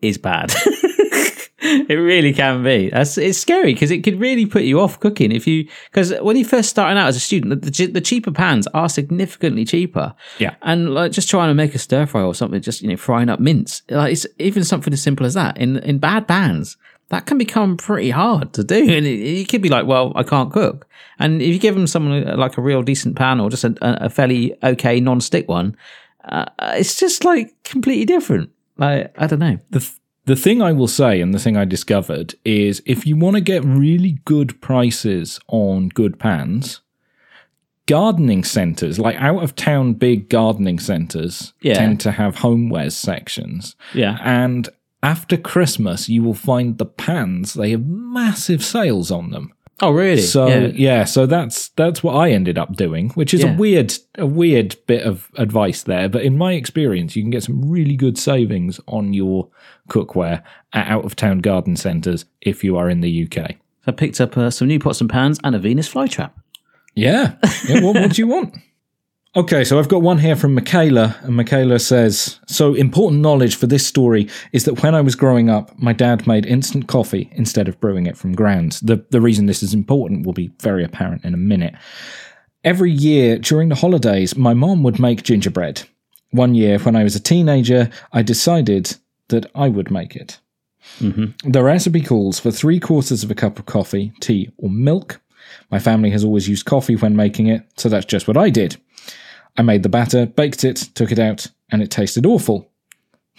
is 0.00 0.16
bad. 0.18 0.50
it 1.64 1.94
really 1.94 2.32
can 2.32 2.62
be. 2.62 2.90
That's 2.90 3.16
it's 3.16 3.38
scary 3.38 3.72
because 3.72 3.90
it 3.90 4.04
could 4.04 4.20
really 4.20 4.46
put 4.46 4.62
you 4.62 4.80
off 4.80 5.00
cooking 5.00 5.32
if 5.32 5.46
you 5.46 5.68
because 5.90 6.12
when 6.20 6.36
you're 6.36 6.46
first 6.46 6.68
starting 6.68 6.98
out 6.98 7.08
as 7.08 7.16
a 7.16 7.20
student, 7.20 7.62
the, 7.62 7.70
the, 7.70 7.86
the 7.86 8.00
cheaper 8.00 8.30
pans 8.30 8.66
are 8.68 8.88
significantly 8.88 9.64
cheaper. 9.64 10.14
Yeah. 10.38 10.54
and 10.62 10.94
like 10.94 11.12
just 11.12 11.30
trying 11.30 11.48
to 11.48 11.54
make 11.54 11.74
a 11.74 11.78
stir 11.78 12.06
fry 12.06 12.22
or 12.22 12.34
something, 12.34 12.60
just 12.60 12.82
you 12.82 12.88
know 12.88 12.96
frying 12.96 13.28
up 13.28 13.40
mince, 13.40 13.82
like 13.88 14.12
it's 14.12 14.26
even 14.38 14.62
something 14.64 14.92
as 14.92 15.02
simple 15.02 15.24
as 15.24 15.34
that 15.34 15.56
in 15.58 15.78
in 15.78 15.98
bad 15.98 16.28
pans. 16.28 16.76
That 17.10 17.26
can 17.26 17.36
become 17.36 17.76
pretty 17.76 18.10
hard 18.10 18.54
to 18.54 18.64
do, 18.64 18.76
and 18.76 19.06
it, 19.06 19.18
you 19.18 19.46
could 19.46 19.60
be 19.62 19.68
like, 19.68 19.86
"Well, 19.86 20.12
I 20.16 20.22
can't 20.22 20.52
cook." 20.52 20.88
And 21.18 21.42
if 21.42 21.48
you 21.48 21.58
give 21.58 21.74
them 21.74 21.86
someone 21.86 22.26
uh, 22.26 22.36
like 22.36 22.56
a 22.56 22.62
real 22.62 22.82
decent 22.82 23.14
pan 23.16 23.40
or 23.40 23.50
just 23.50 23.64
a, 23.64 23.76
a 23.82 24.08
fairly 24.08 24.56
okay 24.62 25.00
non-stick 25.00 25.48
one, 25.48 25.76
uh, 26.24 26.46
it's 26.72 26.98
just 26.98 27.24
like 27.24 27.54
completely 27.62 28.06
different. 28.06 28.50
Like 28.78 29.14
I 29.18 29.26
don't 29.26 29.38
know. 29.38 29.58
The 29.70 29.80
th- 29.80 29.92
the 30.26 30.36
thing 30.36 30.62
I 30.62 30.72
will 30.72 30.88
say 30.88 31.20
and 31.20 31.34
the 31.34 31.38
thing 31.38 31.56
I 31.56 31.64
discovered 31.64 32.34
is 32.44 32.82
if 32.86 33.06
you 33.06 33.16
want 33.16 33.34
to 33.36 33.40
get 33.40 33.64
really 33.64 34.18
good 34.24 34.60
prices 34.60 35.38
on 35.48 35.88
good 35.90 36.18
pans, 36.18 36.80
gardening 37.86 38.44
centers, 38.44 38.98
like 38.98 39.16
out 39.16 39.42
of 39.42 39.54
town 39.54 39.92
big 39.94 40.28
gardening 40.30 40.78
centers 40.78 41.52
Yeah. 41.60 41.74
tend 41.74 42.00
to 42.00 42.12
have 42.12 42.36
homewares 42.36 42.92
sections. 42.92 43.76
Yeah. 43.92 44.18
And 44.22 44.68
after 45.02 45.36
Christmas, 45.36 46.08
you 46.08 46.22
will 46.22 46.32
find 46.34 46.78
the 46.78 46.86
pans, 46.86 47.52
they 47.54 47.70
have 47.72 47.84
massive 47.86 48.64
sales 48.64 49.10
on 49.10 49.30
them. 49.30 49.52
Oh, 49.86 49.90
really? 49.90 50.22
So 50.22 50.46
yeah. 50.46 50.66
yeah. 50.74 51.04
so 51.04 51.26
that's 51.26 51.68
that's 51.70 52.02
what 52.02 52.14
I 52.14 52.30
ended 52.30 52.58
up 52.58 52.74
doing, 52.74 53.10
which 53.10 53.34
is 53.34 53.42
Yeah. 53.42 53.54
a 53.54 53.56
weird 53.56 53.94
a 54.16 54.26
weird 54.26 54.76
bit 54.86 55.02
of 55.06 55.30
advice 55.36 55.82
there. 55.82 56.08
But 56.08 56.22
in 56.22 56.36
my 56.38 56.52
experience, 56.52 57.16
you 57.16 57.22
can 57.22 57.30
get 57.30 57.42
some 57.42 57.68
really 57.70 57.96
good 57.96 58.18
savings 58.18 58.80
on 58.86 59.12
your 59.14 59.48
cookware 59.88 60.42
at 60.72 60.88
out 60.88 61.04
of 61.04 61.16
town 61.16 61.38
garden 61.38 61.76
centres 61.76 62.24
if 62.40 62.64
you 62.64 62.76
are 62.76 62.88
in 62.88 63.00
the 63.00 63.24
UK. 63.30 63.56
I 63.86 63.92
picked 63.92 64.20
up 64.20 64.36
uh, 64.36 64.50
some 64.50 64.68
new 64.68 64.78
pots 64.78 65.00
and 65.00 65.10
pans 65.10 65.38
and 65.44 65.54
a 65.54 65.58
Venus 65.58 65.92
flytrap. 65.92 66.32
Yeah. 66.94 67.34
yeah 67.68 67.82
what, 67.82 67.94
what 67.96 68.12
do 68.12 68.22
you 68.22 68.28
want? 68.28 68.56
Okay, 69.36 69.64
so 69.64 69.80
I've 69.80 69.88
got 69.88 70.02
one 70.02 70.18
here 70.18 70.36
from 70.36 70.54
Michaela, 70.54 71.16
and 71.22 71.34
Michaela 71.34 71.80
says 71.80 72.38
So, 72.46 72.74
important 72.74 73.20
knowledge 73.20 73.56
for 73.56 73.66
this 73.66 73.84
story 73.84 74.28
is 74.52 74.64
that 74.64 74.84
when 74.84 74.94
I 74.94 75.00
was 75.00 75.16
growing 75.16 75.50
up, 75.50 75.76
my 75.76 75.92
dad 75.92 76.24
made 76.28 76.46
instant 76.46 76.86
coffee 76.86 77.28
instead 77.32 77.66
of 77.66 77.80
brewing 77.80 78.06
it 78.06 78.16
from 78.16 78.36
grounds. 78.36 78.78
The, 78.78 79.04
the 79.10 79.20
reason 79.20 79.46
this 79.46 79.60
is 79.60 79.74
important 79.74 80.24
will 80.24 80.34
be 80.34 80.52
very 80.60 80.84
apparent 80.84 81.24
in 81.24 81.34
a 81.34 81.38
minute. 81.38 81.74
Every 82.62 82.92
year 82.92 83.38
during 83.38 83.70
the 83.70 83.74
holidays, 83.74 84.36
my 84.36 84.54
mom 84.54 84.84
would 84.84 85.00
make 85.00 85.24
gingerbread. 85.24 85.82
One 86.30 86.54
year, 86.54 86.78
when 86.78 86.94
I 86.94 87.02
was 87.02 87.16
a 87.16 87.20
teenager, 87.20 87.90
I 88.12 88.22
decided 88.22 88.96
that 89.30 89.50
I 89.52 89.68
would 89.68 89.90
make 89.90 90.14
it. 90.14 90.38
Mm-hmm. 91.00 91.50
The 91.50 91.62
recipe 91.64 92.02
calls 92.02 92.38
for 92.38 92.52
three 92.52 92.78
quarters 92.78 93.24
of 93.24 93.32
a 93.32 93.34
cup 93.34 93.58
of 93.58 93.66
coffee, 93.66 94.12
tea, 94.20 94.52
or 94.58 94.70
milk. 94.70 95.20
My 95.72 95.80
family 95.80 96.10
has 96.10 96.22
always 96.22 96.48
used 96.48 96.66
coffee 96.66 96.94
when 96.94 97.16
making 97.16 97.48
it, 97.48 97.66
so 97.76 97.88
that's 97.88 98.06
just 98.06 98.28
what 98.28 98.36
I 98.36 98.48
did. 98.48 98.76
I 99.56 99.62
made 99.62 99.82
the 99.82 99.88
batter, 99.88 100.26
baked 100.26 100.64
it, 100.64 100.76
took 100.94 101.12
it 101.12 101.18
out, 101.18 101.46
and 101.70 101.82
it 101.82 101.90
tasted 101.90 102.26
awful. 102.26 102.70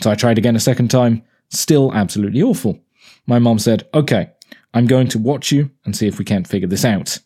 So 0.01 0.11
I 0.11 0.15
tried 0.15 0.37
again 0.37 0.55
a 0.55 0.59
second 0.61 0.89
time, 0.89 1.23
still 1.49 1.93
absolutely 1.93 2.41
awful. 2.41 2.79
My 3.27 3.39
mom 3.39 3.59
said, 3.59 3.87
Okay, 3.93 4.29
I'm 4.73 4.87
going 4.87 5.07
to 5.09 5.19
watch 5.19 5.51
you 5.51 5.71
and 5.85 5.95
see 5.95 6.07
if 6.07 6.19
we 6.19 6.25
can't 6.25 6.47
figure 6.47 6.67
this 6.67 6.85
out. 6.85 7.19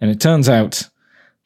And 0.00 0.10
it 0.10 0.20
turns 0.20 0.48
out 0.48 0.88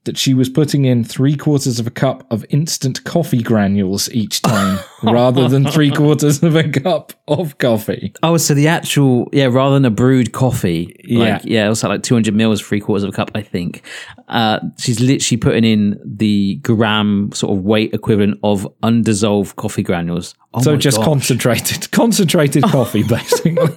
that 0.05 0.17
she 0.17 0.33
was 0.33 0.49
putting 0.49 0.87
in 0.87 1.05
three 1.05 1.37
quarters 1.37 1.79
of 1.79 1.87
a 1.87 1.91
cup 1.91 2.27
of 2.33 2.43
instant 2.49 3.05
coffee 3.05 3.43
granules 3.43 4.11
each 4.13 4.41
time 4.41 4.79
rather 5.03 5.47
than 5.47 5.67
three 5.71 5.91
quarters 5.91 6.43
of 6.43 6.57
a 6.57 6.67
cup 6.69 7.13
of 7.29 7.59
coffee. 7.59 8.13
Oh, 8.23 8.39
so 8.39 8.55
the 8.55 8.67
actual 8.67 9.29
yeah, 9.33 9.45
rather 9.47 9.75
than 9.75 9.85
a 9.85 9.91
brewed 9.91 10.33
coffee, 10.33 10.87
like, 11.11 11.29
Yeah. 11.29 11.41
yeah, 11.45 11.67
it 11.67 11.69
was 11.69 11.83
like 11.85 12.03
two 12.03 12.15
hundred 12.15 12.35
mils, 12.35 12.63
three 12.63 12.81
quarters 12.81 13.05
of 13.05 13.11
a 13.11 13.13
cup, 13.13 13.31
I 13.35 13.43
think. 13.43 13.83
Uh, 14.29 14.61
she's 14.79 15.01
literally 15.01 15.37
putting 15.39 15.65
in 15.65 16.01
the 16.05 16.55
gram 16.63 17.31
sort 17.33 17.57
of 17.59 17.63
weight 17.65 17.93
equivalent 17.93 18.39
of 18.43 18.67
undissolved 18.83 19.57
coffee 19.57 19.83
granules. 19.83 20.35
Oh 20.55 20.63
So 20.63 20.77
just 20.77 20.97
gosh. 20.97 21.05
concentrated, 21.07 21.91
concentrated 21.93 22.63
coffee, 22.65 23.03
basically. 23.09 23.69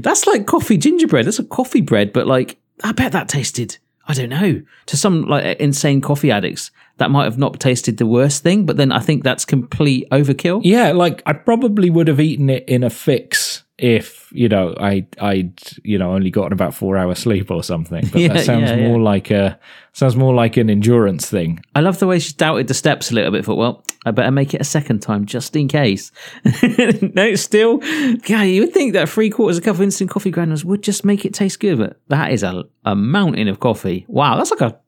that's 0.00 0.26
like 0.26 0.46
coffee 0.46 0.76
gingerbread. 0.76 1.26
That's 1.26 1.38
a 1.38 1.44
coffee 1.44 1.80
bread, 1.80 2.12
but 2.12 2.26
like 2.26 2.58
I 2.82 2.92
bet 2.92 3.12
that 3.12 3.28
tasted. 3.28 3.78
I 4.06 4.14
don't 4.14 4.28
know. 4.28 4.62
To 4.86 4.96
some 4.96 5.22
like 5.22 5.58
insane 5.58 6.00
coffee 6.00 6.30
addicts, 6.30 6.70
that 6.98 7.10
might 7.10 7.24
have 7.24 7.38
not 7.38 7.58
tasted 7.58 7.96
the 7.96 8.06
worst 8.06 8.42
thing, 8.42 8.66
but 8.66 8.76
then 8.76 8.92
I 8.92 9.00
think 9.00 9.24
that's 9.24 9.44
complete 9.44 10.08
overkill. 10.10 10.60
Yeah, 10.62 10.92
like 10.92 11.22
I 11.26 11.32
probably 11.32 11.90
would 11.90 12.08
have 12.08 12.20
eaten 12.20 12.50
it 12.50 12.68
in 12.68 12.84
a 12.84 12.90
fix 12.90 13.63
if 13.76 14.30
you 14.32 14.48
know 14.48 14.72
I 14.78 15.04
I'd 15.20 15.60
you 15.82 15.98
know 15.98 16.12
only 16.12 16.30
gotten 16.30 16.52
about 16.52 16.74
four 16.74 16.96
hours 16.96 17.18
sleep 17.18 17.50
or 17.50 17.62
something. 17.62 18.06
But 18.12 18.20
Yeah, 18.20 18.34
that 18.34 18.44
sounds 18.44 18.70
yeah, 18.70 18.76
more 18.76 18.98
yeah. 18.98 19.04
like 19.04 19.30
a 19.30 19.58
sounds 19.92 20.14
more 20.14 20.32
like 20.32 20.56
an 20.56 20.70
endurance 20.70 21.28
thing. 21.28 21.60
I 21.74 21.80
love 21.80 21.98
the 21.98 22.06
way 22.06 22.18
she's 22.18 22.32
doubted 22.32 22.68
the 22.68 22.74
steps 22.74 23.10
a 23.10 23.14
little 23.14 23.32
bit. 23.32 23.44
Thought, 23.44 23.58
well, 23.58 23.84
I 24.06 24.12
better 24.12 24.30
make 24.30 24.54
it 24.54 24.60
a 24.60 24.64
second 24.64 25.00
time 25.00 25.26
just 25.26 25.56
in 25.56 25.66
case. 25.66 26.12
no, 27.14 27.34
still, 27.34 27.80
yeah, 28.26 28.42
you 28.42 28.62
would 28.62 28.74
think 28.74 28.92
that 28.92 29.08
three 29.08 29.30
quarters 29.30 29.58
of 29.58 29.64
a 29.64 29.66
cup 29.66 29.74
of 29.76 29.82
instant 29.82 30.10
coffee 30.10 30.30
granules 30.30 30.64
would 30.64 30.82
just 30.82 31.04
make 31.04 31.24
it 31.24 31.34
taste 31.34 31.58
good, 31.60 31.78
but 31.78 32.00
that 32.08 32.32
is 32.32 32.42
a, 32.42 32.64
a 32.84 32.94
mountain 32.94 33.48
of 33.48 33.60
coffee. 33.60 34.04
Wow, 34.08 34.36
that's 34.36 34.50
like 34.50 34.60
a 34.60 34.78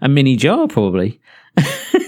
a 0.00 0.08
mini 0.08 0.36
jar 0.36 0.66
probably. 0.66 1.20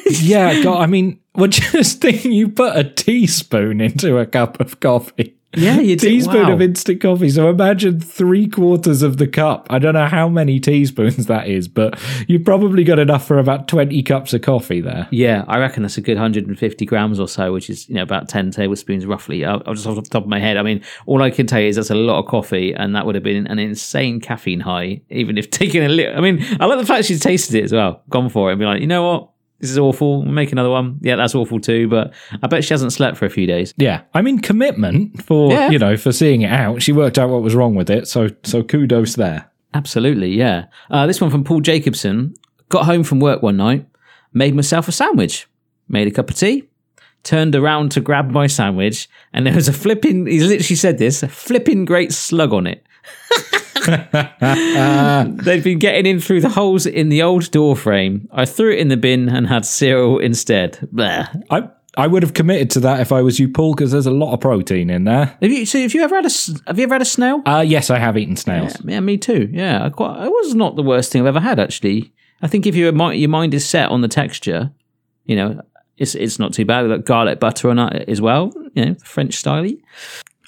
yeah, 0.07 0.63
God, 0.63 0.81
I 0.81 0.87
mean, 0.87 1.21
well, 1.35 1.49
just 1.49 2.01
think 2.01 2.25
you 2.25 2.49
put 2.49 2.77
a 2.77 2.85
teaspoon 2.85 3.81
into 3.81 4.19
a 4.19 4.27
cup 4.27 4.61
of 4.61 4.81
coffee. 4.81 5.37
Yeah, 5.57 5.81
you 5.81 5.97
teaspoon 5.97 6.47
wow. 6.47 6.53
of 6.53 6.63
instant 6.63 7.01
coffee. 7.01 7.31
So 7.31 7.49
imagine 7.49 8.01
three 8.01 8.49
quarters 8.49 9.03
of 9.03 9.19
the 9.19 9.27
cup. 9.27 9.67
I 9.71 9.79
don't 9.79 9.95
know 9.95 10.07
how 10.07 10.29
many 10.29 10.61
teaspoons 10.61 11.27
that 11.27 11.49
is, 11.49 11.69
but 11.69 11.99
you've 12.29 12.45
probably 12.45 12.85
got 12.85 12.99
enough 12.99 13.27
for 13.27 13.39
about 13.39 13.69
20 13.69 14.03
cups 14.03 14.35
of 14.35 14.43
coffee 14.43 14.81
there. 14.81 15.09
Yeah, 15.11 15.45
I 15.49 15.59
reckon 15.59 15.83
that's 15.83 15.97
a 15.97 16.01
good 16.01 16.17
150 16.17 16.87
grams 16.87 17.21
or 17.21 17.29
so, 17.29 17.53
which 17.53 17.71
is 17.71 17.89
you 17.89 17.95
know 17.95 18.03
about 18.03 18.29
10 18.29 18.51
tablespoons 18.51 19.07
roughly. 19.07 19.45
I'll, 19.45 19.63
I'll 19.67 19.75
just 19.75 19.87
off 19.87 19.97
the 19.97 20.03
top 20.03 20.25
of 20.25 20.29
my 20.29 20.41
head. 20.41 20.57
I 20.57 20.63
mean, 20.63 20.83
all 21.07 21.23
I 21.23 21.31
can 21.31 21.47
tell 21.47 21.61
you 21.61 21.69
is 21.69 21.77
that's 21.77 21.91
a 21.91 21.95
lot 21.95 22.19
of 22.19 22.27
coffee, 22.27 22.75
and 22.75 22.95
that 22.95 23.07
would 23.07 23.15
have 23.15 23.25
been 23.25 23.47
an 23.47 23.59
insane 23.59 24.21
caffeine 24.21 24.61
high, 24.61 25.01
even 25.11 25.39
if 25.39 25.51
taking 25.51 25.83
a 25.83 25.89
little. 25.89 26.17
I 26.17 26.21
mean, 26.21 26.45
I 26.61 26.67
like 26.67 26.79
the 26.79 26.87
fact 26.87 27.07
she's 27.07 27.21
tasted 27.21 27.57
it 27.57 27.65
as 27.65 27.73
well, 27.73 28.03
gone 28.09 28.29
for 28.29 28.49
it, 28.49 28.53
and 28.53 28.61
be 28.61 28.67
like, 28.67 28.81
you 28.81 28.87
know 28.87 29.11
what, 29.11 29.31
this 29.65 29.71
is 29.71 29.79
awful. 29.79 30.23
Make 30.23 30.53
another 30.53 30.69
one. 30.69 30.99
Yeah, 31.01 31.17
that's 31.17 31.35
awful 31.35 31.59
too. 31.59 31.89
But 31.89 32.13
I 32.43 32.47
bet 32.47 32.63
she 32.65 32.75
hasn't 32.75 32.93
slept 32.93 33.17
for 33.17 33.25
a 33.25 33.31
few 33.31 33.47
days. 33.47 33.73
Yeah, 33.79 34.03
I 34.13 34.21
mean 34.21 34.39
commitment 34.41 35.25
for 35.25 35.51
Yeah. 35.51 35.71
you 35.71 35.79
know 35.79 35.97
for 35.97 36.13
seeing 36.13 36.43
it 36.43 36.53
out. 36.53 36.83
She 36.83 36.93
worked 36.93 37.19
out 37.19 37.31
what 37.31 37.43
was 37.43 37.55
wrong 37.55 37.75
with 37.75 37.89
it, 37.89 38.07
so 38.07 38.29
so 38.43 38.63
kudos 38.63 39.15
there. 39.17 39.51
Absolutely, 39.73 40.29
yeah. 40.35 40.67
Uh, 40.91 41.07
this 41.07 41.21
one 41.21 41.31
from 41.31 41.45
Paul 41.45 41.61
Jacobson. 41.61 42.35
Got 42.69 42.85
home 42.85 43.05
from 43.05 43.21
work 43.21 43.43
one 43.43 43.57
night, 43.57 43.87
made 44.33 44.55
myself 44.55 44.87
a 44.89 44.93
sandwich, 44.93 45.47
made 45.89 46.07
a 46.09 46.11
cup 46.11 46.29
of 46.31 46.37
tea, 46.37 46.65
turned 47.23 47.55
around 47.55 47.91
to 47.93 48.01
grab 48.01 48.31
my 48.31 48.47
sandwich, 48.47 49.09
and 49.33 49.47
there 49.47 49.55
was 49.55 49.69
a 49.69 49.73
flipping, 49.73 50.27
he 50.27 50.41
literally 50.41 50.77
said 50.77 50.99
this, 50.99 51.23
a 51.23 51.29
flipping 51.29 51.85
great 51.85 52.13
slug 52.13 52.53
on 52.53 52.67
it. 52.67 52.85
They'd 55.45 55.65
been 55.65 55.79
getting 55.79 56.07
in 56.07 56.21
through 56.21 56.41
the 56.41 56.49
holes 56.49 56.87
in 56.87 57.09
the 57.09 57.23
old 57.23 57.51
door 57.51 57.77
frame. 57.77 58.29
I 58.33 58.45
threw 58.45 58.73
it 58.73 58.79
in 58.79 58.89
the 58.89 58.97
bin 58.97 59.29
and 59.29 59.47
had 59.47 59.65
cereal 59.65 60.19
instead. 60.19 60.89
I 60.99 61.69
I 61.97 62.07
would 62.07 62.23
have 62.23 62.35
committed 62.35 62.71
to 62.71 62.81
that 62.81 63.01
if 63.01 63.13
I 63.13 63.23
was 63.23 63.39
you, 63.39 63.49
Paul, 63.49 63.75
because 63.75 63.93
there's 63.93 64.07
a 64.07 64.11
lot 64.11 64.33
of 64.33 64.41
protein 64.41 64.91
in 64.91 65.05
there. 65.05 65.27
Have 65.41 65.53
you, 65.53 65.65
so 65.65 65.79
have 65.79 65.95
you 65.95 66.03
ever 66.03 66.17
had 66.17 66.27
a, 66.27 66.31
have 66.67 66.79
you 66.79 66.85
ever 66.85 66.95
had 66.95 67.03
a 67.03 67.07
snail? 67.07 67.43
Uh 67.47 67.65
yes, 67.67 67.91
I 67.91 67.99
have 67.99 68.17
eaten 68.17 68.37
snails. 68.37 68.77
Yeah, 68.85 69.01
me 69.01 69.17
too. 69.17 69.49
Yeah, 69.53 69.85
I 69.85 69.91
quite, 69.91 70.25
it 70.25 70.31
was 70.31 70.55
not 70.55 70.77
the 70.77 70.83
worst 70.83 71.13
thing 71.13 71.23
I've 71.23 71.29
ever 71.29 71.41
had 71.41 71.61
actually. 71.61 72.13
I 72.43 72.49
think 72.49 72.67
if 72.67 72.75
your 72.75 72.93
mind, 72.93 73.21
your 73.21 73.31
mind 73.31 73.55
is 73.55 73.69
set 73.69 73.91
on 73.91 74.01
the 74.01 74.09
texture, 74.09 74.73
you 75.25 75.37
know, 75.37 75.61
it's 75.97 76.15
it's 76.15 76.39
not 76.39 76.53
too 76.53 76.65
bad. 76.65 76.87
Like 76.89 77.05
garlic 77.05 77.41
butter 77.41 77.71
on 77.71 77.79
it 77.79 78.09
as 78.09 78.21
well, 78.21 78.53
you 78.75 78.85
know, 78.85 78.95
French 79.05 79.35
style. 79.35 79.67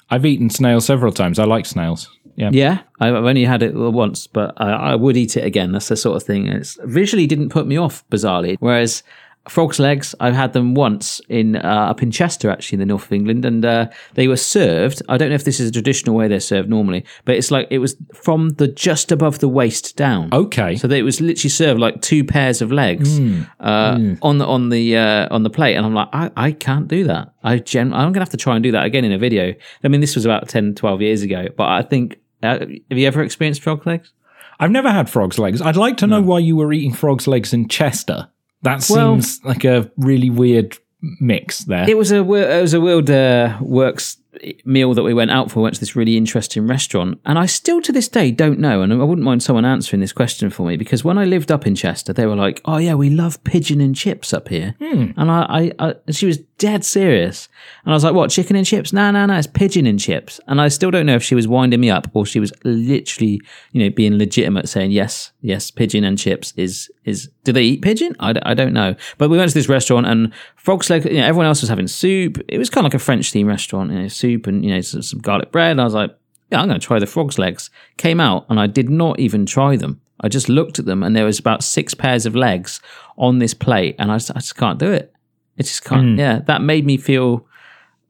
I've 0.09 0.25
eaten 0.25 0.49
snails 0.49 0.85
several 0.85 1.11
times. 1.11 1.39
I 1.39 1.45
like 1.45 1.65
snails. 1.65 2.09
Yeah. 2.37 2.51
Yeah, 2.53 2.79
I've 2.99 3.15
only 3.15 3.45
had 3.45 3.63
it 3.63 3.73
once, 3.73 4.27
but 4.27 4.53
I, 4.57 4.69
I 4.69 4.95
would 4.95 5.17
eat 5.17 5.35
it 5.35 5.43
again. 5.43 5.71
That's 5.71 5.87
the 5.87 5.97
sort 5.97 6.17
of 6.17 6.23
thing. 6.23 6.45
It's 6.47 6.77
visually 6.83 7.25
didn't 7.25 7.49
put 7.49 7.65
me 7.65 7.77
off 7.77 8.07
bizarrely. 8.09 8.57
Whereas 8.59 9.01
frog's 9.49 9.79
legs, 9.79 10.13
I've 10.19 10.33
had 10.33 10.53
them 10.53 10.75
once 10.75 11.21
in 11.29 11.55
uh, 11.55 11.87
up 11.89 12.03
in 12.03 12.11
Chester, 12.11 12.49
actually 12.49 12.75
in 12.77 12.79
the 12.81 12.85
north 12.85 13.05
of 13.05 13.13
England, 13.13 13.45
and 13.45 13.65
uh, 13.65 13.87
they 14.13 14.27
were 14.27 14.37
served. 14.37 15.01
I 15.09 15.17
don't 15.17 15.29
know 15.29 15.35
if 15.35 15.45
this 15.45 15.59
is 15.59 15.69
a 15.69 15.71
traditional 15.71 16.15
way 16.15 16.27
they're 16.27 16.39
served 16.39 16.69
normally, 16.69 17.05
but 17.25 17.35
it's 17.35 17.51
like 17.51 17.67
it 17.69 17.79
was 17.79 17.95
from 18.13 18.49
the 18.49 18.67
just 18.67 19.11
above 19.11 19.39
the 19.39 19.49
waist 19.49 19.95
down. 19.95 20.29
Okay. 20.33 20.75
So 20.75 20.87
that 20.87 20.95
it 20.95 21.03
was 21.03 21.21
literally 21.21 21.49
served 21.49 21.79
like 21.79 22.01
two 22.01 22.23
pairs 22.23 22.61
of 22.61 22.71
legs 22.71 23.19
uh, 23.59 23.97
on 24.21 24.37
the 24.37 24.45
on 24.45 24.69
the 24.69 24.97
uh, 24.97 25.27
on 25.31 25.43
the 25.43 25.49
plate, 25.49 25.75
and 25.75 25.85
I'm 25.85 25.93
like, 25.93 26.09
I, 26.13 26.29
I 26.35 26.51
can't 26.51 26.87
do 26.87 27.05
that. 27.05 27.33
I 27.43 27.59
gen- 27.59 27.93
I'm 27.93 28.11
gonna 28.11 28.25
have 28.25 28.29
to 28.29 28.37
try 28.37 28.55
and 28.55 28.63
do 28.63 28.71
that 28.73 28.85
again 28.85 29.05
in 29.05 29.11
a 29.11 29.17
video. 29.17 29.53
I 29.83 29.87
mean, 29.87 30.01
this 30.01 30.15
was 30.15 30.25
about 30.25 30.49
10, 30.49 30.75
12 30.75 31.01
years 31.01 31.21
ago, 31.21 31.47
but 31.55 31.69
I 31.69 31.81
think 31.81 32.19
uh, 32.55 32.59
have 32.89 32.97
you 32.97 33.07
ever 33.07 33.21
experienced 33.23 33.61
frog 33.61 33.85
legs? 33.85 34.11
I've 34.59 34.71
never 34.71 34.89
had 34.91 35.09
frog's 35.09 35.37
legs. 35.37 35.61
I'd 35.61 35.75
like 35.75 35.97
to 35.97 36.07
know 36.07 36.21
why 36.21 36.39
you 36.39 36.55
were 36.55 36.73
eating 36.73 36.93
frog's 36.93 37.27
legs 37.27 37.53
in 37.53 37.67
Chester. 37.67 38.29
That 38.63 38.85
Well- 38.89 39.13
seems 39.21 39.39
like 39.43 39.63
a 39.65 39.91
really 39.97 40.29
weird 40.31 40.77
mix 41.19 41.59
there. 41.65 41.87
It 41.89 41.97
was 41.97 42.11
a 42.11 42.17
it 42.21 42.61
was 42.61 42.73
a 42.73 42.81
World 42.81 43.09
uh, 43.09 43.57
Works 43.61 44.17
meal 44.65 44.93
that 44.93 45.03
we 45.03 45.13
went 45.13 45.31
out 45.31 45.51
for. 45.51 45.61
Went 45.61 45.75
to 45.75 45.79
this 45.79 45.95
really 45.95 46.17
interesting 46.17 46.65
restaurant, 46.67 47.19
and 47.25 47.37
I 47.37 47.45
still 47.45 47.81
to 47.81 47.91
this 47.91 48.07
day 48.07 48.31
don't 48.31 48.59
know. 48.59 48.81
And 48.81 48.91
I 48.91 48.95
wouldn't 49.03 49.25
mind 49.25 49.43
someone 49.43 49.65
answering 49.65 49.99
this 49.99 50.11
question 50.13 50.49
for 50.49 50.65
me 50.67 50.75
because 50.75 51.03
when 51.03 51.17
I 51.19 51.25
lived 51.25 51.51
up 51.51 51.67
in 51.67 51.75
Chester, 51.75 52.13
they 52.13 52.25
were 52.25 52.35
like, 52.35 52.61
"Oh 52.65 52.77
yeah, 52.77 52.95
we 52.95 53.11
love 53.11 53.43
pigeon 53.43 53.79
and 53.79 53.95
chips 53.95 54.33
up 54.33 54.49
here," 54.49 54.73
and 54.79 55.13
I, 55.31 55.71
I, 55.79 55.87
I 55.89 56.11
she 56.11 56.25
was 56.25 56.39
dead 56.57 56.83
serious, 56.83 57.49
and 57.83 57.93
I 57.93 57.95
was 57.95 58.03
like, 58.03 58.13
"What 58.13 58.29
chicken 58.29 58.55
and 58.55 58.65
chips? 58.65 58.91
No, 58.93 59.11
no, 59.11 59.25
no, 59.25 59.37
it's 59.37 59.47
pigeon 59.47 59.85
and 59.85 59.99
chips." 59.99 60.39
And 60.47 60.59
I 60.59 60.67
still 60.67 60.91
don't 60.91 61.05
know 61.05 61.15
if 61.15 61.23
she 61.23 61.35
was 61.35 61.47
winding 61.47 61.79
me 61.79 61.89
up 61.89 62.07
or 62.13 62.25
she 62.25 62.39
was 62.39 62.51
literally, 62.63 63.41
you 63.71 63.83
know, 63.83 63.89
being 63.89 64.17
legitimate, 64.17 64.69
saying 64.69 64.91
yes, 64.91 65.31
yes, 65.41 65.71
pigeon 65.71 66.03
and 66.03 66.17
chips 66.17 66.53
is 66.55 66.91
is. 67.05 67.29
Do 67.43 67.51
they 67.53 67.63
eat 67.63 67.81
pigeon? 67.81 68.15
I, 68.19 68.33
d- 68.33 68.41
I 68.43 68.53
don't 68.53 68.73
know. 68.73 68.95
But 69.17 69.29
we 69.29 69.37
went 69.37 69.49
to 69.49 69.53
this 69.53 69.69
restaurant 69.69 70.05
and 70.05 70.33
frog's 70.55 70.89
leg. 70.89 71.05
You 71.05 71.21
know, 71.21 71.25
everyone 71.25 71.45
else 71.45 71.61
was 71.61 71.69
having 71.69 71.87
soup. 71.87 72.37
It 72.47 72.57
was 72.57 72.69
kind 72.69 72.85
of 72.85 72.91
like 72.91 73.01
a 73.01 73.03
French 73.03 73.31
themed 73.31 73.47
restaurant. 73.47 73.91
You 73.91 73.99
know, 73.99 74.07
soup 74.07 74.47
and 74.47 74.63
you 74.65 74.71
know 74.73 74.81
some, 74.81 75.01
some 75.01 75.19
garlic 75.19 75.51
bread. 75.51 75.71
And 75.71 75.81
I 75.81 75.85
was 75.85 75.93
like, 75.93 76.15
yeah, 76.51 76.61
I'm 76.61 76.67
going 76.67 76.79
to 76.79 76.85
try 76.85 76.99
the 76.99 77.05
frog's 77.05 77.37
legs. 77.37 77.69
Came 77.97 78.19
out 78.19 78.45
and 78.49 78.59
I 78.59 78.67
did 78.67 78.89
not 78.89 79.19
even 79.19 79.45
try 79.45 79.75
them. 79.75 80.01
I 80.21 80.29
just 80.29 80.49
looked 80.49 80.79
at 80.79 80.85
them 80.85 81.03
and 81.03 81.15
there 81.15 81.25
was 81.25 81.39
about 81.39 81.63
six 81.63 81.93
pairs 81.93 82.25
of 82.25 82.35
legs 82.35 82.81
on 83.17 83.39
this 83.39 83.53
plate, 83.53 83.95
and 83.99 84.11
I 84.11 84.17
just, 84.17 84.31
I 84.31 84.35
just 84.35 84.55
can't 84.55 84.79
do 84.79 84.91
it. 84.91 85.13
It 85.57 85.63
just 85.63 85.83
can't. 85.83 86.17
Yeah, 86.17 86.39
that 86.47 86.61
made 86.61 86.85
me 86.85 86.97
feel. 86.97 87.45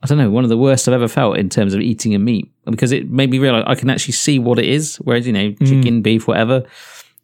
I 0.04 0.06
don't 0.06 0.20
know, 0.20 0.30
one 0.30 0.44
of 0.44 0.52
the 0.52 0.58
worst 0.58 0.88
I've 0.88 0.94
ever 0.94 1.08
felt 1.08 1.38
in 1.38 1.50
terms 1.50 1.74
of 1.74 1.82
eating 1.82 2.14
a 2.14 2.20
meat 2.20 2.52
because 2.66 2.92
it 2.92 3.10
made 3.10 3.32
me 3.32 3.40
realize 3.40 3.64
I 3.66 3.74
can 3.74 3.90
actually 3.90 4.14
see 4.14 4.38
what 4.38 4.60
it 4.60 4.66
is. 4.66 4.98
Whereas, 4.98 5.26
you 5.26 5.34
know, 5.34 5.54
chicken, 5.54 6.04
beef, 6.04 6.28
whatever, 6.28 6.66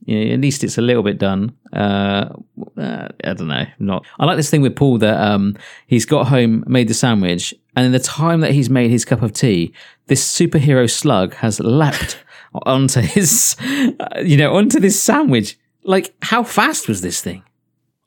you 0.05 0.25
know, 0.25 0.33
at 0.33 0.41
least 0.41 0.63
it's 0.63 0.77
a 0.77 0.81
little 0.81 1.03
bit 1.03 1.17
done. 1.17 1.55
Uh, 1.71 2.29
uh, 2.77 3.09
I 3.23 3.33
don't 3.33 3.47
know. 3.47 3.65
Not. 3.79 4.05
I 4.19 4.25
like 4.25 4.37
this 4.37 4.49
thing 4.49 4.61
with 4.61 4.75
Paul 4.75 4.97
that 4.97 5.19
um, 5.21 5.55
he's 5.87 6.05
got 6.05 6.27
home, 6.27 6.63
made 6.67 6.87
the 6.87 6.93
sandwich, 6.93 7.53
and 7.75 7.85
in 7.85 7.91
the 7.91 7.99
time 7.99 8.41
that 8.41 8.51
he's 8.51 8.69
made 8.69 8.89
his 8.89 9.05
cup 9.05 9.21
of 9.21 9.33
tea, 9.33 9.73
this 10.07 10.25
superhero 10.25 10.89
slug 10.89 11.35
has 11.35 11.59
lapped 11.59 12.23
onto 12.65 13.01
his, 13.01 13.55
uh, 13.99 14.19
you 14.21 14.35
know, 14.35 14.55
onto 14.55 14.79
this 14.79 15.01
sandwich. 15.01 15.57
Like, 15.83 16.13
how 16.21 16.43
fast 16.43 16.87
was 16.87 17.01
this 17.01 17.21
thing? 17.21 17.43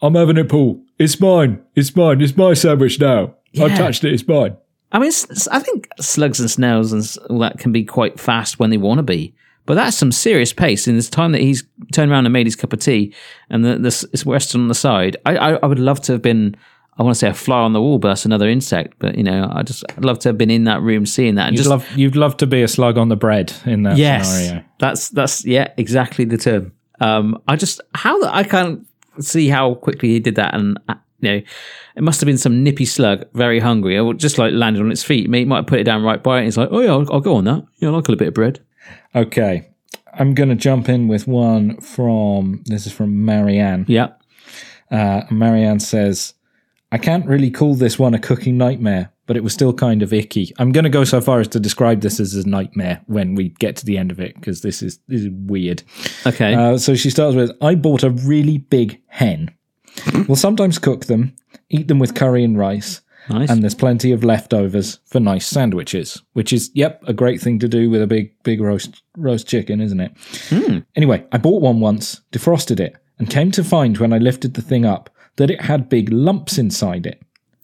I'm 0.02 0.14
having 0.14 0.36
it, 0.36 0.48
Paul. 0.48 0.82
It's 0.98 1.20
mine. 1.20 1.62
It's 1.74 1.94
mine. 1.96 2.20
It's 2.20 2.36
my 2.36 2.54
sandwich 2.54 3.00
now. 3.00 3.34
I 3.58 3.66
Yeah. 3.66 3.76
touched 3.76 4.04
it. 4.04 4.12
It's 4.12 4.26
mine. 4.26 4.56
I 4.92 4.98
mean, 4.98 5.10
I 5.50 5.58
think 5.58 5.88
slugs 6.00 6.38
and 6.40 6.50
snails 6.50 6.92
and 6.92 7.16
all 7.30 7.38
that 7.40 7.58
can 7.58 7.72
be 7.72 7.84
quite 7.84 8.20
fast 8.20 8.58
when 8.58 8.70
they 8.70 8.76
want 8.76 8.98
to 8.98 9.02
be. 9.02 9.34
But 9.64 9.74
that's 9.74 9.96
some 9.96 10.12
serious 10.12 10.52
pace. 10.52 10.86
In 10.86 10.94
this 10.94 11.10
time 11.10 11.32
that 11.32 11.40
he's 11.40 11.64
turned 11.92 12.12
around 12.12 12.24
and 12.26 12.32
made 12.32 12.46
his 12.46 12.54
cup 12.54 12.72
of 12.72 12.78
tea 12.78 13.12
and 13.50 13.64
the, 13.64 13.78
the, 13.78 13.88
s- 13.88 14.04
it's 14.12 14.24
resting 14.24 14.60
on 14.60 14.68
the 14.68 14.74
side, 14.76 15.16
I, 15.26 15.36
I, 15.36 15.52
I 15.54 15.66
would 15.66 15.80
love 15.80 16.00
to 16.02 16.12
have 16.12 16.22
been, 16.22 16.54
I 16.98 17.02
want 17.02 17.14
to 17.16 17.18
say 17.18 17.28
a 17.28 17.34
fly 17.34 17.58
on 17.58 17.72
the 17.72 17.80
wall 17.82 17.98
burst, 17.98 18.24
another 18.24 18.48
insect. 18.48 18.94
But, 19.00 19.16
you 19.16 19.24
know, 19.24 19.50
I 19.52 19.64
just, 19.64 19.82
I'd 19.96 20.04
love 20.04 20.20
to 20.20 20.28
have 20.28 20.38
been 20.38 20.50
in 20.50 20.64
that 20.64 20.82
room 20.82 21.04
seeing 21.04 21.34
that. 21.34 21.48
And 21.48 21.54
You'd 21.56 21.62
just, 21.64 21.70
love, 21.70 21.86
you'd 21.96 22.14
love 22.14 22.36
to 22.36 22.46
be 22.46 22.62
a 22.62 22.68
slug 22.68 22.96
on 22.96 23.08
the 23.08 23.16
bread 23.16 23.52
in 23.64 23.82
that 23.82 23.96
yes, 23.96 24.30
scenario. 24.30 24.64
that's, 24.78 25.08
that's, 25.08 25.44
yeah, 25.44 25.72
exactly 25.76 26.24
the 26.24 26.38
term. 26.38 26.72
Um, 27.00 27.42
I 27.48 27.56
just, 27.56 27.80
how, 27.94 28.20
the- 28.20 28.32
I 28.32 28.44
can't 28.44 28.86
see 29.20 29.48
how 29.48 29.74
quickly 29.74 30.10
he 30.10 30.20
did 30.20 30.34
that. 30.36 30.54
And, 30.54 30.78
uh, 30.88 30.94
you 31.20 31.30
know, 31.30 31.42
it 31.96 32.02
must 32.02 32.20
have 32.20 32.26
been 32.26 32.38
some 32.38 32.62
nippy 32.62 32.84
slug, 32.84 33.24
very 33.32 33.58
hungry, 33.58 33.98
or 33.98 34.14
just 34.14 34.38
like 34.38 34.52
landed 34.52 34.82
on 34.82 34.92
its 34.92 35.02
feet. 35.02 35.32
He 35.32 35.44
might 35.44 35.56
have 35.56 35.66
put 35.66 35.80
it 35.80 35.84
down 35.84 36.02
right 36.02 36.22
by 36.22 36.40
it. 36.40 36.44
He's 36.44 36.58
like, 36.58 36.68
oh 36.70 36.80
yeah, 36.80 36.90
I'll, 36.92 37.12
I'll 37.12 37.20
go 37.20 37.36
on 37.36 37.44
that. 37.44 37.64
Yeah, 37.78 37.88
I 37.88 37.92
like 37.92 38.08
a 38.08 38.10
little 38.10 38.18
bit 38.18 38.28
of 38.28 38.34
bread. 38.34 38.60
Okay. 39.14 39.68
I'm 40.18 40.34
going 40.34 40.48
to 40.48 40.54
jump 40.54 40.88
in 40.88 41.08
with 41.08 41.26
one 41.26 41.78
from, 41.80 42.62
this 42.66 42.86
is 42.86 42.92
from 42.92 43.24
Marianne. 43.24 43.84
Yeah. 43.88 44.12
Uh, 44.90 45.22
Marianne 45.30 45.80
says, 45.80 46.34
I 46.92 46.98
can't 46.98 47.26
really 47.26 47.50
call 47.50 47.74
this 47.74 47.98
one 47.98 48.14
a 48.14 48.18
cooking 48.18 48.56
nightmare, 48.56 49.10
but 49.26 49.36
it 49.36 49.44
was 49.44 49.52
still 49.52 49.72
kind 49.72 50.02
of 50.02 50.12
icky. 50.12 50.52
I'm 50.58 50.72
going 50.72 50.84
to 50.84 50.90
go 50.90 51.04
so 51.04 51.20
far 51.20 51.40
as 51.40 51.48
to 51.48 51.60
describe 51.60 52.00
this 52.00 52.20
as 52.20 52.34
a 52.34 52.48
nightmare 52.48 53.02
when 53.06 53.34
we 53.34 53.50
get 53.50 53.76
to 53.76 53.84
the 53.84 53.98
end 53.98 54.10
of 54.10 54.20
it 54.20 54.34
because 54.36 54.62
this 54.62 54.82
is 54.82 54.98
this 55.08 55.22
is 55.22 55.28
weird. 55.30 55.82
Okay. 56.26 56.54
Uh, 56.54 56.78
so 56.78 56.94
she 56.94 57.10
starts 57.10 57.36
with, 57.36 57.50
I 57.60 57.74
bought 57.74 58.02
a 58.02 58.10
really 58.10 58.58
big 58.58 59.00
hen. 59.08 59.54
We'll 60.28 60.36
sometimes 60.36 60.78
cook 60.78 61.06
them, 61.06 61.34
eat 61.70 61.88
them 61.88 61.98
with 61.98 62.14
curry 62.14 62.44
and 62.44 62.58
rice, 62.58 63.00
nice. 63.30 63.50
and 63.50 63.62
there's 63.62 63.74
plenty 63.74 64.12
of 64.12 64.24
leftovers 64.24 65.00
for 65.06 65.20
nice 65.20 65.46
sandwiches, 65.46 66.22
which 66.34 66.52
is, 66.52 66.70
yep, 66.74 67.02
a 67.06 67.14
great 67.14 67.40
thing 67.40 67.58
to 67.60 67.68
do 67.68 67.88
with 67.88 68.02
a 68.02 68.06
big, 68.06 68.30
big 68.42 68.60
roast 68.60 69.02
roast 69.16 69.48
chicken, 69.48 69.80
isn't 69.80 70.00
it? 70.00 70.12
Anyway, 70.94 71.24
I 71.32 71.38
bought 71.38 71.62
one 71.62 71.80
once, 71.80 72.20
defrosted 72.30 72.78
it, 72.78 72.96
and 73.18 73.30
came 73.30 73.50
to 73.52 73.64
find 73.64 73.96
when 73.98 74.12
I 74.12 74.18
lifted 74.18 74.54
the 74.54 74.62
thing 74.62 74.84
up 74.84 75.10
that 75.36 75.50
it 75.50 75.62
had 75.62 75.88
big 75.88 76.10
lumps 76.12 76.58
inside 76.58 77.06
it. 77.06 77.22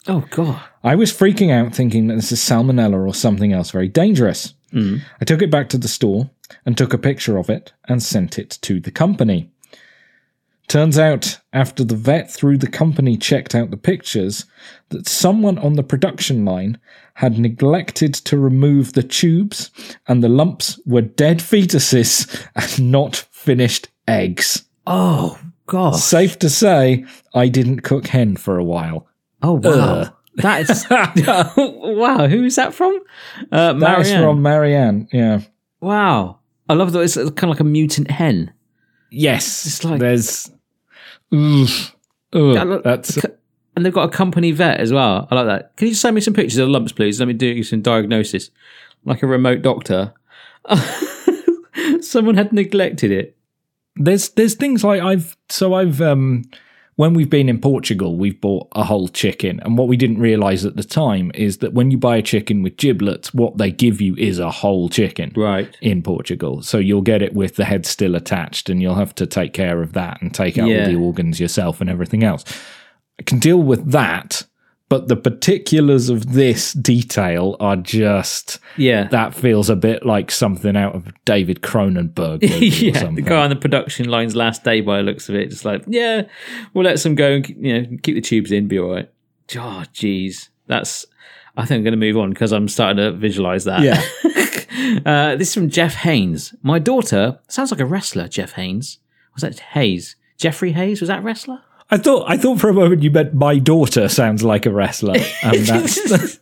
Oh 0.09 0.25
god. 0.31 0.63
I 0.83 0.95
was 0.95 1.13
freaking 1.13 1.51
out 1.51 1.75
thinking 1.75 2.07
that 2.09 2.17
this 2.17 2.33
is 2.33 2.41
salmonella 2.41 3.07
or 3.07 3.15
something 3.15 3.53
else 3.53 3.71
very 3.71 3.89
dangerous. 3.89 4.55
Hmm. 4.71 4.99
I 5.21 5.25
took 5.25 5.43
it 5.43 5.51
back 5.51 5.69
to 5.71 5.79
the 5.79 5.89
store 5.89 6.31
and 6.65 6.77
took 6.77 6.93
a 6.93 6.99
picture 6.99 7.37
of 7.37 7.51
it 7.51 7.73
and 7.89 8.03
sent 8.03 8.39
it 8.39 8.59
to 8.63 8.81
the 8.81 8.91
company. 8.91 9.51
Turns 10.69 10.99
out, 10.99 11.39
after 11.53 11.85
the 11.85 11.97
vet 11.97 12.31
through 12.31 12.57
the 12.57 12.67
company 12.67 13.19
checked 13.19 13.55
out 13.55 13.71
the 13.71 13.77
pictures, 13.77 14.47
that 14.89 15.07
someone 15.07 15.59
on 15.59 15.75
the 15.75 15.83
production 15.83 16.45
line 16.47 16.79
had 17.15 17.39
neglected 17.39 18.15
to 18.15 18.39
remove 18.39 18.95
the 18.95 19.03
tubes, 19.03 19.71
and 20.09 20.23
the 20.23 20.31
lumps 20.31 20.81
were 20.87 21.03
dead 21.03 21.41
fetuses 21.41 22.49
and 22.55 22.91
not 22.91 23.17
finished 23.31 23.89
eggs. 24.09 24.65
Oh 24.87 25.39
god. 25.67 25.97
Safe 25.97 26.39
to 26.39 26.49
say, 26.49 27.05
I 27.35 27.49
didn't 27.49 27.81
cook 27.81 28.07
hen 28.07 28.37
for 28.37 28.57
a 28.57 28.65
while. 28.65 29.07
Oh 29.43 29.55
wow. 29.55 29.71
Ugh. 29.71 30.13
That 30.37 30.71
is 30.71 30.87
wow. 30.91 32.27
Who 32.27 32.45
is 32.45 32.57
that 32.57 32.73
from? 32.75 32.99
Uh, 33.51 33.75
That 33.75 34.01
is 34.01 34.09
Marianne. 34.09 34.23
from 34.23 34.43
Marianne. 34.43 35.09
Yeah. 35.13 35.41
Wow, 35.81 36.39
I 36.69 36.75
love 36.75 36.93
that. 36.93 37.01
It's 37.01 37.17
kind 37.17 37.29
of 37.45 37.49
like 37.51 37.61
a 37.61 37.65
mutant 37.65 38.11
hen. 38.11 38.53
Yes. 39.11 39.67
It's 39.67 39.85
like- 39.85 40.01
there's. 40.01 40.51
Ugh, 41.33 41.69
look- 42.33 42.85
that's 42.85 43.19
And 43.77 43.85
they've 43.85 43.93
got 43.93 44.09
a 44.09 44.17
company 44.17 44.53
vet 44.53 44.81
as 44.81 44.93
well. 44.93 45.27
I 45.31 45.35
like 45.35 45.47
that. 45.47 45.77
Can 45.77 45.89
you 45.89 45.95
send 45.95 46.15
me 46.15 46.21
some 46.21 46.35
pictures 46.35 46.59
of 46.59 46.69
lumps, 46.69 46.93
please? 46.93 47.19
Let 47.21 47.27
me 47.29 47.35
do 47.35 47.63
some 47.63 47.81
diagnosis, 47.83 48.51
like 49.05 49.23
a 49.23 49.27
remote 49.27 49.63
doctor. 49.63 50.13
Someone 52.01 52.37
had 52.37 52.53
neglected 52.53 53.11
it. 53.11 53.37
there's 53.97 54.31
there's 54.31 54.55
things 54.55 54.85
like 54.85 55.03
I've 55.03 55.37
so 55.49 55.75
I've 55.75 56.01
um 56.01 56.45
when 56.97 57.15
we've 57.15 57.31
been 57.31 57.49
in 57.49 57.59
Portugal, 57.61 58.17
we've 58.17 58.41
bought 58.41 58.69
a 58.73 58.85
whole 58.85 59.09
chicken, 59.09 59.61
and 59.61 59.79
what 59.79 59.89
we 59.89 59.97
didn't 59.97 60.19
realize 60.19 60.65
at 60.65 60.77
the 60.77 60.85
time 60.85 61.31
is 61.35 61.59
that 61.59 61.73
when 61.73 61.91
you 61.91 61.97
buy 61.99 62.17
a 62.17 62.23
chicken 62.23 62.63
with 62.63 62.77
giblets, 62.77 63.33
what 63.33 63.57
they 63.59 63.71
give 63.71 64.01
you 64.01 64.15
is 64.17 64.39
a 64.39 64.51
whole 64.51 64.89
chicken. 64.89 65.33
Right. 65.35 65.75
In 65.81 66.03
Portugal, 66.03 66.63
so 66.63 66.79
you'll 66.79 67.01
get 67.03 67.23
it 67.23 67.35
with 67.35 67.57
the 67.57 67.65
head 67.65 67.87
still 67.87 68.15
attached, 68.15 68.69
and 68.69 68.83
you'll 68.83 68.95
have 68.95 69.15
to 69.17 69.27
take 69.27 69.53
care 69.53 69.81
of 69.83 69.95
that 69.95 70.21
and 70.21 70.35
take 70.35 70.59
out 70.59 70.69
Yeah. 70.69 70.85
all 70.85 70.91
the 70.91 70.97
organs 70.97 71.41
yourself 71.41 71.81
and 71.81 71.89
everything 71.89 72.23
else. 72.23 72.45
I 73.19 73.23
can 73.23 73.39
deal 73.39 73.63
with 73.63 73.91
that, 73.93 74.47
but 74.93 75.09
the 75.09 75.17
particulars 75.17 76.11
of 76.11 76.35
this 76.35 76.75
detail 76.75 77.57
are 77.61 77.77
just 77.77 78.59
Yeah. 78.77 79.05
that 79.09 79.33
feels 79.35 79.71
a 79.71 79.75
bit 79.75 80.05
like 80.05 80.31
something 80.31 80.77
out 80.77 80.95
of 80.95 81.11
David 81.25 81.63
Cronenberg 81.63 82.41
yeah, 82.43 83.11
the 83.11 83.23
guy 83.23 83.43
on 83.43 83.49
the 83.49 83.57
production 83.57 84.11
line's 84.11 84.37
last 84.37 84.65
day 84.65 84.83
by 84.83 84.99
the 84.99 85.03
looks 85.05 85.31
of 85.31 85.35
it, 85.35 85.49
just 85.49 85.65
like, 85.65 85.83
yeah, 85.87 86.25
we'll 86.75 86.85
let 86.85 87.01
some 87.01 87.15
go 87.15 87.33
and 87.37 87.49
you 87.49 87.81
know 87.81 87.97
keep 88.03 88.17
the 88.17 88.21
tubes 88.21 88.53
in, 88.53 88.69
be 88.69 88.79
all 88.79 88.91
right. 88.91 89.11
Oh, 89.57 89.85
jeez, 89.95 90.51
that's. 90.67 91.07
I 91.57 91.65
think 91.65 91.79
I'm 91.79 91.85
going 91.85 91.93
to 91.93 91.97
move 91.99 92.19
on 92.19 92.29
because 92.29 92.53
I'm 92.53 92.69
starting 92.69 92.99
to 92.99 93.13
visualize 93.13 93.65
that. 93.65 93.81
Yeah. 93.81 94.03
uh, 95.11 95.37
this 95.37 95.49
is 95.49 95.55
from 95.55 95.71
Jeff 95.71 95.95
Haynes. 95.95 96.55
My 96.63 96.79
daughter 96.79 97.39
sounds 97.49 97.71
like 97.71 97.81
a 97.81 97.87
wrestler. 97.87 98.29
Jeff 98.29 98.53
Haynes 98.53 98.99
was 99.33 99.41
that 99.41 99.59
Hayes? 99.59 100.17
Jeffrey 100.37 100.73
Hayes 100.73 101.01
was 101.01 101.09
that 101.09 101.23
wrestler? 101.25 101.63
I 101.93 101.99
thought 101.99 102.25
I 102.29 102.37
thought 102.39 102.59
for 102.59 102.71
a 102.71 102.73
moment 102.73 103.03
you 103.03 103.11
meant 103.11 103.35
my 103.35 103.59
daughter 103.59 104.09
sounds 104.09 104.43
like 104.43 104.65
a 104.67 104.73
wrestler, 104.73 105.15
and 105.43 105.59
that's 105.67 106.39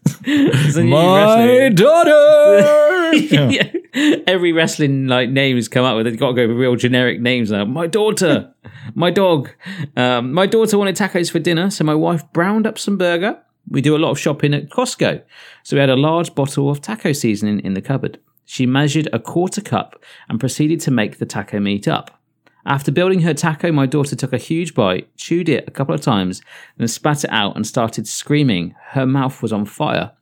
a 0.77 0.83
my 0.85 1.17
wrestling- 1.17 1.75
daughter. 1.75 3.17
Yeah. 3.19 3.51
Yeah. 3.93 4.17
Every 4.29 4.53
wrestling 4.53 5.09
like 5.09 5.31
name 5.31 5.57
has 5.57 5.67
come 5.67 5.85
up 5.85 5.97
with. 5.97 6.07
They've 6.07 6.17
got 6.17 6.29
to 6.29 6.35
go 6.35 6.47
with 6.47 6.57
real 6.57 6.77
generic 6.77 7.21
names 7.21 7.51
now. 7.51 7.65
My 7.65 7.89
daughter, 7.89 8.55
my 8.95 9.11
dog. 9.11 9.51
Um, 9.97 10.33
my 10.33 10.47
daughter 10.47 10.79
wanted 10.79 10.95
tacos 10.95 11.29
for 11.29 11.41
dinner, 11.41 11.71
so 11.71 11.83
my 11.83 11.97
wife 11.97 12.23
browned 12.33 12.69
up 12.69 12.79
some 12.79 12.97
burger. 12.97 13.37
We 13.69 13.81
do 13.81 13.97
a 13.97 13.99
lot 13.99 14.13
of 14.13 14.19
shopping 14.21 14.55
at 14.55 14.71
Costco, 14.71 15.23
so 15.65 15.75
we 15.77 15.81
had 15.81 15.91
a 15.91 15.97
large 15.97 16.37
bottle 16.37 16.71
of 16.71 16.81
taco 16.81 17.13
seasoning 17.13 17.59
in 17.61 17.75
the 17.75 17.83
cupboard. 17.83 18.21
She 18.45 18.65
measured 18.65 19.09
a 19.13 19.19
quarter 19.19 19.61
cup 19.61 20.01
and 20.29 20.39
proceeded 20.39 20.79
to 20.83 20.93
make 20.93 21.19
the 21.19 21.27
taco 21.27 21.59
meat 21.59 21.89
up. 21.89 22.20
After 22.67 22.93
building 22.93 23.21
her 23.21 23.35
taco, 23.35 23.73
my 23.73 23.87
daughter 23.87 24.15
took 24.15 24.33
a 24.33 24.39
huge 24.39 24.75
bite, 24.75 25.15
chewed 25.17 25.49
it 25.49 25.65
a 25.67 25.71
couple 25.71 25.95
of 25.95 26.01
times, 26.01 26.43
then 26.77 26.89
spat 26.89 27.25
it 27.25 27.31
out 27.31 27.57
and 27.57 27.67
started 27.67 28.07
screaming. 28.07 28.75
Her 28.89 29.07
mouth 29.07 29.43
was 29.43 29.53
on 29.53 29.65
fire. 29.65 30.13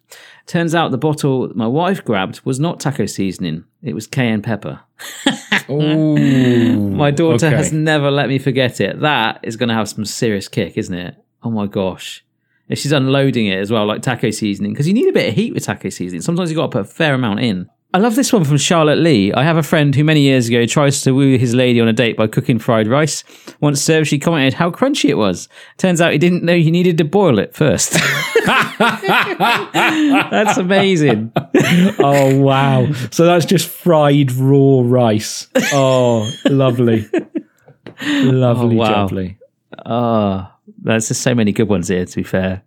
Turns 0.47 0.74
out 0.74 0.91
the 0.91 0.99
bottle 0.99 1.51
my 1.55 1.66
wife 1.66 2.03
grabbed 2.03 2.41
was 2.45 2.59
not 2.59 2.80
taco 2.80 3.05
seasoning, 3.05 3.64
it 3.82 3.95
was 3.95 4.07
cayenne 4.07 4.41
pepper. 4.41 4.80
Ooh, 5.70 6.91
My 6.91 7.11
daughter 7.11 7.47
okay. 7.47 7.57
has 7.57 7.72
never 7.72 8.11
let 8.11 8.28
me 8.28 8.39
forget 8.39 8.80
it. 8.80 9.01
That 9.01 9.41
is 9.43 9.57
going 9.57 9.68
to 9.68 9.74
have 9.74 9.89
some 9.89 10.07
serious 10.07 10.49
kick, 10.49 10.78
isn't 10.78 10.95
it? 10.95 11.14
Oh 11.43 11.51
my 11.51 11.66
gosh. 11.66 12.24
If 12.68 12.78
she's 12.78 12.93
unloading 12.93 13.47
it 13.47 13.59
as 13.59 13.70
well, 13.70 13.86
like 13.86 14.03
taco 14.03 14.30
seasoning, 14.30 14.72
because 14.72 14.89
you 14.89 14.95
need 14.95 15.09
a 15.09 15.12
bit 15.12 15.28
of 15.28 15.34
heat 15.34 15.53
with 15.55 15.64
taco 15.64 15.91
seasoning. 15.91 16.22
Sometimes 16.22 16.51
you've 16.51 16.57
got 16.57 16.70
to 16.70 16.78
put 16.78 16.80
a 16.82 16.84
fair 16.84 17.14
amount 17.14 17.41
in. 17.41 17.68
I 17.95 17.99
love 17.99 18.16
this 18.16 18.34
one 18.34 18.45
from 18.45 18.59
Charlotte 18.59 18.99
Lee. 18.99 19.32
I 19.32 19.43
have 19.45 19.57
a 19.57 19.62
friend 19.62 19.95
who 19.95 20.05
many 20.05 20.20
years 20.20 20.47
ago 20.49 20.66
tries 20.66 21.01
to 21.03 21.12
woo 21.12 21.39
his 21.39 21.55
lady 21.55 21.80
on 21.80 21.89
a 21.89 21.93
date 21.95 22.18
by 22.18 22.26
cooking 22.26 22.59
fried 22.59 22.86
rice. 22.86 23.24
Once 23.61 23.80
served, 23.80 24.09
she 24.09 24.18
commented 24.18 24.53
how 24.53 24.70
crunchy 24.70 25.09
it 25.09 25.16
was. 25.16 25.49
Turns 25.78 25.99
out 26.03 26.12
he 26.12 26.18
didn't 26.18 26.45
know 26.45 26.53
you 26.53 26.70
needed 26.70 26.99
to 26.99 27.05
boil 27.05 27.39
it 27.39 27.55
first. 27.55 27.93
That's 30.32 30.59
amazing. 30.59 31.32
Oh 32.01 32.36
wow! 32.41 32.91
So 33.11 33.24
that's 33.26 33.45
just 33.45 33.68
fried 33.68 34.30
raw 34.32 34.82
rice. 34.84 35.49
Oh, 35.72 36.30
lovely, 36.49 37.07
lovely, 38.03 38.76
Oh, 38.76 38.78
wow. 38.78 39.03
lovely. 39.03 39.39
Oh, 39.84 40.51
there's 40.82 41.09
just 41.09 41.22
so 41.22 41.34
many 41.34 41.53
good 41.53 41.68
ones 41.68 41.89
here, 41.89 42.05
to 42.05 42.16
be 42.16 42.22
fair. 42.22 42.62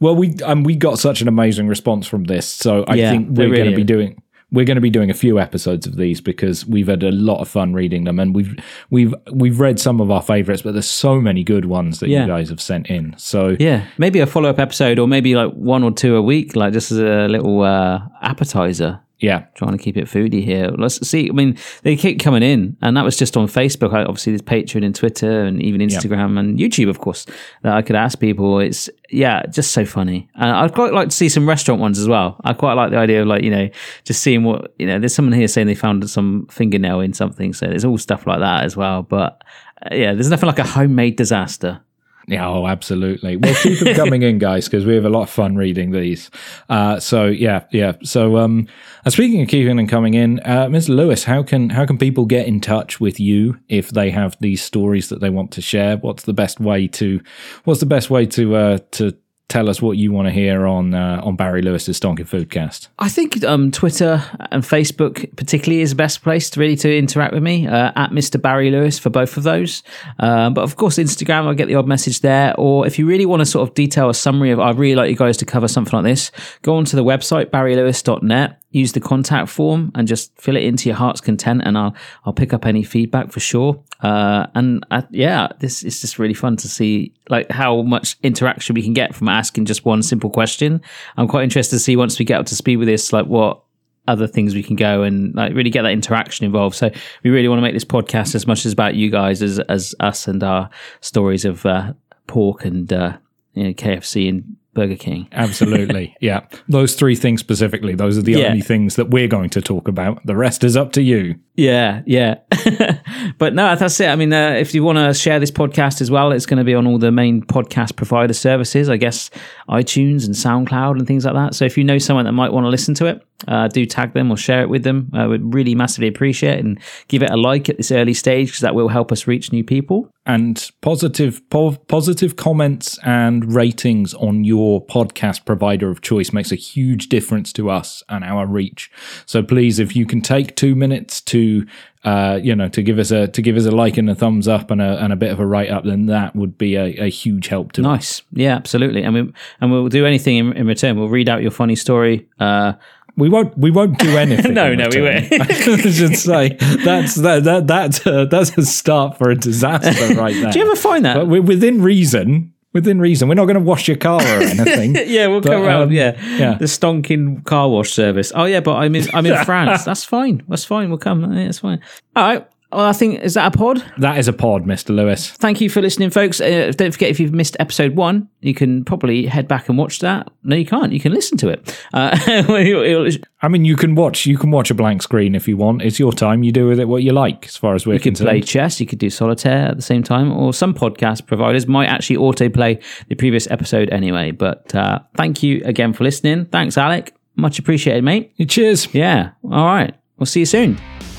Well, 0.00 0.14
we 0.14 0.34
um, 0.44 0.62
we 0.62 0.76
got 0.76 0.98
such 0.98 1.20
an 1.20 1.28
amazing 1.28 1.66
response 1.68 2.06
from 2.06 2.24
this, 2.24 2.46
so 2.46 2.84
I 2.86 2.94
Yeah, 2.94 3.10
think 3.10 3.30
we're 3.30 3.48
going 3.50 3.70
to 3.70 3.76
be 3.76 3.84
doing 3.84 4.22
we're 4.50 4.64
going 4.64 4.76
to 4.76 4.80
be 4.80 4.88
doing 4.90 5.10
a 5.10 5.14
few 5.14 5.38
episodes 5.38 5.86
of 5.86 5.96
these 5.96 6.20
because 6.22 6.64
we've 6.66 6.86
had 6.88 7.02
a 7.02 7.12
lot 7.12 7.40
of 7.40 7.48
fun 7.48 7.74
reading 7.74 8.04
them, 8.04 8.18
and 8.18 8.34
we've 8.34 8.54
we've 8.90 9.14
we've 9.32 9.60
read 9.60 9.78
some 9.78 10.00
of 10.00 10.10
our 10.10 10.22
favorites, 10.22 10.62
but 10.62 10.72
there's 10.72 10.88
so 10.88 11.20
many 11.20 11.44
good 11.44 11.66
ones 11.66 12.00
that 12.00 12.08
Yeah. 12.08 12.22
you 12.22 12.26
guys 12.28 12.48
have 12.48 12.60
sent 12.60 12.86
in. 12.88 13.14
So 13.18 13.56
Yeah, 13.60 13.84
maybe 13.98 14.20
a 14.20 14.26
follow 14.26 14.48
up 14.48 14.58
episode, 14.58 14.98
or 14.98 15.06
maybe 15.06 15.34
like 15.34 15.52
one 15.52 15.82
or 15.84 15.90
two 15.90 16.16
a 16.16 16.22
week, 16.22 16.56
like 16.56 16.72
just 16.72 16.90
as 16.92 16.98
a 16.98 17.28
little 17.28 17.60
uh, 17.62 18.00
appetizer. 18.22 19.00
Yeah, 19.20 19.46
Trying 19.54 19.72
to 19.72 19.78
keep 19.78 19.96
it 19.96 20.04
foodie 20.04 20.44
here. 20.44 20.68
Let's 20.68 21.04
see. 21.06 21.28
I 21.28 21.32
mean, 21.32 21.58
they 21.82 21.96
keep 21.96 22.20
coming 22.20 22.44
in, 22.44 22.76
and 22.80 22.96
that 22.96 23.04
was 23.04 23.16
just 23.16 23.36
on 23.36 23.48
Facebook. 23.48 23.92
I, 23.92 24.02
obviously, 24.02 24.32
there's 24.32 24.42
Patreon 24.42 24.84
and 24.84 24.94
Twitter, 24.94 25.42
and 25.42 25.60
even 25.60 25.80
Instagram 25.80 26.38
and 26.38 26.56
YouTube, 26.56 26.88
of 26.88 27.00
course. 27.00 27.26
That 27.62 27.72
I 27.72 27.82
could 27.82 27.96
ask 27.96 28.20
people. 28.20 28.60
It's 28.60 28.88
yeah, 29.10 29.44
just 29.46 29.72
so 29.72 29.84
funny. 29.84 30.30
And 30.36 30.50
I'd 30.50 30.72
quite 30.72 30.92
like 30.92 31.08
to 31.08 31.16
see 31.16 31.28
some 31.28 31.48
restaurant 31.48 31.80
ones 31.80 31.98
as 31.98 32.06
well. 32.06 32.40
I 32.44 32.52
quite 32.52 32.74
like 32.74 32.92
the 32.92 32.98
idea 32.98 33.22
of 33.22 33.26
like 33.26 33.42
you 33.42 33.50
know 33.50 33.68
just 34.04 34.22
seeing 34.22 34.44
what 34.44 34.72
you 34.78 34.86
know. 34.86 35.00
There's 35.00 35.16
someone 35.16 35.32
here 35.32 35.48
saying 35.48 35.66
they 35.66 35.74
found 35.74 36.08
some 36.08 36.46
fingernail 36.48 37.00
in 37.00 37.12
something, 37.12 37.52
so 37.52 37.66
there's 37.66 37.84
all 37.84 37.98
stuff 37.98 38.24
like 38.24 38.38
that 38.38 38.62
as 38.62 38.76
well. 38.76 39.02
But 39.02 39.42
uh, 39.82 39.96
yeah, 39.96 40.14
there's 40.14 40.30
nothing 40.30 40.46
like 40.46 40.60
a 40.60 40.64
homemade 40.64 41.16
disaster. 41.16 41.80
Yeah, 42.28 42.46
oh, 42.46 42.66
absolutely. 42.66 43.38
Well, 43.38 43.54
keep 43.54 43.78
them 43.78 43.94
coming 43.94 44.22
in, 44.22 44.38
guys, 44.38 44.66
because 44.66 44.84
we 44.84 44.94
have 44.94 45.06
a 45.06 45.08
lot 45.08 45.22
of 45.22 45.30
fun 45.30 45.56
reading 45.56 45.92
these. 45.92 46.30
Uh, 46.68 47.00
so 47.00 47.24
yeah, 47.24 47.64
yeah. 47.72 47.92
So 48.02 48.36
um, 48.36 48.68
uh, 49.06 49.10
speaking 49.10 49.40
of 49.40 49.48
keeping 49.48 49.76
them 49.78 49.86
coming 49.86 50.12
in, 50.12 50.38
uh, 50.40 50.66
Mr. 50.66 50.90
Lewis, 50.90 51.24
how 51.24 51.42
can 51.42 51.70
how 51.70 51.86
can 51.86 51.96
people 51.96 52.26
get 52.26 52.46
in 52.46 52.60
touch 52.60 53.00
with 53.00 53.18
you 53.18 53.58
if 53.68 53.90
they 53.90 54.10
have 54.10 54.36
these 54.40 54.62
stories 54.62 55.08
that 55.08 55.20
they 55.20 55.30
want 55.30 55.52
to 55.52 55.62
share? 55.62 55.96
What's 55.96 56.24
the 56.24 56.34
best 56.34 56.60
way 56.60 56.86
to 56.88 57.20
What's 57.64 57.80
the 57.80 57.86
best 57.86 58.10
way 58.10 58.26
to 58.26 58.56
uh, 58.56 58.78
to 58.92 59.16
tell 59.48 59.68
us 59.68 59.80
what 59.80 59.96
you 59.96 60.12
want 60.12 60.26
to 60.26 60.32
hear 60.32 60.66
on 60.66 60.94
uh, 60.94 61.20
on 61.24 61.36
Barry 61.36 61.62
Lewis's 61.62 61.98
Stonking 61.98 62.28
Foodcast? 62.28 62.88
I 62.98 63.08
think 63.08 63.42
um, 63.44 63.70
Twitter 63.70 64.22
and 64.50 64.62
Facebook 64.62 65.34
particularly 65.36 65.82
is 65.82 65.90
the 65.90 65.96
best 65.96 66.22
place 66.22 66.50
to 66.50 66.60
really 66.60 66.76
to 66.76 66.96
interact 66.96 67.32
with 67.32 67.42
me 67.42 67.66
uh, 67.66 67.92
at 67.96 68.10
Mr. 68.10 68.40
Barry 68.40 68.70
Lewis 68.70 68.98
for 68.98 69.10
both 69.10 69.36
of 69.36 69.42
those. 69.42 69.82
Um, 70.18 70.54
but 70.54 70.62
of 70.62 70.76
course, 70.76 70.98
Instagram, 70.98 71.46
I'll 71.46 71.54
get 71.54 71.68
the 71.68 71.74
odd 71.74 71.88
message 71.88 72.20
there. 72.20 72.54
Or 72.58 72.86
if 72.86 72.98
you 72.98 73.06
really 73.06 73.26
want 73.26 73.40
to 73.40 73.46
sort 73.46 73.68
of 73.68 73.74
detail 73.74 74.10
a 74.10 74.14
summary 74.14 74.50
of, 74.50 74.60
I'd 74.60 74.78
really 74.78 74.96
like 74.96 75.10
you 75.10 75.16
guys 75.16 75.36
to 75.38 75.46
cover 75.46 75.68
something 75.68 75.96
like 75.96 76.04
this, 76.04 76.30
go 76.62 76.76
onto 76.76 76.96
the 76.96 77.04
website, 77.04 77.46
barrylewis.net, 77.46 78.60
use 78.70 78.92
the 78.92 79.00
contact 79.00 79.48
form 79.48 79.90
and 79.94 80.06
just 80.06 80.36
fill 80.38 80.56
it 80.56 80.62
into 80.62 80.88
your 80.88 80.96
heart's 80.96 81.20
content 81.20 81.62
and 81.64 81.78
I'll, 81.78 81.94
I'll 82.24 82.34
pick 82.34 82.52
up 82.52 82.66
any 82.66 82.82
feedback 82.82 83.32
for 83.32 83.40
sure. 83.40 83.82
Uh, 84.00 84.46
and 84.54 84.84
uh, 84.90 85.02
yeah, 85.10 85.48
this 85.60 85.82
is 85.82 86.00
just 86.00 86.18
really 86.18 86.34
fun 86.34 86.56
to 86.56 86.68
see 86.68 87.14
like 87.30 87.50
how 87.50 87.82
much 87.82 88.16
interaction 88.22 88.74
we 88.74 88.82
can 88.82 88.92
get 88.92 89.14
from 89.14 89.28
asking 89.28 89.64
just 89.64 89.84
one 89.84 90.02
simple 90.02 90.28
question. 90.28 90.82
I'm 91.16 91.28
quite 91.28 91.44
interested 91.44 91.76
to 91.76 91.80
see 91.80 91.96
once 91.96 92.18
we 92.18 92.24
get 92.24 92.40
up 92.40 92.46
to 92.46 92.56
speed 92.56 92.76
with 92.76 92.88
this, 92.88 93.12
like 93.12 93.26
what 93.26 93.62
other 94.06 94.26
things 94.26 94.54
we 94.54 94.62
can 94.62 94.76
go 94.76 95.02
and 95.02 95.34
like 95.34 95.54
really 95.54 95.70
get 95.70 95.82
that 95.82 95.92
interaction 95.92 96.44
involved. 96.44 96.74
So 96.74 96.90
we 97.22 97.30
really 97.30 97.48
want 97.48 97.58
to 97.58 97.62
make 97.62 97.74
this 97.74 97.84
podcast 97.84 98.34
as 98.34 98.46
much 98.46 98.66
as 98.66 98.72
about 98.72 98.94
you 98.94 99.10
guys 99.10 99.42
as 99.42 99.58
as 99.60 99.94
us 100.00 100.26
and 100.26 100.42
our 100.42 100.70
stories 101.00 101.44
of 101.44 101.64
uh, 101.64 101.92
pork 102.26 102.64
and 102.64 102.90
uh, 102.92 103.16
you 103.52 103.64
know, 103.64 103.72
KFC 103.72 104.28
and 104.28 104.56
Burger 104.78 104.96
King. 104.96 105.26
Absolutely, 105.32 106.16
yeah. 106.20 106.40
Those 106.68 106.94
three 106.94 107.14
things 107.16 107.40
specifically; 107.40 107.94
those 107.94 108.16
are 108.16 108.22
the 108.22 108.32
Yeah. 108.32 108.46
only 108.48 108.60
things 108.62 108.96
that 108.96 109.10
we're 109.10 109.28
going 109.28 109.50
to 109.50 109.60
talk 109.60 109.88
about. 109.88 110.24
The 110.24 110.36
rest 110.36 110.62
is 110.64 110.76
up 110.76 110.92
to 110.92 111.02
you. 111.02 111.36
Yeah, 111.56 112.02
yeah. 112.06 112.36
but 113.38 113.54
no, 113.54 113.74
that's 113.74 114.00
it. 114.00 114.08
I 114.08 114.16
mean, 114.16 114.32
uh, 114.32 114.50
if 114.50 114.74
you 114.74 114.82
want 114.84 114.98
to 114.98 115.14
share 115.14 115.40
this 115.40 115.50
podcast 115.50 116.00
as 116.00 116.10
well, 116.10 116.32
it's 116.32 116.46
going 116.46 116.58
to 116.58 116.64
be 116.64 116.74
on 116.74 116.86
all 116.86 116.98
the 116.98 117.12
main 117.12 117.42
podcast 117.42 117.96
provider 117.96 118.34
services, 118.34 118.88
I 118.88 118.96
guess 118.96 119.30
iTunes 119.68 120.24
and 120.26 120.34
SoundCloud 120.34 120.98
and 120.98 121.06
things 121.06 121.24
like 121.24 121.34
that. 121.34 121.54
So 121.54 121.64
if 121.64 121.76
you 121.76 121.84
know 121.84 121.98
someone 121.98 122.24
that 122.24 122.32
might 122.32 122.52
want 122.52 122.64
to 122.64 122.70
listen 122.70 122.94
to 122.94 123.06
it, 123.06 123.24
uh, 123.46 123.68
do 123.68 123.86
tag 123.86 124.14
them 124.14 124.30
or 124.32 124.36
share 124.36 124.62
it 124.62 124.68
with 124.68 124.82
them. 124.82 125.10
I 125.12 125.26
would 125.26 125.54
really 125.54 125.74
massively 125.74 126.08
appreciate 126.08 126.58
it 126.58 126.64
and 126.64 126.80
give 127.06 127.22
it 127.22 127.30
a 127.30 127.36
like 127.36 127.68
at 127.68 127.76
this 127.76 127.92
early 127.92 128.14
stage 128.14 128.48
because 128.48 128.60
that 128.60 128.74
will 128.74 128.88
help 128.88 129.12
us 129.12 129.26
reach 129.26 129.52
new 129.52 129.62
people. 129.62 130.10
and 130.28 130.70
positive 130.82 131.40
po- 131.48 131.78
positive 131.88 132.36
comments 132.36 132.98
and 133.02 133.54
ratings 133.54 134.12
on 134.14 134.44
your 134.44 134.84
podcast 134.84 135.44
provider 135.46 135.90
of 135.90 136.02
choice 136.02 136.32
makes 136.34 136.52
a 136.52 136.56
huge 136.56 137.08
difference 137.08 137.50
to 137.54 137.70
us 137.70 138.02
and 138.10 138.22
our 138.22 138.46
reach. 138.46 138.90
So 139.24 139.42
please, 139.42 139.78
if 139.78 139.96
you 139.96 140.04
can 140.04 140.20
take 140.20 140.54
two 140.54 140.74
minutes 140.74 141.22
to 141.22 141.64
uh, 142.04 142.38
you 142.42 142.54
know, 142.54 142.68
to 142.68 142.82
give 142.82 142.98
us 142.98 143.10
a 143.10 143.26
to 143.28 143.42
give 143.42 143.56
us 143.56 143.64
a 143.66 143.70
like 143.70 143.96
and 143.96 144.08
a 144.08 144.14
thumbs 144.14 144.46
up 144.48 144.70
and 144.70 144.80
a 144.80 145.02
and 145.02 145.12
a 145.12 145.16
bit 145.16 145.30
of 145.32 145.40
a 145.40 145.46
write 145.46 145.70
up, 145.70 145.84
then 145.84 146.06
that 146.06 146.34
would 146.36 146.56
be 146.58 146.76
a, 146.76 146.84
a 147.06 147.10
huge 147.10 147.48
help 147.48 147.72
to 147.72 147.80
us. 147.82 147.84
Nice. 147.84 148.22
Yeah, 148.32 148.54
absolutely. 148.54 149.02
And 149.02 149.14
we 149.14 149.32
and 149.60 149.70
we'll 149.72 149.88
do 149.88 150.06
anything 150.06 150.36
in, 150.36 150.52
in 150.56 150.66
return. 150.66 150.96
We'll 150.98 151.08
read 151.08 151.28
out 151.28 151.42
your 151.42 151.50
funny 151.50 151.76
story. 151.76 152.28
Uh, 152.38 152.74
We 153.16 153.28
won't. 153.28 153.58
We 153.58 153.72
won't 153.72 153.98
do 153.98 154.16
anything. 154.24 154.54
No, 154.54 154.74
no, 154.76 154.88
we 154.92 155.00
return. 155.00 155.40
I 155.42 155.90
should 155.90 156.16
say 156.16 156.56
that's 156.84 157.16
that, 157.16 157.42
that 157.44 157.66
that's 157.66 158.06
a, 158.06 158.26
that's 158.26 158.56
a 158.56 158.62
start 158.64 159.18
for 159.18 159.30
a 159.30 159.34
disaster 159.36 160.14
right 160.14 160.34
there. 160.40 160.52
do 160.52 160.58
you 160.60 160.64
ever 160.66 160.76
find 160.76 161.04
that? 161.04 161.16
But 161.16 161.26
within 161.26 161.82
reason. 161.82 162.52
Within 162.74 163.00
reason, 163.00 163.28
we're 163.28 163.34
not 163.34 163.46
going 163.46 163.54
to 163.54 163.60
wash 163.60 163.88
your 163.88 163.96
car 163.96 164.20
or 164.20 164.42
anything. 164.42 164.94
yeah, 165.06 165.26
we'll 165.26 165.40
But, 165.40 165.52
come 165.52 165.62
around. 165.62 165.82
um, 165.84 165.92
yeah, 165.92 166.20
yeah. 166.36 166.54
the 166.58 166.66
stonking 166.66 167.42
car 167.44 167.68
wash 167.70 167.90
service. 167.90 168.30
Oh 168.34 168.44
yeah, 168.44 168.60
but 168.60 168.74
I'm 168.76 168.94
in 168.94 169.06
I'm 169.14 169.24
in 169.24 169.42
France. 169.44 169.84
That's 169.84 170.04
fine. 170.04 170.42
That's 170.48 170.66
fine. 170.66 170.90
We'll 170.90 170.98
come. 170.98 171.32
Yeah, 171.32 171.44
that's 171.46 171.60
fine. 171.60 171.80
All 172.14 172.24
right. 172.28 172.46
Well, 172.70 172.84
I 172.84 172.92
think 172.92 173.20
is 173.20 173.32
that 173.34 173.54
a 173.54 173.56
pod. 173.58 173.82
that 173.96 174.18
is 174.18 174.28
a 174.28 174.32
pod, 174.32 174.66
Mister 174.66 174.92
Lewis. 174.92 175.30
Thank 175.30 175.60
you 175.62 175.70
for 175.70 175.80
listening, 175.80 176.10
folks. 176.10 176.38
Uh, 176.40 176.70
don't 176.76 176.92
forget 176.92 177.08
if 177.08 177.18
you've 177.18 177.32
missed 177.32 177.56
episode 177.58 177.96
one, 177.96 178.28
you 178.42 178.52
can 178.52 178.84
probably 178.84 179.24
head 179.24 179.48
back 179.48 179.70
and 179.70 179.78
watch 179.78 180.00
that. 180.00 180.28
No, 180.44 180.54
you 180.54 180.66
can't. 180.66 180.92
You 180.92 181.00
can 181.00 181.12
listen 181.12 181.38
to 181.38 181.48
it. 181.48 181.78
Uh, 181.94 182.18
it'll- 182.28 182.54
it'll- 182.56 183.24
I 183.40 183.48
mean, 183.48 183.64
you 183.64 183.74
can 183.76 183.94
watch. 183.94 184.26
You 184.26 184.36
can 184.36 184.50
watch 184.50 184.70
a 184.70 184.74
blank 184.74 185.02
screen 185.02 185.34
if 185.34 185.48
you 185.48 185.56
want. 185.56 185.80
It's 185.80 185.98
your 185.98 186.12
time. 186.12 186.42
You 186.42 186.52
do 186.52 186.66
with 186.66 186.78
it 186.78 186.88
what 186.88 187.02
you 187.02 187.12
like, 187.12 187.46
as 187.46 187.56
far 187.56 187.74
as 187.74 187.86
we're 187.86 187.94
You 187.94 188.00
could 188.00 188.16
concerned. 188.16 188.28
play 188.30 188.40
chess, 188.42 188.80
you 188.80 188.86
could 188.86 188.98
do 188.98 189.08
solitaire 189.08 189.68
at 189.68 189.76
the 189.76 189.82
same 189.82 190.02
time, 190.02 190.30
or 190.32 190.52
some 190.52 190.74
podcast 190.74 191.24
providers 191.26 191.66
might 191.66 191.86
actually 191.86 192.16
autoplay 192.16 192.82
the 193.08 193.14
previous 193.14 193.50
episode 193.50 193.88
anyway. 193.90 194.30
But 194.32 194.74
uh, 194.74 194.98
thank 195.16 195.42
you 195.42 195.62
again 195.64 195.92
for 195.94 196.04
listening. 196.04 196.44
Thanks, 196.46 196.76
Alec. 196.76 197.14
Much 197.36 197.58
appreciated, 197.58 198.04
mate. 198.04 198.32
Cheers. 198.48 198.92
Yeah. 198.94 199.30
All 199.44 199.64
right. 199.66 199.94
We'll 200.18 200.26
see 200.26 200.40
you 200.40 200.46
soon. 200.46 201.17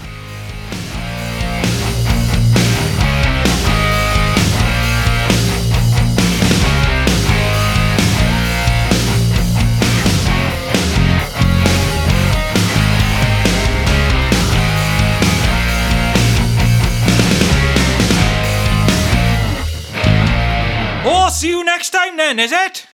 Is 22.37 22.51
it? 22.51 22.85